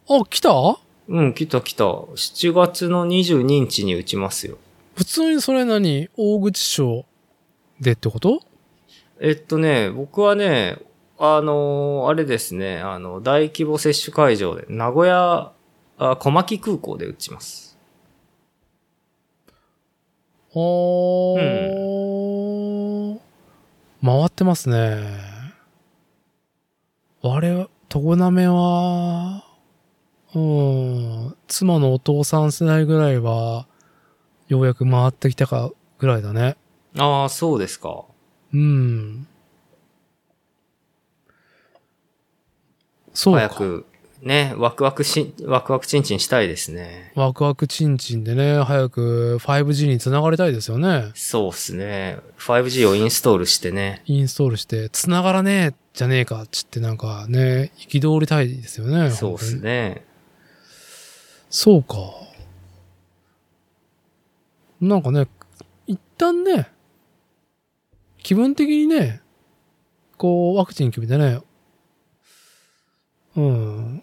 [0.09, 0.79] あ、来た？
[1.09, 1.85] うん、来た来た。
[1.85, 4.57] 7月の22日に打ちますよ。
[4.95, 6.09] 普通にそれ何？
[6.17, 7.05] 大口町
[7.81, 8.41] でってこと？
[9.21, 10.79] えっとね、僕はね、
[11.19, 15.53] あのーあれですね、あの、大規模接種会場で、名古屋、
[15.99, 17.79] あ小牧空港で打ちます。
[20.55, 21.39] あー、
[24.05, 25.07] 回ってますね。
[27.23, 29.44] あれ、常滑は、
[30.35, 33.66] うん、妻のお父さん世代ぐらいは、
[34.48, 36.56] ようやく回ってきたかぐらいだね。
[36.98, 38.05] ああ、そうですか。
[38.52, 39.27] うん。
[43.12, 43.40] そうか。
[43.40, 43.86] 早く、
[44.23, 47.12] ね、ワクワクし、ワクワクチンチンしたいですね。
[47.15, 51.12] ワクワクチンチンでね、早く 5G につながりたいですよね。
[51.15, 52.19] そうっすね。
[52.39, 54.02] 5G をインストールしてね。
[54.06, 59.11] インストールして、つながらねえじゃねえかっつってなんかね、憤りたいですよね。
[59.11, 60.05] そうっすね。
[61.57, 61.97] そうか。
[64.81, 65.29] なんかね、
[65.87, 66.69] 一旦ね、
[68.19, 69.21] 気分的にね、
[70.17, 71.43] こう、ワクチン決めてね、
[73.37, 74.03] うん。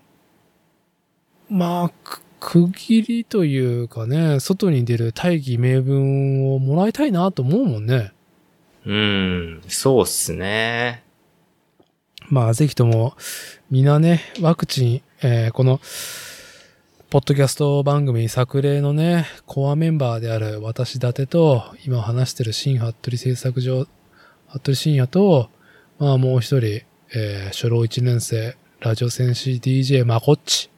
[1.50, 8.14] まあ、く区切りというかね、外に出る大義名分をもらいたいなと思うもんね。
[8.86, 11.04] うん、そうっすね。
[12.30, 13.14] まあ、ぜひとも、
[13.70, 15.82] みんなね、ワクチン、えーこの、
[17.12, 23.86] ポッドキャスト番組作例のね、コアメンバーである私立てと、今話してる新服部製作所、
[24.48, 25.50] 服部深也と、
[26.00, 30.70] まあもう一人、えー初老一年生、ラジオ戦士 DJ まこっち。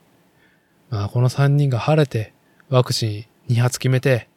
[0.90, 2.34] まあこの三人が晴れて、
[2.68, 4.28] ワクチン2発決めて、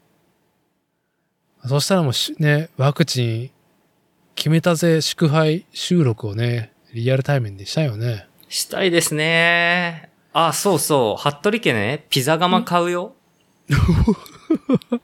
[1.64, 3.50] そしたらもうね、ワクチン
[4.34, 8.28] 決めたぜ祝杯収録をね、リアルタイムにしたよね。
[8.50, 10.10] したいですね。
[10.38, 11.30] あ、そうそう。
[11.30, 13.14] 服部家ね、ピザ窯買うよ。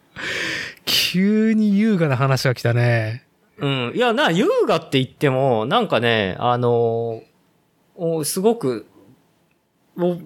[0.85, 3.25] 急に優雅な話が来たね。
[3.57, 3.93] うん。
[3.95, 7.23] いや、な、優雅って言っても、なんかね、あの
[7.95, 8.85] おすごく、
[9.97, 10.19] ぼ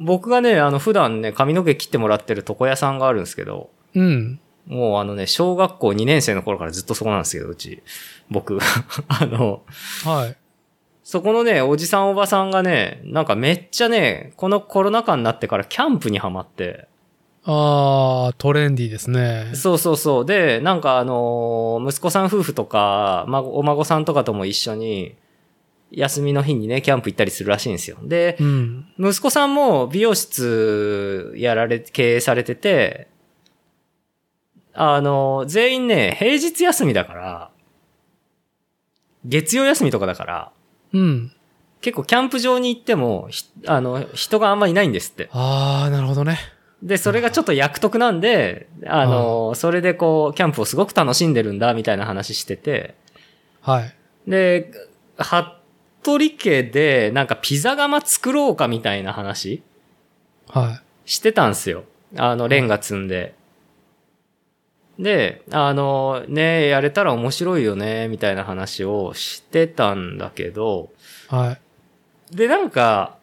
[0.00, 4.40] 僕がね、あの、普段ね、髪の毛切ってもらってる床屋さんがあるんですけど、うん。
[4.66, 7.82] もうあのね、小学校2年生の頃からずっとそこなんですけど、うち。
[8.30, 8.56] 僕。
[9.08, 9.64] あの、
[10.02, 10.36] はい。
[11.10, 16.86] そこのね、おじさんおばさんがね、なんかめっちゃね、このコロナ禍になってからキャンプにハマって、
[17.42, 19.50] あー、トレンディーですね。
[19.54, 20.24] そうそうそう。
[20.24, 25.16] で、なんかあのー息子さん夫婦とか、ま、お孫さんとかとも一緒に、
[25.90, 27.96] 休みの日にね、キャンプ行ったりするらしいんですよ。
[28.04, 28.86] で、うん。
[28.96, 33.08] 息子さんも美容室やられ、経営されてて、
[34.74, 37.50] あの、全員ね、平日休みだから、
[39.24, 40.52] 月曜休みとかだから、
[40.92, 41.32] うん。
[41.80, 45.28] 結構キャンプ場に行っても、ひあの、人があんまいないんですって。
[45.32, 46.38] あー、なるほどね。
[46.82, 52.94] で、それがちょっと役得なんで、あの、それでこう、キャンプをすごく楽しんでるんだ、みたいな話してて、
[53.60, 53.94] はい。
[54.26, 54.70] で、
[55.18, 59.62] 服部家で、なんかピザ窯作ろうかみたいな話
[60.46, 61.84] はしてたんすよ。
[62.16, 63.34] あの、レンガ積んで。
[65.00, 70.90] で、あの、ねやれたら面白いよね、みたいな話をしてたんだけど、
[71.32, 71.34] い。
[71.34, 71.52] は
[72.32, 72.36] い。
[72.36, 73.16] で、なんか、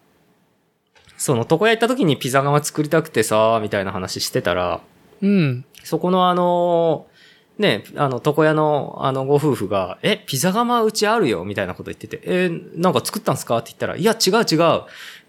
[1.16, 4.80] その、床屋行った時にピザ窯作りたくてさ、みたいな話してたら、
[5.22, 5.64] うん。
[5.84, 7.06] そこのあの、
[7.58, 13.58] ね、あの、床屋のあのご夫婦が、え、ピザ窯うちあるよみたいなこと言ってて、えーなんか作ったんすか？
[13.58, 14.82] って言ったら、いや、違う違う。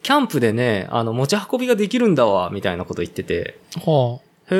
[0.04, 4.20] キャンプでね、あの、持ち運びができるんだわ、みたいなこと言ってて、は
[4.52, 4.56] へ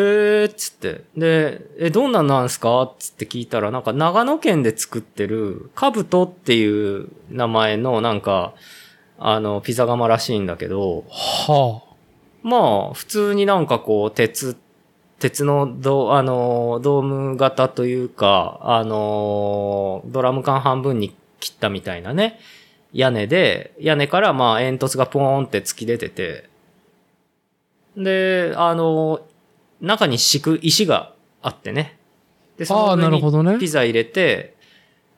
[0.46, 1.02] ーっつって。
[1.18, 2.94] で、え、どんなんなんすか？
[3.00, 8.54] つって聞いたら、なんか長野県で作ってる、カブトっていう名前のなんか、
[9.18, 11.06] あの、ピザ窯らしいんだけど、
[11.48, 11.52] あ。
[11.52, 11.82] は
[12.44, 12.58] ま
[12.92, 14.56] あ、普通になんかこう、鉄、
[15.18, 22.40] 鉄のド、あの、ドーム型というか、あの、ドラム缶半分に切ったみたいなね、
[22.94, 26.48] 屋根で、屋根からまあ煙突がポーンって突き出てて、
[27.98, 29.20] で、あの、
[29.82, 31.98] 中に敷く石があってね。
[32.58, 33.58] で、そああ、の上になるほどね。
[33.60, 34.56] ピザ入れて、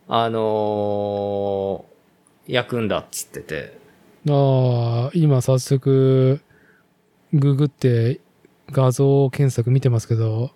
[0.08, 1.86] あの
[2.48, 3.78] 焼くんだっつってて。
[4.30, 6.42] ああ、今早速、
[7.34, 8.20] ググって
[8.72, 10.52] 画像検索見てますけど、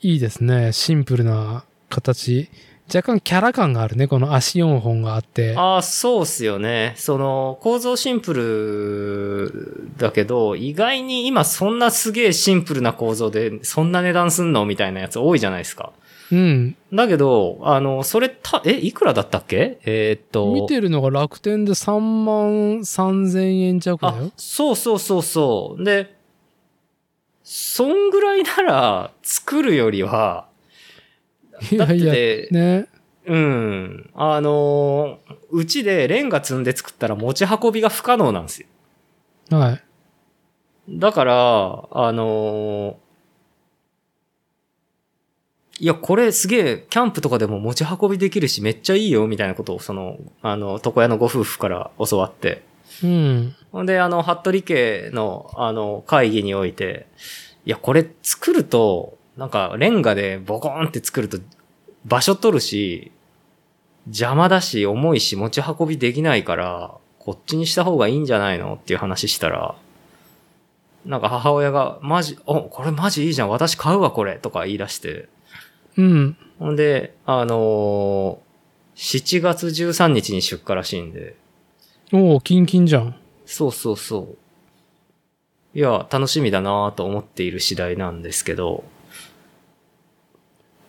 [0.00, 0.72] いいですね。
[0.72, 2.48] シンプルな形。
[2.94, 4.06] 若干キャラ感があるね。
[4.08, 5.54] この足4本があって。
[5.56, 6.94] ああ、そうっすよね。
[6.96, 15.92] その、構造シンプルだけど、意外に今そんなすげえシンプルな構造で、そんな値段すんのみたいなやつ多いじゃないですか。
[16.30, 16.76] うん。
[16.92, 19.78] だけど、あの、それた、え、いくらだったっけ？
[19.84, 20.50] えーっと。
[20.52, 25.84] 見てるのが楽天で3万3000円弱だあよ。、そうそうそうそう。
[25.84, 26.14] で、
[27.44, 30.46] そんぐらいなら作るよりは、
[31.70, 32.12] いやいや、
[32.50, 32.86] ね。
[33.26, 34.10] うん。
[34.14, 38.66] あのーうちでレンガ積んで作ったら持ち運びが不可能なんですよ。
[39.50, 39.82] はい。
[40.88, 42.94] だから、あのー
[45.80, 52.62] いや、これすげえ、キャンプとかでも持ち運びできるし、めっちゃいいよ、みたいなことを、その、あの、床屋のご夫婦から教わって。
[53.02, 53.56] うん。
[53.72, 57.06] ほんで、あの、服部家の、あの、会議において、
[57.64, 61.38] いや、これ作ると、なんか、レンガでボコーンって作ると、
[62.04, 63.12] 場所取るし、
[64.06, 69.74] 邪魔だし、重いし、持ち運びできないから、こっちにした方がいいんじゃないのっていう話したら、
[71.04, 75.28] なんか母親が、マジ、お、これマジいいじゃん、私買うわ、これ、とか言い出して。
[75.96, 76.36] うん。
[76.58, 78.52] ほんで、あのー
[78.94, 81.34] 7月13日に出荷らしいんで、
[82.12, 83.16] おお、キンキンじゃん。
[83.46, 84.36] そうそうそ
[85.74, 85.78] う。
[85.78, 88.84] いや、楽しみだなと思っている次第なんですけど、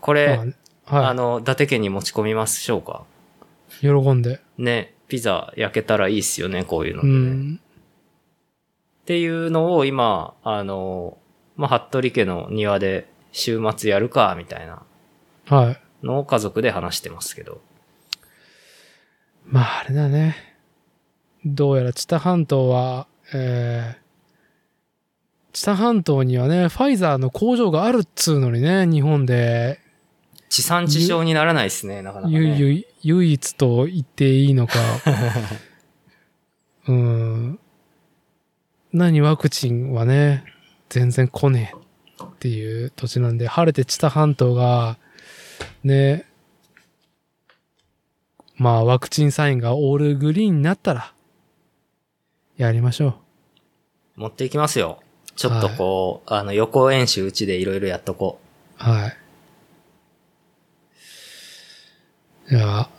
[0.04, 0.38] これ、
[0.86, 3.06] あはあの、伊達家に持ち込みましょうか？
[3.82, 3.88] い。
[3.88, 4.42] 喜んで。
[4.58, 7.18] ね、ピザ焼けたらいいっすよね、こういうのうでね。
[7.18, 7.56] ん。
[7.56, 11.18] っていうのを今、あの、
[11.56, 14.84] まあ、服部家の庭で週末やるか、みたいな
[15.46, 16.06] はい。
[16.06, 17.62] のを家族で話してますけど。
[19.46, 20.36] まあ、あれだね。
[21.46, 29.80] どうやら知多半島は、えー、知多半島にはね、ファイザーの工場があるっつうのにね、日本で、
[30.54, 32.38] 地産地消にならないですね、なかなか、ね。
[32.38, 34.76] ゆゆ唯一と言っていいのか。
[36.88, 37.60] うん。
[38.92, 40.46] 何ワクチンはね、
[40.90, 41.74] 全然来ね
[42.22, 45.00] えっていう土地なんで、晴れて知多半島が、
[45.84, 46.28] ね、
[48.56, 51.16] まあワクチンサインがオールグリーンになったら、
[52.58, 53.16] やりましょ
[54.18, 55.02] 持っていきますよ。
[55.36, 58.40] ちょっとこう、あの、予行演習うちでいろいろやっとこ
[58.80, 58.84] う。
[58.84, 59.23] はい。
[62.52, 62.90] いや、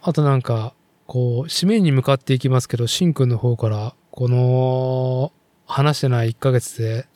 [0.00, 0.74] あとなんか、
[1.06, 5.32] こう、締めに向かっていきますけど、しんくんの方から、この、
[5.66, 7.06] 話してない1ヶ月で、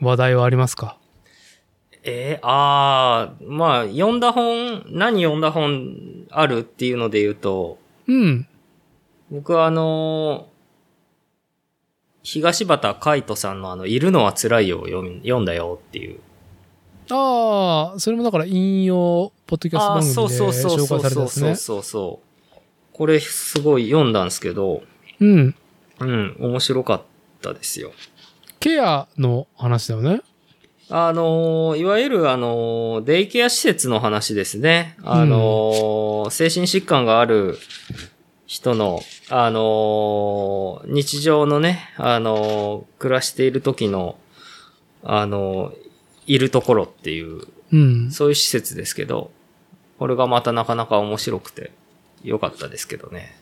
[0.00, 0.98] 話題はありますか？
[1.92, 1.96] う。
[2.04, 8.46] えー、あー、まあ、読んだ本、何読んだ本あるっていうので言うと、うん。
[9.30, 10.58] 僕はあのー
[12.22, 16.20] 東畑海人さんのあの、いるのは辛いよを読んだよっていう
[17.10, 21.54] ああ、それもだから引用、ポッドキャスト番組でそうそうそう紹そう介されたやつね。
[21.54, 22.20] そうそうそ
[22.54, 22.56] う。
[22.92, 24.82] これすごい読んだんですけど、
[25.20, 25.54] うん。
[26.00, 27.02] うん、面白かっ
[27.42, 27.92] たですよ。
[28.60, 30.20] ケアの話だよね。
[30.90, 34.96] あのーいわゆるあのーデイケア施設の話ですね。
[35.04, 37.58] あのー精神疾患がある
[38.46, 44.16] 人の、あのー日常のね、あのー暮らしている時の、
[45.04, 45.87] あのー
[46.28, 47.42] いるところっていう、
[47.72, 48.10] うん。
[48.12, 49.32] そういう施設ですけど、
[49.98, 51.72] これがまたなかなか面白くて、
[52.22, 53.34] 良かったですけどね。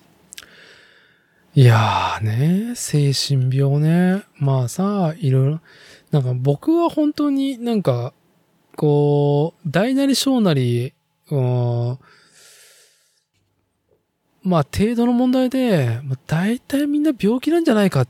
[1.55, 4.23] いやーね、精神病ね。
[4.39, 5.61] まあさ、いろいろ、
[6.13, 8.13] なんか僕は本当になんか、
[8.77, 10.95] こう、大なり小なり、
[11.31, 11.99] うん
[14.43, 18.09] まあ程度の問題で、まあ、大体みんな病気なんじゃないかっ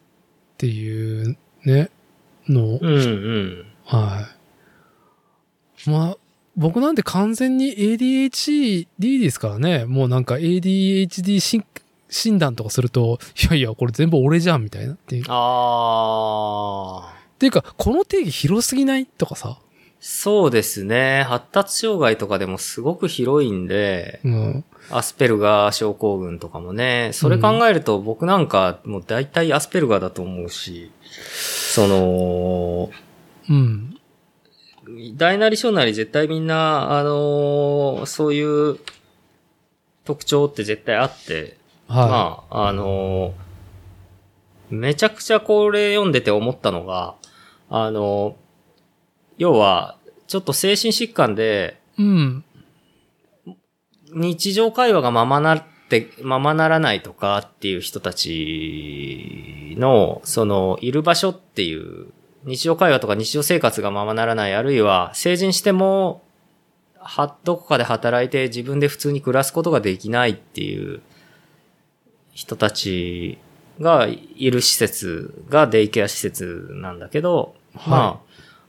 [0.59, 1.89] ていうね、
[2.47, 3.67] の、うんうん。
[3.85, 4.36] はい。
[5.87, 6.17] まあ、
[6.57, 9.85] 僕なんて完全に ADHD ですからね。
[9.85, 11.65] もうなんか ADHD 診
[12.09, 15.23] 診断とかすると、いやいや、これ全部俺じゃんみたいなっていう。
[15.23, 17.39] っあー。
[17.39, 19.59] ていうか、この定義広すぎないとかさ。
[20.01, 21.25] そうですね。
[21.25, 24.65] 発達障害とかでもすごく広いんで、うん。
[24.91, 32.91] アスペルガー症候群とかもね、それ考えると僕なんかもう大体アスペルガーだと思うし、その、
[33.51, 33.96] うん。
[35.17, 38.79] 大なり小なり絶対みんな、あのーそういう
[40.05, 41.57] 特徴って絶対あって、
[41.89, 43.47] はまあ、あのー
[44.69, 47.15] めちゃくちゃこれ読んでて思ったのが、
[47.69, 48.47] あのー
[49.39, 49.99] 要は、
[50.29, 52.03] ちょっと精神疾患で、い。
[52.03, 52.45] うん。
[54.15, 62.13] 日常会話がままなって、ままならないとかっていう人たちの、その、いる場所っていう、
[62.47, 66.23] 日常会話とか日常生活がままならない、あるいは成人しても、
[66.99, 71.03] は、どこかで働いて自分で普通に暮らすことができないっていう
[72.33, 73.39] 人たち
[73.81, 77.55] がいる施設がデイケア施設なんだけど、
[77.87, 78.21] ま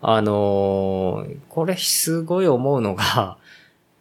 [0.02, 3.38] あ、あのーこれすごい思うのが、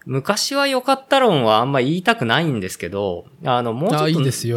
[0.06, 4.06] 昔は良かった論はあんま言いたくないんですけど、あの、もうちょっあ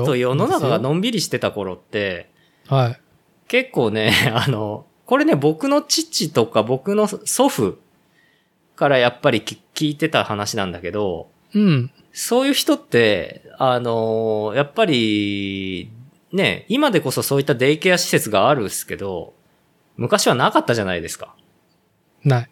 [0.06, 2.30] と世の中がのんびりしてた頃って、
[2.68, 3.02] はい。
[3.48, 7.80] 結構ね、 あの、これね、僕の父とか僕の祖父
[8.76, 11.92] からやっぱりき聞いてた話なんだけど、うん。
[12.14, 15.92] そういう人って、あの、やっぱり、
[16.32, 19.34] ね、今でこそそういったデイケア施設があるんですけど、
[19.98, 21.34] 昔はなかったじゃないですか。
[22.24, 22.50] ない。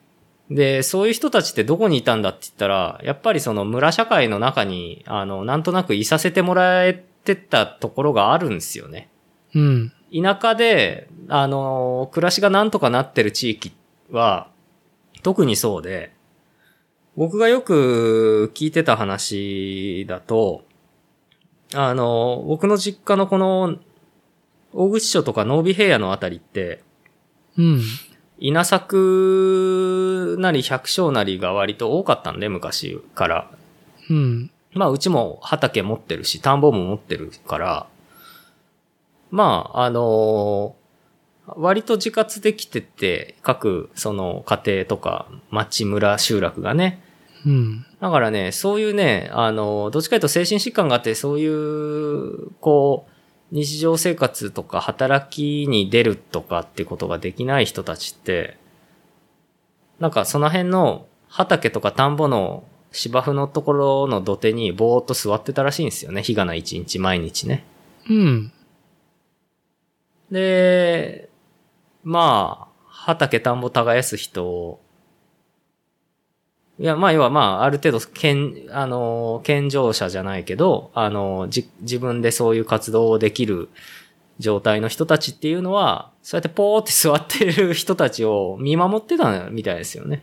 [0.50, 9.10] で、そういう人たちってどこにいたんだって言ったら、やっぱりその村社会の中に、あの、なんとなくいさせてもらえてたところがあるんですよね。
[9.54, 9.94] うん。
[10.14, 13.74] 田舎で、あの、暮らしがなんとかなってる地域
[14.12, 14.50] は、
[15.24, 16.14] 特にそうで、
[17.16, 20.64] 僕がよく聞いてた話だと、
[21.74, 23.78] あの、僕の実家のこの、
[24.74, 26.84] 大口町とか濃尾平野のあたりって、
[27.58, 27.82] うん。
[28.40, 33.52] 稲作なり百姓なりが割と多かったんで、昔から。
[34.10, 34.52] うん。
[34.74, 37.88] まあ、うちも畑持ってるし、田んぼも持ってるから、
[39.32, 40.76] まあ、あの
[41.48, 47.02] 割と自活できてて、各、その、家庭とか、町村集落がね。
[47.46, 47.86] うん。
[48.02, 53.12] だからね、そういうね、あのどっちかというと精神疾患があって、そういう、こう、
[53.52, 58.58] 日常生活とか働きに出るとかってことができない人たちって、
[60.00, 66.22] なんかその辺の畑とか田んぼの芝生のところの土手にぼーっと座ってたらしいんですよね。
[66.24, 67.66] 日がな一日毎日ね。
[68.10, 68.52] うん。
[70.32, 71.30] で、
[72.04, 74.80] まあ、畑田んぼ耕す人
[76.80, 83.70] いや、まあ、要はまあ、ある程度、健、あの、健常者じゃないけど、あの、じ、自分でそういう活動をできる
[84.38, 90.22] 状態の人たちっていうのは、そうやってポーって座ってる人たちを見守ってたみたいですよね。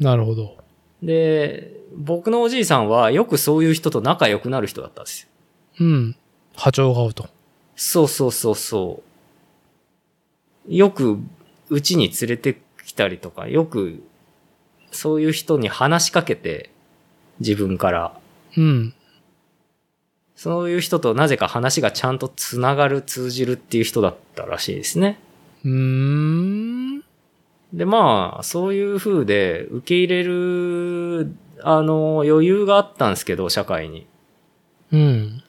[0.00, 0.56] なるほど。
[1.00, 5.28] で、僕のおじいさんはよくそういう人と仲良くなる人だったんですよ。
[5.78, 6.16] うん。
[6.56, 7.28] 波長が合うと。
[7.76, 9.13] そうそうそうそう。
[10.68, 11.18] よく、
[11.68, 14.02] うちに連れてきたりとか、よく、
[14.90, 16.70] そういう人に話しかけて、
[17.40, 18.18] 自分から。
[18.56, 18.94] うん。
[20.36, 25.18] そういう人となぜか話がちゃんとつながる、通じるっていう人だったらしいですね。
[25.64, 27.04] うーん。
[27.72, 34.06] で、まあ、そういう風で受け入れる、あの、余裕があったんですけど、社会に。
[34.92, 35.42] うん。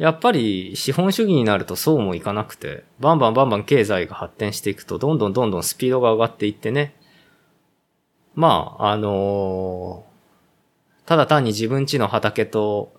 [0.00, 6.94] やっぱり資本主義になるとそうもいかなくて、バンバンバンバン経済が発展していくと、どんどんどんどんスピードが上がっていってね。
[8.34, 10.06] まあ、あの
[11.04, 12.94] ただ単に自分家の畑と、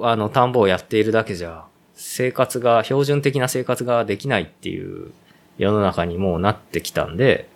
[0.00, 5.12] あの、田んぼをやっているだけじゃ、生活が、標準的な生活ができないっていう
[5.58, 7.48] 世の中にもうなってきたんで、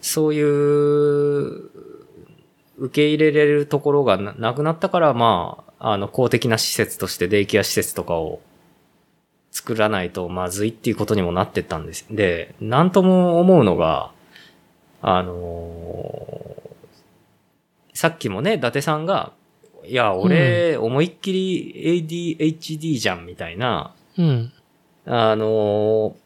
[0.00, 1.70] そういう、
[2.76, 8.40] 受け入れれるところがなくなったから、まあ、あの、公的な施設としてデイケア施設とかを
[9.50, 12.06] 作らないとまずいっていうことにもなってったんです。
[12.10, 14.10] で、なんとも思うのが、
[15.02, 16.64] あのー
[17.92, 19.32] さっきもね、伊達さんが、
[19.84, 24.52] いや、俺、思いっきり ADHD じゃん、みたいな、うん。
[25.06, 26.24] あのー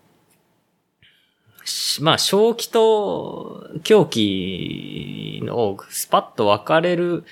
[1.64, 7.24] しまあ、正気と狂気のスパッと分かれる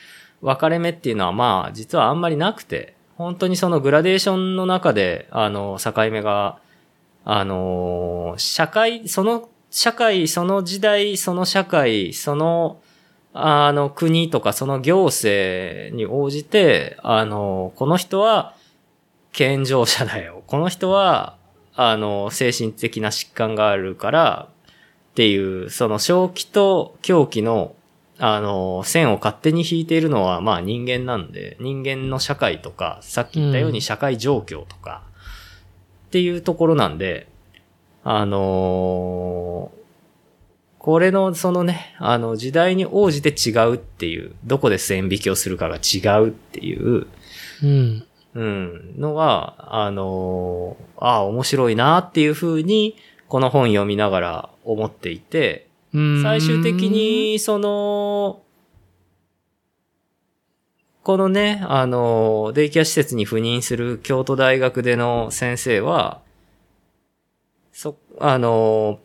[0.47, 6.61] 分かれ目っていうのはまあ、実はあんまりなくて、本当にそのグラデーションの中で、あの、境目が、
[7.25, 12.81] あの社会、その社会、その時代、その社会、その、
[13.35, 18.55] あの、国とかその行政に応じて、あの、この人は
[19.33, 20.45] 健常者だよ。
[20.47, 21.37] この人は、
[21.75, 24.49] あの、精神的な疾患があるから、
[25.11, 27.75] っていう、その正気と狂気の、
[28.19, 35.03] あの、線を勝手に引いているのは、まあ人間なんで、人間の社会とか、さっき言ったよううんに社会状況とか、
[36.07, 37.29] っていうところなんで、
[38.05, 39.73] あの
[40.79, 47.09] これのそのね、あの時代に応じて違うっていう、どこで線引きをするかが違うっていう、
[47.63, 48.07] うん。
[48.35, 52.97] うん、のが、あのーああ、面白いなっていうふうに、
[53.29, 58.43] この本読みながら思っていて、うん最終的、に、その、
[61.03, 66.21] このね、あの、デイケア施設に赴任する京都大学での先生は、
[67.73, 68.99] そ、あの、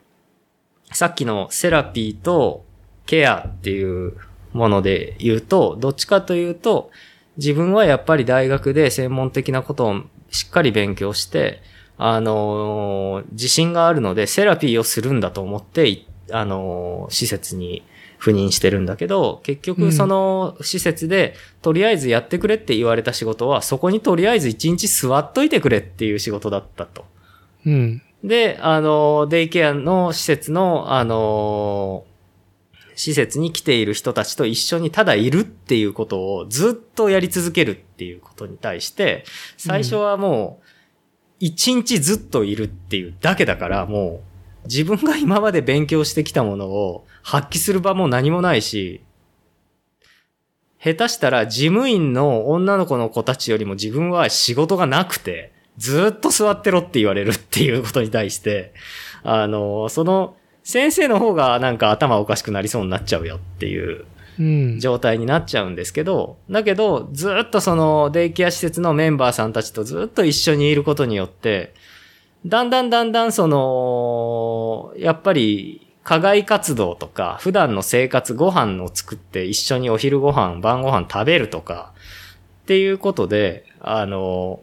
[0.91, 2.65] さっきのセラピーと
[3.05, 4.17] ケアっていう
[4.53, 6.91] もので言うと、どっちかというと、
[7.37, 10.01] 自分はやっぱり大学で専門的なことを
[10.31, 11.61] しっかり勉強して、
[11.97, 17.83] あの自信があるのでセラピーをするんだと思って、あの施設に
[18.19, 27.05] 赴任してるんだけど、結局うんその施設で、とりあえずやってくれって言われた仕事は、そこにとりあえず一日座っといてくれっていう仕事だったと。
[27.65, 28.01] うん。
[28.23, 32.05] で、あの、デイケアの施設の、あの、
[32.95, 39.25] 施設に来ている人たちと一緒にただいるっていうことをずっとやり続けるっていうことに対して、
[39.57, 40.65] 最初はもう、
[41.39, 44.30] 一日ずっといるっていうだけだから、もう、
[44.65, 49.01] 自分が今まで勉強してきたものを発揮する場も何もないし、
[50.83, 58.73] 下手したら事務員の女の子の子たちよりも自分は仕事がなくて、ずっと座ってろって言われるっていうことに対して、
[59.23, 64.05] あの、その、先生の方がなんか頭おかしくなりそうになっちゃうよっていう
[64.39, 64.79] うん。
[64.79, 71.73] 状態になっちゃうんですけど、だけど、ずっとそのデイケア施設のメンバーさんたちとずっと一緒にいることによって、
[72.45, 81.93] だんだんだんだんその、やっぱり、課外活動とか、普段の生活、ご飯を作って一緒にお昼ご飯、晩ご飯食べるとか、
[82.63, 84.61] っていうことで、あの、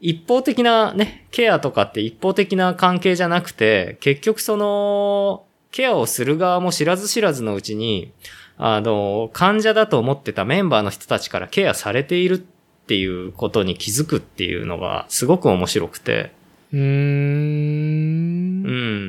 [0.00, 8.12] 一方的なね、ケアとかって一方的な関係じゃなくて、結局その、ケアをする側も知らず知らずのうちに、
[8.56, 12.46] あの、患者だと思ってたメンバーの人たちからケアされている
[12.86, 16.30] っていうことに気づくっていうのがすごく面白くて。
[16.72, 16.78] うー。
[16.78, 18.64] うん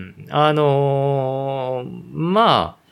[0.09, 0.27] ん。
[0.29, 2.83] あのーまあ、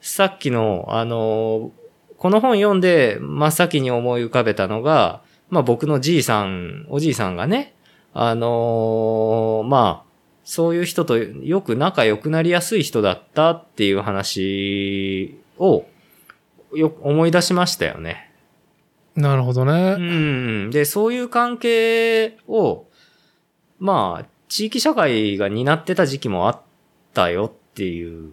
[0.00, 1.80] さっきの、あのー
[2.16, 7.74] この本読んで真っ先に思い浮かべたのが、まあ僕のじいさん、おじいさんがね、
[8.12, 10.10] あのーまあ、
[10.44, 15.86] そういう人とよく仲良くなりやすい人だったっていう話を
[16.74, 18.29] よ思い出しましたよね。
[19.16, 19.96] なるほどうね。
[19.96, 20.70] ん。
[20.70, 22.86] で、そういう関係を、
[23.78, 26.60] まあ、地域社会が担ってた時期もあっ
[27.14, 28.32] たよっていう。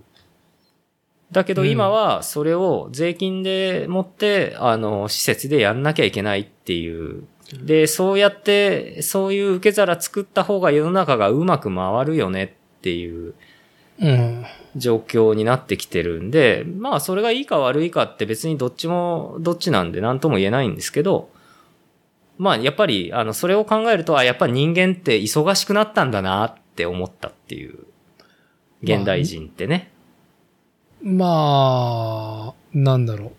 [1.32, 7.24] だけどうん今はそれを税金でもって、あの、施設でやんなきゃいけないっていう。
[7.64, 13.34] で、そうやって、そういう受け皿作った方が世の中がうまく回るよねっていううん。
[14.76, 21.30] 状況になってきてるんで、まあそれがいいか悪いかって別にどっちもどっちなんで何とも言えないんですけど、
[22.38, 27.80] まあやっぱりあのそれを考えると、あ、やっぱり人間って忙しくなったんだなって思ったっていう、
[28.84, 29.92] 現代人ってね。
[31.02, 33.32] まあ、なんだろう。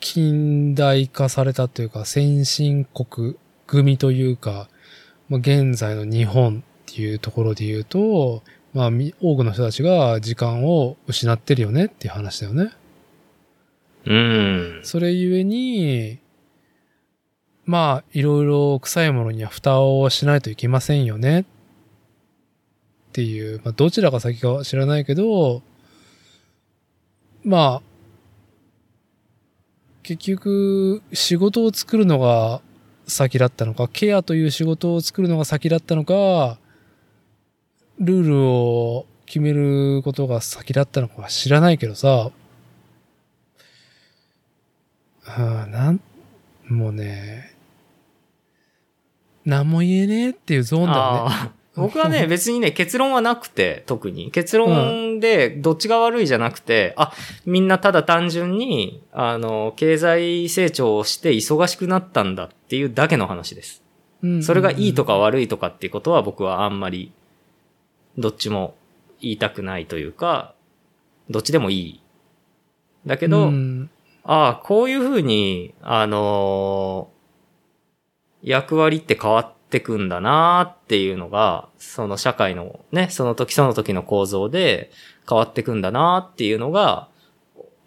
[0.00, 3.36] 近代化されたというか、先進国
[3.66, 4.68] 組というか、
[5.28, 8.42] まあ、現在の日本っていうところで言うと、
[8.72, 12.72] まあ、み多くの人たちが時間を失ってるよねっていう話だよね。
[14.06, 14.80] うん。
[14.84, 16.18] それゆえに、
[17.66, 21.40] まあ、いろいろ臭いものには蓋をしないといけませんよね。
[21.40, 21.44] っ
[23.12, 25.62] ていう、まあ、どちらが先かは知らないけど、
[27.44, 27.82] まあ、
[30.02, 32.62] 結局、仕事を作るのが
[33.06, 36.58] 先だったのか、ケアという仕事を作るのが先だったのか、
[38.00, 42.30] ルールを決めることが先だったのかは知らないけどさ、
[45.22, 46.00] はあ、なん、
[46.68, 47.54] もうね、
[49.44, 51.50] 何も言えねえっていうゾーンだよね。
[51.76, 54.32] 僕はね、別にね、結論はなくて、特に。
[54.32, 57.12] 結論で、どっちが悪いじゃなくて、あ、
[57.46, 63.82] みんなただ単純に、あの、経済成長をして忙しくなったんだっていうだけの話です。
[64.22, 67.12] うんそれがいいとか悪いとかっていうことは僕はあんまり、
[68.18, 68.74] どっちも
[69.20, 70.54] 言いたくないというか、
[71.30, 72.02] どっちでもいい。
[73.06, 73.90] だけど、うん
[74.30, 77.18] ああ、こういうふうに、あのー
[78.40, 84.92] 役割って変わってくんだなっていうのが、その社会のね、その時その時の構造で
[85.28, 87.08] 変わってくんだなっていうのが、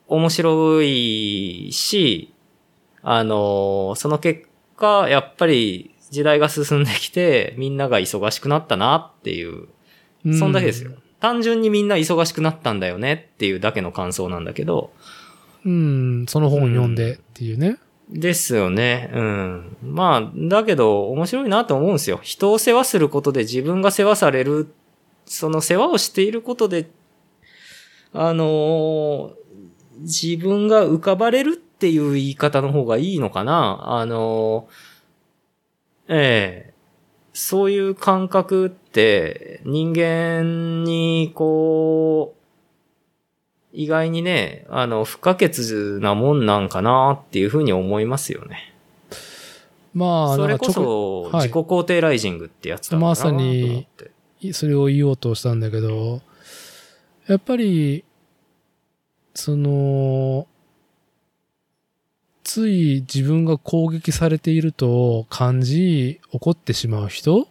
[0.08, 2.34] 面白いし、
[3.04, 9.68] あのーその結果、やっぱり時代が進んできて、みんなが忙しくなったなっていう、
[10.38, 10.92] そんだけですよ。。
[11.20, 14.92] 単純にみんな忙しくなったんだよねっていうだけの感想なんだけど、
[15.66, 17.78] うん、その本読んでっていうね。
[18.10, 19.10] ですよね。
[19.14, 19.78] うん。
[19.84, 22.20] まあ、だけど、面白いなと思うんですよ。
[22.24, 24.74] 人を世話することで自分が世話される、
[25.26, 26.90] その世話をしていることで、
[28.14, 29.42] あのー
[30.04, 34.00] 自分が浮かばれるっていう言い方の方がいいのかな。
[34.00, 36.74] あのーええ
[37.34, 42.42] そういう感覚って人間にこう、
[43.72, 45.60] 意外にね、あの、不可欠
[46.02, 48.74] なもんなんかなっていうふうに思いますよね。
[49.94, 53.88] まあ、それこそ、はい自己肯定ライジングってやつだろうなまさに
[54.52, 56.22] それを言おうとしたんだけど、
[57.28, 58.04] やっぱり、
[59.34, 60.48] その、
[62.44, 67.48] つい自分が攻撃されていると感じ、怒ってしまう人、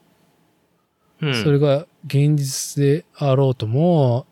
[1.42, 4.26] それが現実であろうとも、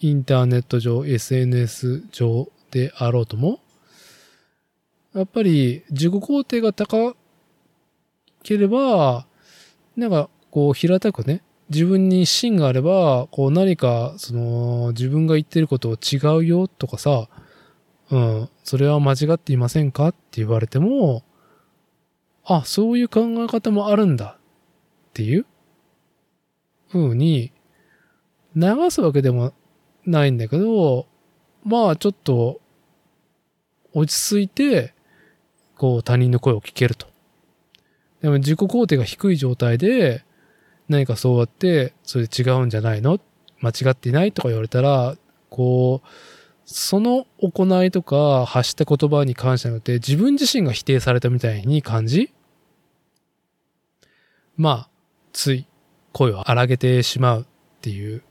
[0.00, 3.60] インターネット上、SNS 上であろうとも、
[5.14, 7.14] やっぱり自己肯定が高
[8.42, 9.26] ければ、
[9.96, 17.28] なんかこう平たくね、自分に芯があれば、こう何か、その、自分が言ってることを違うよとかさ、
[18.10, 21.22] うん、それは間違っていませんかって言われても、
[22.44, 25.46] あ、そういう考え方もあるんだっていう
[26.94, 27.52] 風に
[28.54, 29.52] 流すわけでも
[30.06, 31.08] ないんだけど、
[31.64, 32.60] まあちょっと
[33.92, 34.94] 落ち着いて、
[35.76, 37.08] こう他人の声を聞けると。
[38.22, 40.24] でも自己肯定が低い状態で
[40.88, 43.18] 何かそうやって、それ違うんじゃないの？
[43.60, 45.16] 間違っていないとか言われたら、
[45.50, 46.08] こう、
[46.64, 52.32] その行いとか発した言葉に関してによって自分自身が否定されたみたいに感じ？
[54.56, 54.88] まあ、
[55.32, 55.66] つい
[56.14, 57.44] 声を荒げてしまうっ
[57.82, 58.22] ていう。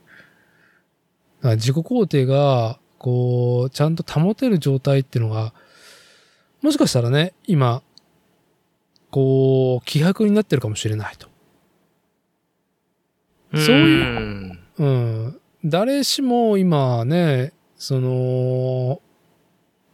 [1.44, 5.54] 自己肯定が、こう、ちゃんと保てる状態っていうのが、
[6.62, 7.84] もしかしたらね、今、
[9.12, 11.28] こう、希薄になってるかもしれないと。
[13.54, 15.40] そういううん。
[15.66, 19.02] 誰しも今ね、その、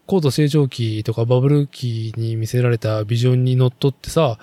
[0.05, 4.37] 高度成長期とかバブル期に見せられたビジョンにのっとってさ、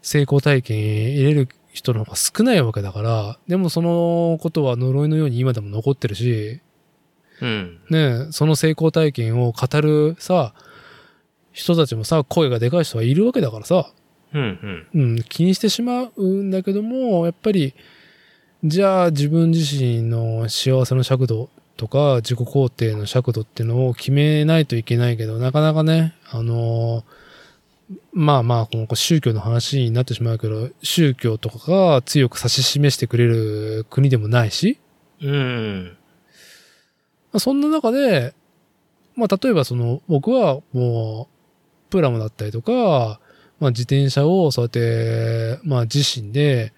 [0.00, 6.62] 成功体験得れる人の方が少ないわけだから、でもそのことは呪いのように今でも残ってるし、
[7.42, 7.78] うん。
[7.90, 10.54] ね、その成功体験を語るさ、
[11.52, 13.92] 人たちもさ、声がでかい人はいるわけだからさ、
[14.32, 14.86] うん。
[14.94, 15.02] うん。
[15.02, 17.74] うん、気にしてしまうんだけども、やっぱり、
[18.64, 27.25] じゃあ自分自身の幸せの尺度とか自己肯定の尺度っていうのを決めないといけないけど、なかなかね、あのー
[28.12, 34.78] まあまあ、この宗教の話になってしまうけど、宗教とかが強く指し示してくれる国でもないし、
[35.22, 35.96] うん。
[37.32, 38.34] まあそんな中で、
[39.14, 43.20] まあ例えばその、僕はもう、プラモだったりとか、
[43.60, 46.72] まあ自転車をそうやって、まあ自身で、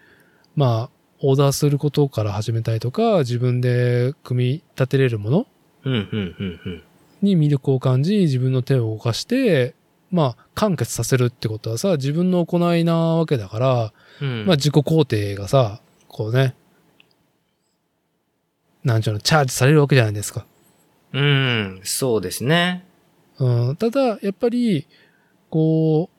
[0.57, 0.91] まあ、
[1.21, 5.47] オーダーすることから始めたりとか、自分で組み立てれるもの
[5.85, 5.93] うん。
[5.93, 6.01] うん。
[6.39, 6.61] うん。
[6.67, 6.83] うん。
[7.23, 9.75] に魅力を感じ、自分の手を動かして、
[10.11, 14.47] まあ、完結させるってことはさ、自分の行いなわけだから、うん。
[14.47, 16.55] まあ自己肯定がさ、こうね、
[18.85, 20.47] なんちゅうの、チャージされるわけじゃないですか。
[21.13, 22.85] うん、そうですね。
[23.39, 24.87] うん、ただ、やっぱり、
[25.51, 26.19] こう、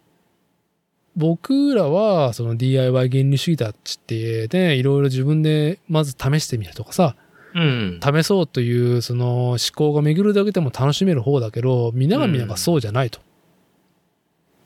[1.16, 7.16] 僕らは、その DIY 原理主義だっちってね、いろいろ自分でまず試してみるとかさ、
[7.56, 8.00] うん。
[8.02, 13.20] 試そうという、その思考が巡るだけでも楽しめる方だけど、皆が皆がそうじゃないと。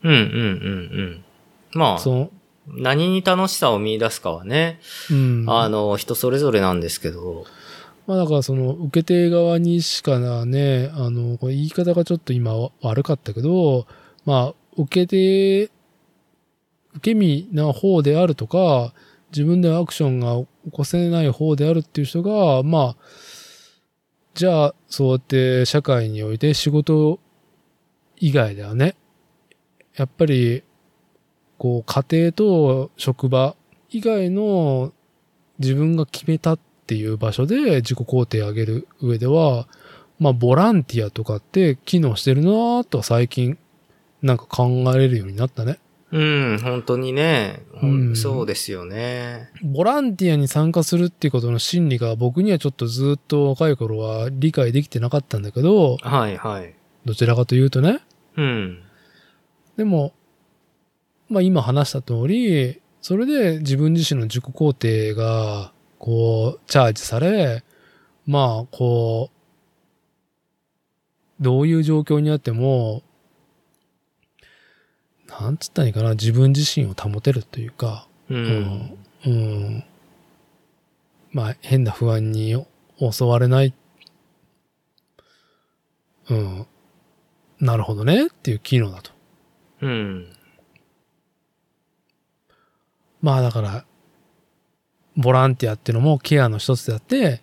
[0.04, 1.24] うん、うん、うん、うん。
[1.72, 2.30] まあ、その、
[2.66, 5.44] 何に楽しさを見出すかはね、うん。
[5.48, 7.44] あの、人それぞれなんですけど、
[8.06, 12.52] まあだからその受け手側にしかね、あの、これ言い方がちょっと今
[12.82, 13.86] 悪かったけど、
[14.26, 15.64] まあ受け手、
[16.96, 18.92] 受け身な方であるとか、
[19.30, 22.96] 自分でアクションが起こせない方であるっていう人が、まあ、
[24.34, 27.18] じゃあそうやって社会において仕事
[28.16, 28.94] 以外ではね、
[29.96, 30.62] やっぱり、
[31.58, 33.54] こう家庭と職場
[33.90, 34.92] 以外の
[35.60, 39.68] 自分が決めたっていう場所で自己肯定を上げる上では、
[40.18, 43.58] まあ、ボランティアとかって機能してるなぁとは最近、
[44.22, 45.78] なんか考えれるようになったね。
[46.10, 49.50] うん、本当にね、うんそうですよね。
[49.64, 56.74] ボランティアに参加するっていうことの心理が僕にはちょっとずっと若い頃は理解できてなかったんだけど、はい、はい。
[57.04, 58.00] どちらかというとね。
[58.36, 58.83] うん。
[59.76, 60.12] でも、
[61.28, 67.64] まあ今話した通り、それで自分自身の自己肯定が、こう、チャージされ、
[68.26, 73.02] まあ、こう、どういう状況にあっても、
[75.28, 78.34] なんつったらいいかな、自分自身を保てるというか、う。
[78.34, 79.84] うんん、うん、
[81.32, 82.64] まあ変な不安に
[82.98, 83.74] 襲われない、
[86.30, 86.66] うん、
[87.60, 89.13] なるほどねっていう機能だと。
[89.84, 90.26] うん。
[93.20, 93.84] まあだから、
[95.16, 97.42] ボランティアっていうのもケアの一つであって、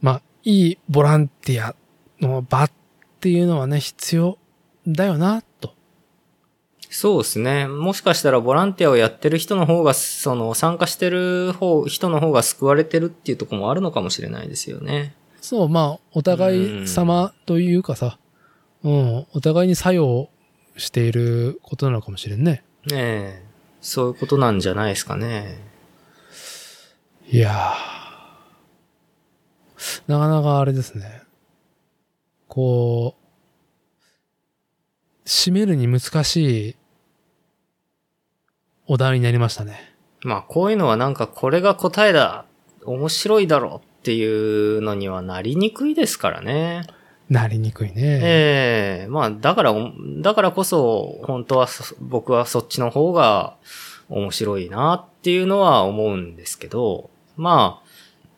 [0.00, 1.74] まあ、いいボランティア
[2.20, 2.70] の場っ
[3.20, 4.38] ていうのはね、必要
[4.86, 5.74] だよな、と。
[6.90, 7.66] そうですね。
[7.66, 15.14] もしかしたらボランティアをやってる人の方が、その参加してる方、人の方が救われてるっていうところもあるのかもしれないですよね。
[15.40, 18.18] そう、まあ、お互い様というかさ、
[18.82, 20.28] うん、お互いに作用
[20.80, 22.64] していることなのかもしれんね。
[22.86, 23.42] ねえ。
[23.80, 25.58] そういうことなんじゃないですかね。
[27.30, 27.54] いやー。
[30.06, 31.22] なかなかあれですね。
[32.48, 36.76] こう、締めるに難しい
[38.86, 39.94] お題になりましたね。
[40.22, 42.44] まあ、こういうのはなんかこれが答えだ
[42.84, 46.86] 面白いだろうっていうのにはなりにくいですからね。
[47.30, 47.94] なりにくいね。
[47.96, 49.74] ええまあ、だから、
[50.20, 53.56] だからこそ、本当はそ僕はそっちの方が
[54.08, 57.90] 面白いなっていうのは思うんですけど、まあ、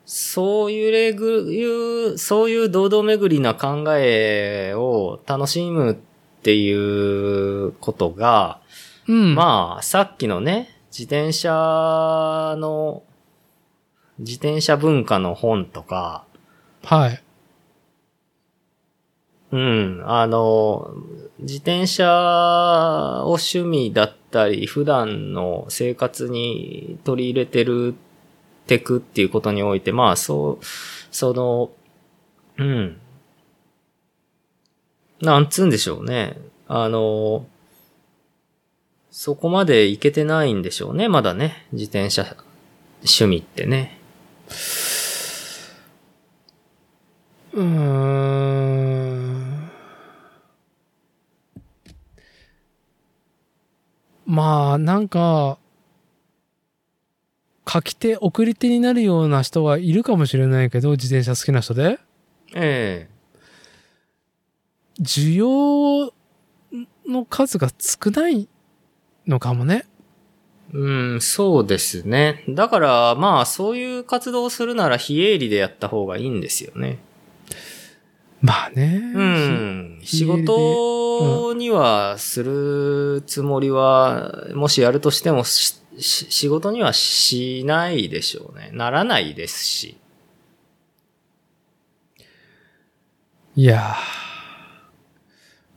[0.04, 5.96] そういうレグいう、そういう堂々巡りな考えを楽しむっ
[6.42, 8.60] ていうことが、
[9.08, 9.34] うん。
[9.34, 13.02] まあ、さっきのね、自転車の、
[14.18, 16.26] 自転車文化の本とか、
[16.84, 17.22] はい。
[19.52, 20.94] うん、あの、
[21.38, 27.94] 自転車を趣味だったり、普段の生活に取り入れてる、
[28.66, 30.64] てくっていうことにおいて、まあ、そう、
[31.10, 31.70] その、
[32.56, 32.98] うん。
[35.20, 36.38] なんつうんでしょうね。
[36.66, 37.44] あの、
[39.10, 41.66] そこまでいけてないんでしょうね、まだね。
[41.72, 42.22] 自転車
[43.02, 43.98] 趣味ってね。
[47.52, 48.91] うーん。
[54.26, 55.58] まあ、なんか、
[57.68, 61.98] 書き手、送り手になるような人はいるかもしれないけど、自転車好きな人で。
[62.54, 63.08] え
[65.00, 66.12] 需要
[67.06, 68.48] の数が少ない
[69.26, 69.86] のかもね。
[70.72, 72.44] うん、そうですね。
[72.48, 76.98] だから、まあ、そういう活動をするなら非営利でやった方がいいんですよね。
[78.42, 79.00] まあね。
[79.14, 80.00] うん。
[80.02, 88.70] 仕事にはするつもりは、もしやるとしてもしし仕事にはしないでしょうね。
[88.72, 89.96] ならないですし。
[93.54, 94.22] いやー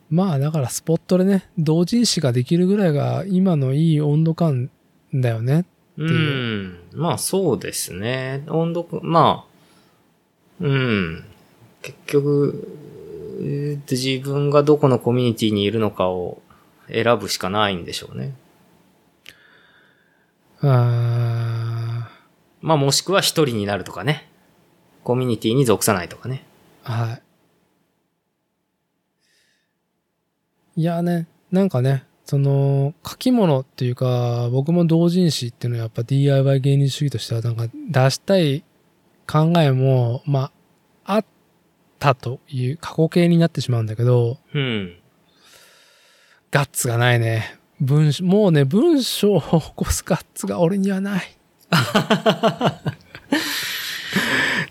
[0.09, 4.69] まあだからスポットでね、同人誌ができるぐらいが今のいい温度感
[5.13, 5.65] だよね。
[5.97, 6.05] う。
[6.05, 8.43] うんまあ、そうですね。
[8.47, 11.25] 温度、まあ、うん。
[11.85, 12.67] 結局、
[13.41, 16.41] えー自分がどこのコミュニティにいるのかを
[16.87, 18.33] 選ぶしかないんでしょうね。
[20.61, 22.09] あ
[22.61, 24.27] まあもしくは一人になるとかね。
[25.03, 26.43] コミュニティに属さないとかね。
[26.81, 27.19] は
[30.75, 30.81] い。
[30.81, 38.63] いやね、なんかね、その、書き物っていうか、僕も同人誌っていうのはやっぱ DIY 芸人主義としてはなんか出したい
[39.27, 40.51] 考えも、ま
[41.03, 41.25] あ、あっ
[42.05, 44.95] たという過去形になってしまうんだけど、うん。
[46.51, 47.57] ガッツがないね。
[47.79, 51.23] 文章、もうね、文章を起こすガッツが俺にはない。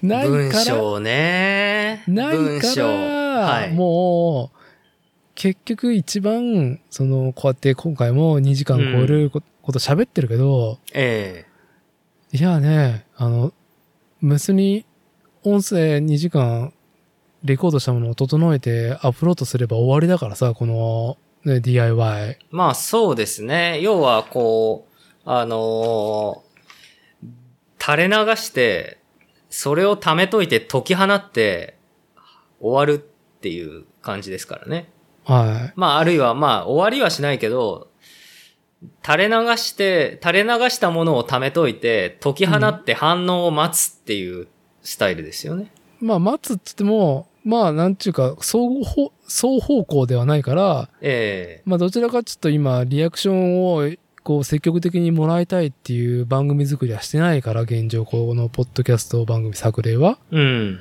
[0.03, 2.05] ないから、文章ね。
[2.07, 2.75] ないか。
[2.77, 3.73] ら、はい。
[3.73, 4.59] もう、
[5.35, 11.47] 結局一番、その、こうやって今回も2時間超えるここと喋ってるけど、え
[12.33, 13.53] いやね、あの、
[14.23, 14.87] 別に
[15.43, 16.73] 音声2時間
[17.45, 22.23] レコードしたものを整えてアップロードすれば終わりだからさ、この、ね、DIY。
[22.31, 23.81] えまあそうですね。
[23.81, 24.89] 要はこ
[25.27, 26.55] う、あのー
[27.85, 28.97] 垂れ流して、
[29.51, 31.77] それを溜めといて解き放って
[32.59, 34.89] 終わるっていう感じですからね。
[35.25, 37.89] はまああるいはまあ終わりはしないけど、
[39.05, 44.49] 垂れ流して、垂れ流したものを溜めといて、解き放って反応を待つっていう
[44.83, 45.71] スタイルですよね。
[46.01, 46.05] い。
[46.05, 53.91] まあ、待つっつっても、まあ、なんちゅうか、双方、双方向ではないから、ええまあ、どちらかちょっと今、リアクションを、
[54.23, 60.19] こう、積極的にもらいたいっていう番組作りはしてないから、現状、このポッドキャスト番組作例は。
[60.31, 60.81] うん。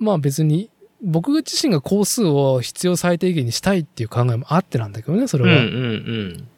[0.00, 0.70] まあ別に、
[1.02, 5.62] 僕自身が工数を必要最低限にしたいっていう考えもあってなんだけどね、それは。
[5.62, 6.48] うんうんうん。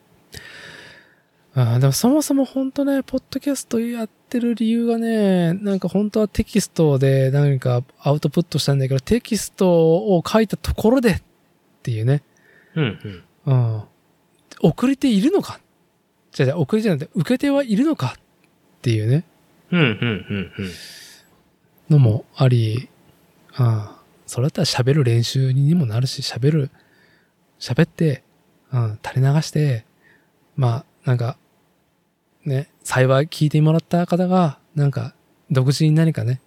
[1.54, 11.22] ああでもそもそも本当ね、ポッドキャストやってる理由がね、なんか本当はテキストで何かアウトプットしたんだけど、テキストを書いたところでっ
[11.82, 12.22] ていうね。
[12.74, 13.52] うんうん。
[13.52, 13.82] うん。
[14.62, 15.60] 送り手いるのか？
[16.30, 18.20] じゃあじゃあ送り手じゃなくて、受け手はいるのかっ
[18.80, 19.24] ていうね、
[19.70, 20.70] うんうんうんうん。
[21.90, 22.88] のもあり、
[23.58, 23.88] うん。
[24.26, 26.70] それだったら喋る練習にもなるし、喋る、
[27.60, 28.22] 喋って、
[28.72, 29.84] うん、垂れ流して、
[30.56, 31.36] まあ、なんか、
[32.44, 35.14] ね、幸い聞いてもらった方が、なんか、
[35.50, 36.40] 独自に何かね、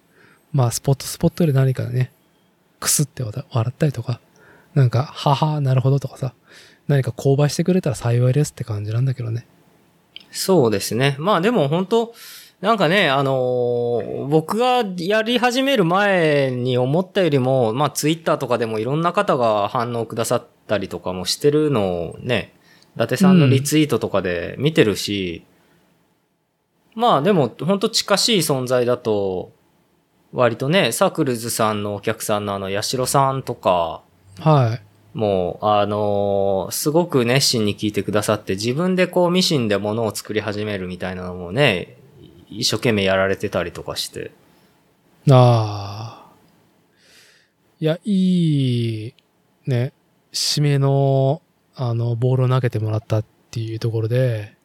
[0.52, 2.12] まあ、スポットスポットで何かね、
[2.80, 4.20] くすって笑笑ったりとか、
[4.74, 6.34] なんか、はは、なるほどとかさ、
[6.88, 9.46] 何か購買してくれたら幸いですって感じなんだけどね。
[10.30, 11.16] そうですね。
[11.18, 12.14] まあでも本当
[12.60, 22.54] なんかね、あのー僕がやり始める前に思ったよりも、まあツイッターとかでもいろんな方が反応くださったりとかもしてるのをね、
[22.96, 25.44] 伊達さんのリツイートとかで見てるし、
[26.96, 29.52] まあでも本当近しい存在だと、
[30.32, 34.02] 割とね、サークルズさんのお客さんのあの、八代さんとか、
[34.40, 34.82] はい。
[35.16, 41.96] もう、あのーすごく熱心に聞いてくださって、自分でこうミシンで物を作り始めるみたいなのもね、
[42.48, 44.32] 一生懸命やられてたりとかして。
[45.30, 46.32] ああ。
[47.78, 49.14] いや、いい、
[49.66, 49.92] ね、
[50.32, 51.42] 締めの、
[51.74, 54.55] あの、ボールを投げてもらったっていうところで、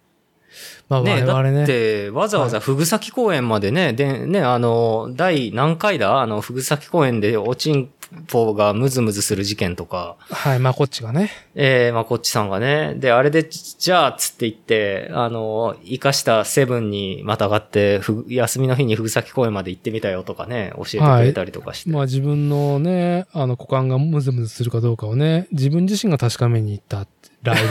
[0.89, 1.57] まあ、我ね、々ね。
[1.57, 6.21] だって、わざわざふぐさき公園までね、で、ね、あの、第何回だ？
[6.21, 7.89] あの、ふぐさき公園でおちん
[8.27, 11.31] ぽがムズムズする事件とか、はい、まあ、こっちがね。
[11.55, 12.93] えー、まあ、こっちさんがね。
[12.95, 21.89] で、あれで、じゃあ、つって言って、あの、生かしたセブンにまたがって、ふ休みの日にふぐさき公園まで行ってみたよとかね、教えてくれたりとかして。
[21.89, 27.07] まあ、自分のね、あの、股間がムズムズするかどうかをね、自分自身が確かめに行った
[27.43, 27.63] ライ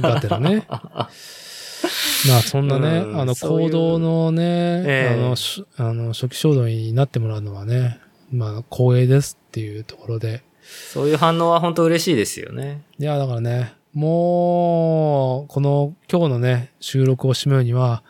[0.00, 0.66] ドがてらね。
[2.28, 3.20] まあ、そんなね、うん。
[3.20, 5.14] あの、行動のね、ええ。
[5.14, 7.98] あの、しあの、初期衝動になってもらうのはね、
[8.30, 12.82] まあ、光栄ですっていうところで、そういう反応は本当嬉しいですよね。
[12.98, 18.02] いや、だからね、もう、この今日のね、収録を締めるには、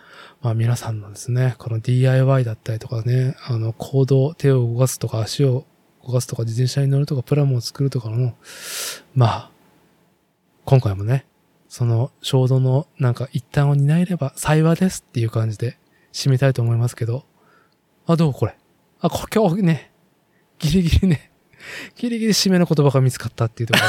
[0.43, 5.65] まあ皆さんのですね、この DIY だったりとかね、あの行動、手を動かすとか足を
[6.05, 8.35] 動かすとか自転車に乗るとかプラモを作るとかの、
[9.15, 9.51] まあ、
[10.65, 11.27] 今回もね、
[11.75, 15.79] その衝動のなんか一端を担えれば幸いですっていう感じで
[16.13, 17.25] 締めたいと思いますけど、
[18.07, 18.35] あ、どう？
[18.35, 18.55] これ。
[19.01, 19.91] あ、こ今日ね、
[20.59, 21.31] ギリギリね、
[21.97, 23.81] ギリギリ締めの言葉が見つかったっていうとこ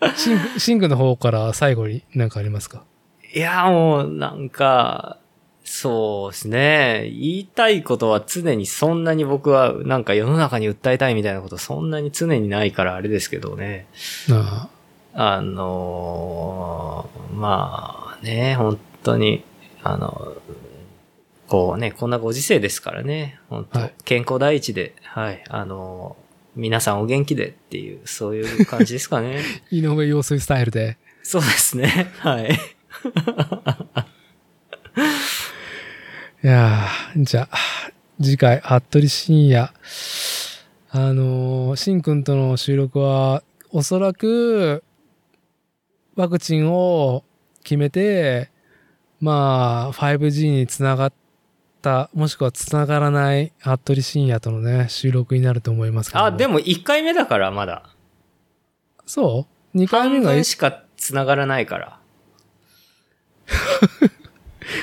[0.00, 0.16] ろで。
[0.18, 2.82] シンク、シンクの方から最後に何かありますか？
[3.32, 5.20] いや、もう、なんか、
[5.62, 7.02] そうですね。
[7.04, 13.86] 言いたいことは常にそんなに僕はなんか世の中に訴えたいみたいなことそんなに常にないからあれですけどね。
[14.28, 14.71] ああ
[15.14, 19.44] のーまあね、本当に、
[19.82, 20.36] あの、
[21.48, 26.16] こうね、こんなご時世ですからね、本当、はい健康第一で、はい、あの
[26.56, 29.42] 皆さんお元気でっていう、そういう感じですかね。
[29.70, 30.96] 井上陽水スタイルで。
[31.22, 32.52] そうですね、はい。
[36.44, 37.58] いやーじゃあ、
[38.20, 39.72] 次回、服部深夜。
[40.90, 44.84] あのー、しんくんとの収録は、おそらく、
[46.14, 47.24] ワクチンを
[47.64, 48.50] 決めて、
[49.20, 51.12] まあ、5G につながっ
[51.80, 56.24] た、もしくはつながらない服部深夜とのね、収録になると思いますけど。
[56.24, 57.84] あ、でも1回目だから、まだ。
[59.06, 61.98] そう ?2 回目が半分しか繋がらないから。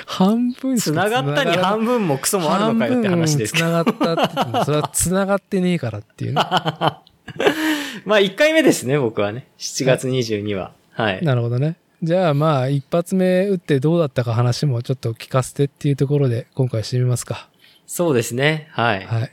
[0.06, 3.66] 半分しか繋がったに半分もクソもあるのかよって話ですけど。
[3.66, 6.42] 半分繋がったってそれは繋がってねえからっていうね。
[8.06, 9.48] まあ1回目ですね、僕はね。
[9.58, 10.74] 7月22は。
[11.00, 11.24] はい。
[11.24, 11.78] なるほどね。
[12.04, 17.50] じゃあまあ、一発目打ってどうだったか話もちょっと聞かせてっていうところで、今回締めますか。
[17.88, 18.68] そうですね。
[18.72, 19.06] はい。
[19.06, 19.32] はい。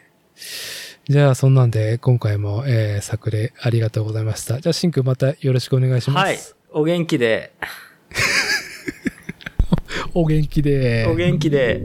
[1.08, 4.60] じゃあ、そんなんで、今回も、えー、作例ありがとうございました。
[4.60, 6.24] じゃあ、シンくんまたよろしくお願いします。
[6.24, 6.38] はい。
[6.70, 7.52] お元気で、
[10.14, 11.06] お元気で。
[11.08, 11.82] お元気で。